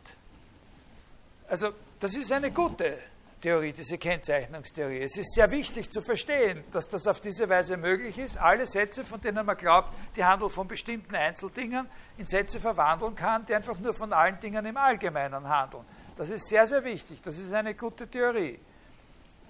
Also 1.47 1.71
das 1.99 2.15
ist 2.15 2.31
eine 2.31 2.51
gute 2.51 2.99
Theorie, 3.41 3.73
diese 3.73 3.97
Kennzeichnungstheorie. 3.97 5.01
Es 5.01 5.17
ist 5.17 5.33
sehr 5.33 5.49
wichtig 5.49 5.89
zu 5.89 6.01
verstehen, 6.01 6.63
dass 6.71 6.87
das 6.87 7.07
auf 7.07 7.19
diese 7.19 7.49
Weise 7.49 7.77
möglich 7.77 8.17
ist, 8.19 8.37
alle 8.37 8.67
Sätze, 8.67 9.03
von 9.03 9.19
denen 9.19 9.43
man 9.43 9.57
glaubt, 9.57 9.89
die 10.15 10.23
handeln 10.23 10.51
von 10.51 10.67
bestimmten 10.67 11.15
Einzeldingen, 11.15 11.89
in 12.17 12.27
Sätze 12.27 12.59
verwandeln 12.59 13.15
kann, 13.15 13.45
die 13.47 13.55
einfach 13.55 13.79
nur 13.79 13.95
von 13.95 14.13
allen 14.13 14.39
Dingen 14.39 14.63
im 14.63 14.77
Allgemeinen 14.77 15.49
handeln. 15.49 15.83
Das 16.15 16.29
ist 16.29 16.47
sehr, 16.47 16.67
sehr 16.67 16.83
wichtig. 16.83 17.19
Das 17.23 17.37
ist 17.39 17.51
eine 17.51 17.73
gute 17.73 18.07
Theorie. 18.07 18.59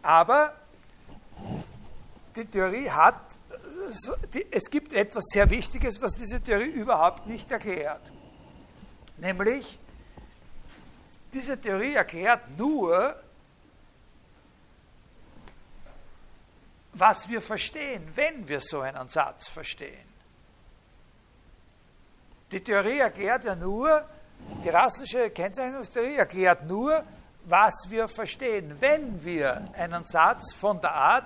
Aber 0.02 0.53
die 2.36 2.45
Theorie 2.45 2.90
hat, 2.90 3.19
es 4.52 4.69
gibt 4.69 4.94
etwas 4.94 5.26
sehr 5.32 5.49
Wichtiges, 5.49 6.02
was 6.02 6.15
diese 6.15 6.41
Theorie 6.41 6.69
überhaupt 6.69 7.28
nicht 7.28 7.52
erklärt. 7.52 8.02
Nämlich, 9.18 9.78
diese 11.34 11.60
Theorie 11.60 11.94
erklärt 11.94 12.57
nur, 12.57 13.15
was 16.94 17.30
wir 17.30 17.41
verstehen, 17.41 18.10
wenn 18.15 18.48
wir 18.48 18.61
so 18.61 18.82
einen 18.82 19.07
Satz 19.07 19.48
verstehen. 19.48 20.10
Die 22.52 22.61
Theorie 22.61 22.99
erklärt 22.99 23.45
ja 23.45 23.56
nur, 23.56 24.06
die 24.64 24.69
rassische 24.69 25.30
Kennzeichnungstheorie 25.30 26.18
erklärt 26.18 26.65
nur, 26.65 27.03
was 27.45 27.73
wir 27.89 28.07
verstehen, 28.07 28.76
wenn 28.80 29.23
wir 29.23 29.69
einen 29.73 30.05
Satz 30.05 30.53
von 30.53 30.80
der 30.81 30.93
Art 30.93 31.26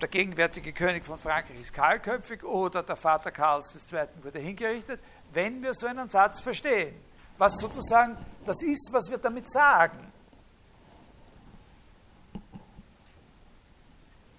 der 0.00 0.08
gegenwärtige 0.08 0.72
König 0.72 1.04
von 1.04 1.18
Frankreich 1.18 1.60
ist 1.60 1.72
kahlköpfig 1.72 2.42
oder 2.42 2.82
der 2.82 2.96
Vater 2.96 3.30
Karls 3.30 3.72
II. 3.92 4.00
wurde 4.22 4.40
hingerichtet, 4.40 5.00
wenn 5.32 5.62
wir 5.62 5.74
so 5.74 5.86
einen 5.86 6.08
Satz 6.08 6.40
verstehen. 6.40 6.96
Was 7.38 7.58
sozusagen 7.58 8.16
das 8.44 8.62
ist, 8.62 8.90
was 8.92 9.08
wir 9.10 9.18
damit 9.18 9.50
sagen. 9.50 10.12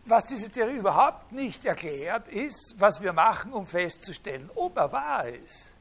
Was 0.06 0.26
diese 0.26 0.50
Theorie 0.50 0.78
überhaupt 0.78 1.32
nicht 1.32 1.64
erklärt, 1.64 2.28
ist, 2.28 2.76
was 2.78 3.02
wir 3.02 3.14
machen, 3.14 3.54
um 3.54 3.66
festzustellen, 3.66 4.50
ob 4.56 4.78
er 4.78 4.92
wahr 4.92 5.28
ist. 5.30 5.74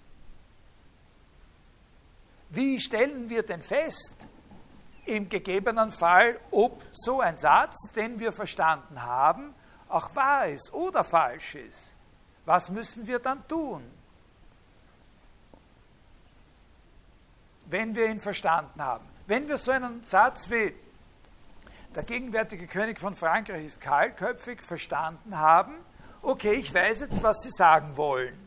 Wie 2.50 2.78
stellen 2.78 3.28
wir 3.28 3.42
denn 3.42 3.62
fest, 3.62 4.14
im 5.04 5.28
gegebenen 5.28 5.92
Fall, 5.92 6.38
ob 6.50 6.82
so 6.92 7.20
ein 7.20 7.36
Satz, 7.36 7.92
den 7.94 8.18
wir 8.18 8.32
verstanden 8.32 9.02
haben, 9.02 9.54
auch 9.88 10.14
wahr 10.14 10.46
ist 10.46 10.72
oder 10.72 11.04
falsch 11.04 11.56
ist? 11.56 11.94
Was 12.44 12.70
müssen 12.70 13.06
wir 13.06 13.18
dann 13.18 13.46
tun? 13.48 13.82
Wenn 17.66 17.94
wir 17.94 18.06
ihn 18.06 18.20
verstanden 18.20 18.82
haben. 18.82 19.06
Wenn 19.26 19.48
wir 19.48 19.58
so 19.58 19.70
einen 19.70 20.04
Satz 20.04 20.50
wie 20.50 20.74
der 21.94 22.02
gegenwärtige 22.02 22.66
König 22.66 22.98
von 22.98 23.16
Frankreich 23.16 23.66
ist 23.66 23.80
kahlköpfig 23.80 24.62
verstanden 24.62 25.38
haben, 25.38 25.74
okay, 26.22 26.54
ich 26.54 26.72
weiß 26.72 27.00
jetzt, 27.00 27.22
was 27.22 27.42
Sie 27.42 27.50
sagen 27.50 27.96
wollen 27.96 28.41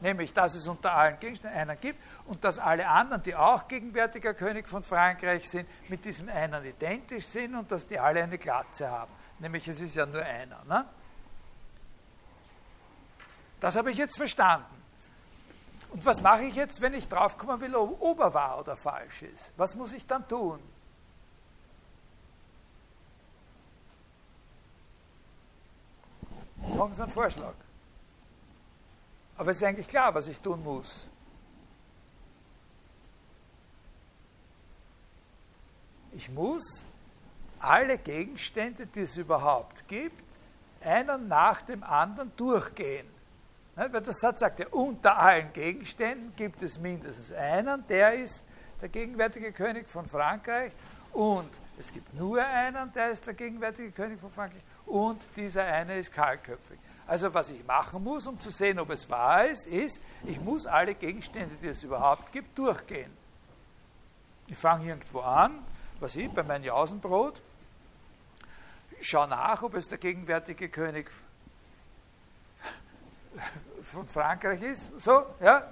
nämlich 0.00 0.32
dass 0.32 0.54
es 0.54 0.66
unter 0.68 0.92
allen 0.92 1.18
Gegenständen 1.18 1.58
einen 1.58 1.80
gibt 1.80 2.00
und 2.26 2.42
dass 2.44 2.58
alle 2.58 2.88
anderen, 2.88 3.22
die 3.22 3.34
auch 3.34 3.68
gegenwärtiger 3.68 4.34
König 4.34 4.68
von 4.68 4.82
Frankreich 4.82 5.48
sind, 5.48 5.68
mit 5.88 6.04
diesem 6.04 6.28
einen 6.28 6.64
identisch 6.64 7.26
sind 7.26 7.54
und 7.54 7.70
dass 7.70 7.86
die 7.86 7.98
alle 7.98 8.22
eine 8.22 8.38
Glatze 8.38 8.90
haben. 8.90 9.12
Nämlich 9.38 9.66
es 9.68 9.80
ist 9.80 9.94
ja 9.94 10.06
nur 10.06 10.22
einer. 10.22 10.64
Ne? 10.64 10.84
Das 13.60 13.76
habe 13.76 13.90
ich 13.90 13.98
jetzt 13.98 14.16
verstanden. 14.16 14.80
Und 15.90 16.04
was 16.06 16.20
mache 16.22 16.44
ich 16.44 16.54
jetzt, 16.54 16.80
wenn 16.80 16.94
ich 16.94 17.08
draufkommen 17.08 17.60
will, 17.60 17.74
ob 17.74 18.20
er 18.20 18.32
wahr 18.32 18.60
oder 18.60 18.76
falsch 18.76 19.22
ist? 19.22 19.52
Was 19.56 19.74
muss 19.74 19.92
ich 19.92 20.06
dann 20.06 20.26
tun? 20.28 20.60
Machen 26.76 26.94
Sie 26.94 27.02
einen 27.02 27.10
Vorschlag. 27.10 27.54
Aber 29.40 29.52
es 29.52 29.56
ist 29.56 29.62
eigentlich 29.62 29.88
klar, 29.88 30.14
was 30.14 30.28
ich 30.28 30.38
tun 30.38 30.62
muss. 30.62 31.08
Ich 36.12 36.28
muss 36.28 36.84
alle 37.58 37.96
Gegenstände, 37.96 38.84
die 38.84 39.00
es 39.00 39.16
überhaupt 39.16 39.88
gibt, 39.88 40.22
einen 40.82 41.28
nach 41.28 41.62
dem 41.62 41.82
anderen 41.82 42.30
durchgehen. 42.36 43.06
Weil 43.76 43.88
der 43.88 44.12
Satz 44.12 44.40
sagt 44.40 44.58
ja, 44.58 44.66
unter 44.72 45.16
allen 45.16 45.50
Gegenständen 45.54 46.36
gibt 46.36 46.60
es 46.60 46.78
mindestens 46.78 47.32
einen, 47.32 47.82
der 47.88 48.16
ist 48.16 48.44
der 48.82 48.90
gegenwärtige 48.90 49.52
König 49.52 49.88
von 49.88 50.06
Frankreich 50.06 50.72
und 51.14 51.48
es 51.78 51.90
gibt 51.90 52.12
nur 52.12 52.44
einen, 52.44 52.92
der 52.92 53.08
ist 53.08 53.26
der 53.26 53.32
gegenwärtige 53.32 53.90
König 53.90 54.20
von 54.20 54.30
Frankreich 54.30 54.62
und 54.84 55.22
dieser 55.34 55.64
eine 55.64 55.98
ist 55.98 56.12
kahlköpfig. 56.12 56.78
Also 57.10 57.34
was 57.34 57.48
ich 57.48 57.66
machen 57.66 58.04
muss, 58.04 58.28
um 58.28 58.40
zu 58.40 58.50
sehen, 58.50 58.78
ob 58.78 58.88
es 58.90 59.10
wahr 59.10 59.44
ist, 59.44 59.66
ist, 59.66 60.00
ich 60.22 60.40
muss 60.40 60.64
alle 60.64 60.94
Gegenstände, 60.94 61.56
die 61.60 61.66
es 61.66 61.82
überhaupt 61.82 62.30
gibt, 62.30 62.56
durchgehen. 62.56 63.10
Ich 64.46 64.56
fange 64.56 64.86
irgendwo 64.86 65.18
an, 65.18 65.58
was 65.98 66.14
ich, 66.14 66.30
bei 66.30 66.44
meinem 66.44 66.62
Jausenbrot, 66.62 67.42
schaue 69.00 69.26
nach, 69.26 69.60
ob 69.64 69.74
es 69.74 69.88
der 69.88 69.98
gegenwärtige 69.98 70.68
König 70.68 71.10
von 73.82 74.08
Frankreich 74.08 74.62
ist. 74.62 75.00
So, 75.00 75.26
ja, 75.40 75.64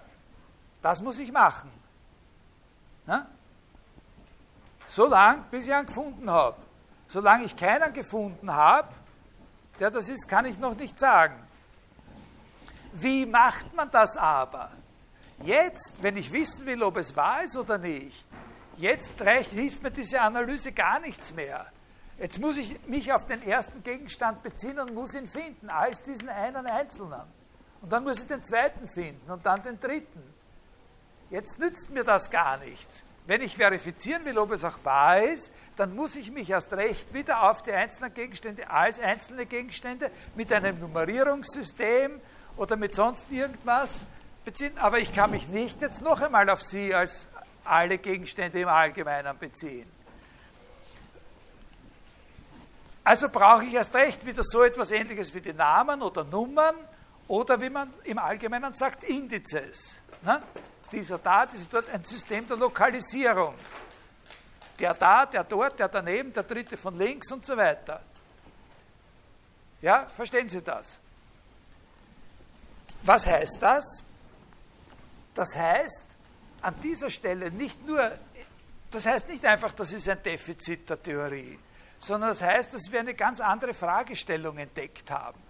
das 0.82 1.00
muss 1.02 1.20
ich 1.20 1.30
machen. 1.30 1.70
Ja? 3.06 3.28
So 4.88 5.06
lange, 5.06 5.44
bis 5.52 5.68
ich 5.68 5.72
einen 5.72 5.86
gefunden 5.86 6.28
habe. 6.28 6.56
Solange 7.06 7.44
ich 7.44 7.54
keinen 7.54 7.94
gefunden 7.94 8.52
habe, 8.52 8.92
der 9.78 9.90
das 9.90 10.08
ist, 10.08 10.28
kann 10.28 10.44
ich 10.44 10.58
noch 10.58 10.76
nicht 10.76 10.98
sagen. 10.98 11.34
Wie 12.92 13.26
macht 13.26 13.74
man 13.74 13.90
das 13.90 14.16
aber? 14.16 14.70
Jetzt, 15.44 16.02
wenn 16.02 16.16
ich 16.16 16.32
wissen 16.32 16.66
will, 16.66 16.82
ob 16.82 16.96
es 16.96 17.14
wahr 17.14 17.44
ist 17.44 17.56
oder 17.56 17.78
nicht, 17.78 18.26
jetzt 18.76 19.20
reicht, 19.20 19.50
hilft 19.50 19.82
mir 19.82 19.90
diese 19.90 20.20
Analyse 20.20 20.72
gar 20.72 20.98
nichts 21.00 21.32
mehr. 21.34 21.66
Jetzt 22.18 22.40
muss 22.40 22.56
ich 22.56 22.84
mich 22.88 23.12
auf 23.12 23.26
den 23.26 23.42
ersten 23.42 23.82
Gegenstand 23.84 24.42
beziehen 24.42 24.80
und 24.80 24.92
muss 24.94 25.14
ihn 25.14 25.28
finden, 25.28 25.70
als 25.70 26.02
diesen 26.02 26.28
einen 26.28 26.66
Einzelnen. 26.66 27.22
Und 27.80 27.92
dann 27.92 28.02
muss 28.02 28.20
ich 28.20 28.26
den 28.26 28.44
zweiten 28.44 28.88
finden 28.88 29.30
und 29.30 29.46
dann 29.46 29.62
den 29.62 29.78
dritten. 29.78 30.22
Jetzt 31.30 31.60
nützt 31.60 31.90
mir 31.90 32.02
das 32.02 32.30
gar 32.30 32.56
nichts. 32.58 33.04
Wenn 33.28 33.42
ich 33.42 33.58
verifizieren 33.58 34.24
will, 34.24 34.38
ob 34.38 34.52
es 34.52 34.64
auch 34.64 34.78
wahr 34.84 35.22
ist, 35.22 35.52
dann 35.76 35.94
muss 35.94 36.16
ich 36.16 36.30
mich 36.30 36.48
erst 36.48 36.72
recht 36.72 37.12
wieder 37.12 37.50
auf 37.50 37.62
die 37.62 37.72
einzelnen 37.72 38.14
Gegenstände 38.14 38.70
als 38.70 38.98
einzelne 38.98 39.44
Gegenstände 39.44 40.10
mit 40.34 40.50
einem 40.50 40.80
Nummerierungssystem 40.80 42.22
oder 42.56 42.76
mit 42.76 42.94
sonst 42.94 43.30
irgendwas 43.30 44.06
beziehen. 44.46 44.72
Aber 44.78 44.98
ich 44.98 45.14
kann 45.14 45.30
mich 45.30 45.46
nicht 45.46 45.82
jetzt 45.82 46.00
noch 46.00 46.22
einmal 46.22 46.48
auf 46.48 46.62
sie 46.62 46.94
als 46.94 47.28
alle 47.64 47.98
Gegenstände 47.98 48.60
im 48.62 48.68
Allgemeinen 48.68 49.38
beziehen. 49.38 49.92
Also 53.04 53.28
brauche 53.28 53.66
ich 53.66 53.74
erst 53.74 53.94
recht 53.94 54.24
wieder 54.24 54.42
so 54.42 54.62
etwas 54.62 54.90
Ähnliches 54.90 55.34
wie 55.34 55.42
die 55.42 55.52
Namen 55.52 56.00
oder 56.00 56.24
Nummern 56.24 56.76
oder 57.26 57.60
wie 57.60 57.68
man 57.68 57.92
im 58.04 58.16
Allgemeinen 58.16 58.72
sagt, 58.72 59.04
Indizes. 59.04 60.00
Ne? 60.22 60.40
Dieser 60.90 61.18
da, 61.18 61.46
dieser 61.46 61.66
dort, 61.70 61.90
ein 61.90 62.04
System 62.04 62.46
der 62.48 62.56
Lokalisierung 62.56 63.54
der 64.78 64.94
da, 64.94 65.26
der 65.26 65.44
dort, 65.44 65.78
der 65.78 65.88
daneben, 65.88 66.32
der 66.32 66.44
dritte 66.44 66.76
von 66.76 66.96
links 66.96 67.30
und 67.32 67.44
so 67.44 67.56
weiter. 67.56 68.00
Ja, 69.80 70.06
verstehen 70.06 70.48
Sie 70.48 70.62
das? 70.62 70.98
Was 73.02 73.26
heißt 73.26 73.58
das? 73.60 74.04
Das 75.34 75.54
heißt 75.54 76.04
an 76.62 76.74
dieser 76.82 77.10
Stelle 77.10 77.50
nicht 77.50 77.84
nur, 77.86 78.10
das 78.90 79.06
heißt 79.06 79.28
nicht 79.28 79.44
einfach, 79.44 79.72
das 79.72 79.92
ist 79.92 80.08
ein 80.08 80.22
Defizit 80.22 80.88
der 80.90 81.00
Theorie, 81.00 81.58
sondern 82.00 82.30
das 82.30 82.42
heißt, 82.42 82.74
dass 82.74 82.90
wir 82.90 83.00
eine 83.00 83.14
ganz 83.14 83.40
andere 83.40 83.74
Fragestellung 83.74 84.58
entdeckt 84.58 85.10
haben. 85.10 85.40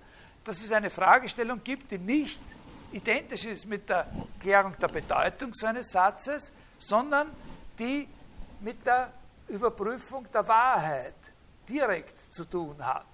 Dass 0.44 0.60
es 0.60 0.72
eine 0.72 0.90
Fragestellung 0.90 1.62
gibt, 1.64 1.90
die 1.90 1.98
nicht 1.98 2.40
identisch 2.92 3.44
ist 3.44 3.66
mit 3.66 3.88
der 3.88 4.06
Klärung 4.40 4.78
der 4.78 4.88
Bedeutung 4.88 5.52
so 5.52 5.66
eines 5.66 5.90
Satzes, 5.90 6.52
sondern 6.78 7.28
die 7.78 8.08
mit 8.60 8.86
der 8.86 9.12
Überprüfung 9.48 10.26
der 10.32 10.46
Wahrheit 10.46 11.14
direkt 11.68 12.32
zu 12.32 12.44
tun 12.44 12.76
hat. 12.84 13.04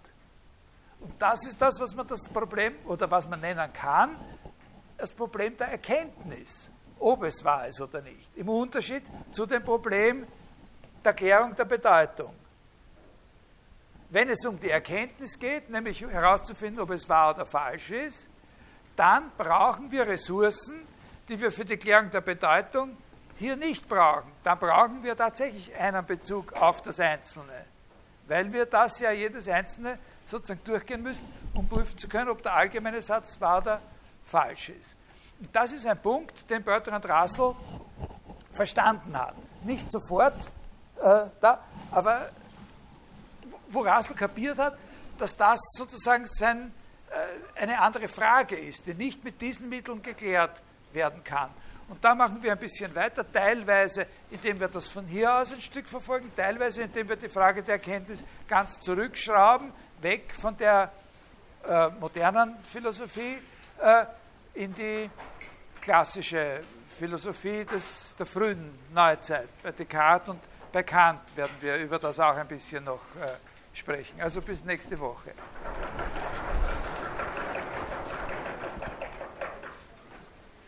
Und 1.00 1.20
das 1.20 1.46
ist 1.46 1.60
das, 1.60 1.78
was 1.80 1.94
man 1.94 2.06
das 2.06 2.28
Problem 2.28 2.76
oder 2.86 3.10
was 3.10 3.28
man 3.28 3.40
nennen 3.40 3.72
kann, 3.72 4.16
das 4.96 5.12
Problem 5.12 5.56
der 5.56 5.68
Erkenntnis, 5.68 6.70
ob 6.98 7.24
es 7.24 7.44
wahr 7.44 7.66
ist 7.66 7.80
oder 7.80 8.00
nicht. 8.00 8.36
Im 8.36 8.48
Unterschied 8.48 9.02
zu 9.32 9.44
dem 9.44 9.62
Problem 9.62 10.26
der 11.04 11.12
Klärung 11.12 11.54
der 11.54 11.66
Bedeutung. 11.66 12.34
Wenn 14.08 14.30
es 14.30 14.46
um 14.46 14.58
die 14.58 14.70
Erkenntnis 14.70 15.38
geht, 15.38 15.68
nämlich 15.68 16.00
herauszufinden, 16.00 16.80
ob 16.80 16.90
es 16.90 17.08
wahr 17.08 17.34
oder 17.34 17.44
falsch 17.44 17.90
ist, 17.90 18.28
dann 18.96 19.30
brauchen 19.36 19.90
wir 19.90 20.06
Ressourcen, 20.06 20.86
die 21.28 21.40
wir 21.40 21.50
für 21.50 21.64
die 21.64 21.76
Klärung 21.76 22.10
der 22.10 22.20
Bedeutung 22.20 22.96
hier 23.36 23.56
nicht 23.56 23.88
brauchen, 23.88 24.30
dann 24.44 24.58
brauchen 24.58 25.02
wir 25.02 25.16
tatsächlich 25.16 25.74
einen 25.76 26.04
Bezug 26.06 26.52
auf 26.52 26.82
das 26.82 27.00
Einzelne, 27.00 27.64
weil 28.28 28.52
wir 28.52 28.66
das 28.66 29.00
ja 29.00 29.10
jedes 29.10 29.48
Einzelne 29.48 29.98
sozusagen 30.26 30.60
durchgehen 30.64 31.02
müssen, 31.02 31.26
um 31.54 31.68
prüfen 31.68 31.98
zu 31.98 32.08
können, 32.08 32.28
ob 32.28 32.42
der 32.42 32.54
allgemeine 32.54 33.02
Satz 33.02 33.40
wahr 33.40 33.58
oder 33.58 33.80
falsch 34.24 34.70
ist. 34.70 34.96
Und 35.40 35.54
das 35.54 35.72
ist 35.72 35.86
ein 35.86 36.00
Punkt, 36.00 36.48
den 36.48 36.62
Bertrand 36.62 37.08
Russell 37.08 37.54
verstanden 38.52 39.18
hat. 39.18 39.34
Nicht 39.64 39.90
sofort 39.90 40.38
äh, 41.02 41.26
da, 41.40 41.58
aber 41.90 42.30
wo 43.68 43.80
Russell 43.80 44.14
kapiert 44.14 44.58
hat, 44.58 44.78
dass 45.18 45.36
das 45.36 45.60
sozusagen 45.76 46.26
sein, 46.26 46.72
eine 47.54 47.80
andere 47.80 48.08
Frage 48.08 48.56
ist, 48.56 48.86
die 48.86 48.94
nicht 48.94 49.24
mit 49.24 49.40
diesen 49.40 49.68
Mitteln 49.68 50.02
geklärt 50.02 50.60
werden 50.92 51.22
kann. 51.24 51.50
Und 51.88 52.02
da 52.02 52.14
machen 52.14 52.42
wir 52.42 52.52
ein 52.52 52.58
bisschen 52.58 52.94
weiter, 52.94 53.30
teilweise 53.30 54.06
indem 54.30 54.58
wir 54.58 54.68
das 54.68 54.88
von 54.88 55.06
hier 55.06 55.34
aus 55.36 55.52
ein 55.52 55.60
Stück 55.60 55.88
verfolgen, 55.88 56.32
teilweise 56.34 56.82
indem 56.82 57.08
wir 57.08 57.16
die 57.16 57.28
Frage 57.28 57.62
der 57.62 57.74
Erkenntnis 57.74 58.24
ganz 58.48 58.80
zurückschrauben, 58.80 59.70
weg 60.00 60.34
von 60.34 60.56
der 60.56 60.90
äh, 61.68 61.88
modernen 62.00 62.56
Philosophie 62.62 63.38
äh, 63.80 64.04
in 64.54 64.72
die 64.74 65.10
klassische 65.80 66.60
Philosophie 66.88 67.64
des, 67.64 68.14
der 68.18 68.26
frühen 68.26 68.78
Neuzeit. 68.94 69.48
Bei 69.62 69.72
Descartes 69.72 70.28
und 70.30 70.40
bei 70.72 70.82
Kant 70.82 71.20
werden 71.36 71.54
wir 71.60 71.76
über 71.76 71.98
das 71.98 72.18
auch 72.18 72.36
ein 72.36 72.48
bisschen 72.48 72.84
noch 72.84 73.00
sprechen. 73.74 74.20
Also 74.20 74.40
bis 74.40 74.64
nächste 74.64 74.98
Woche. 74.98 75.32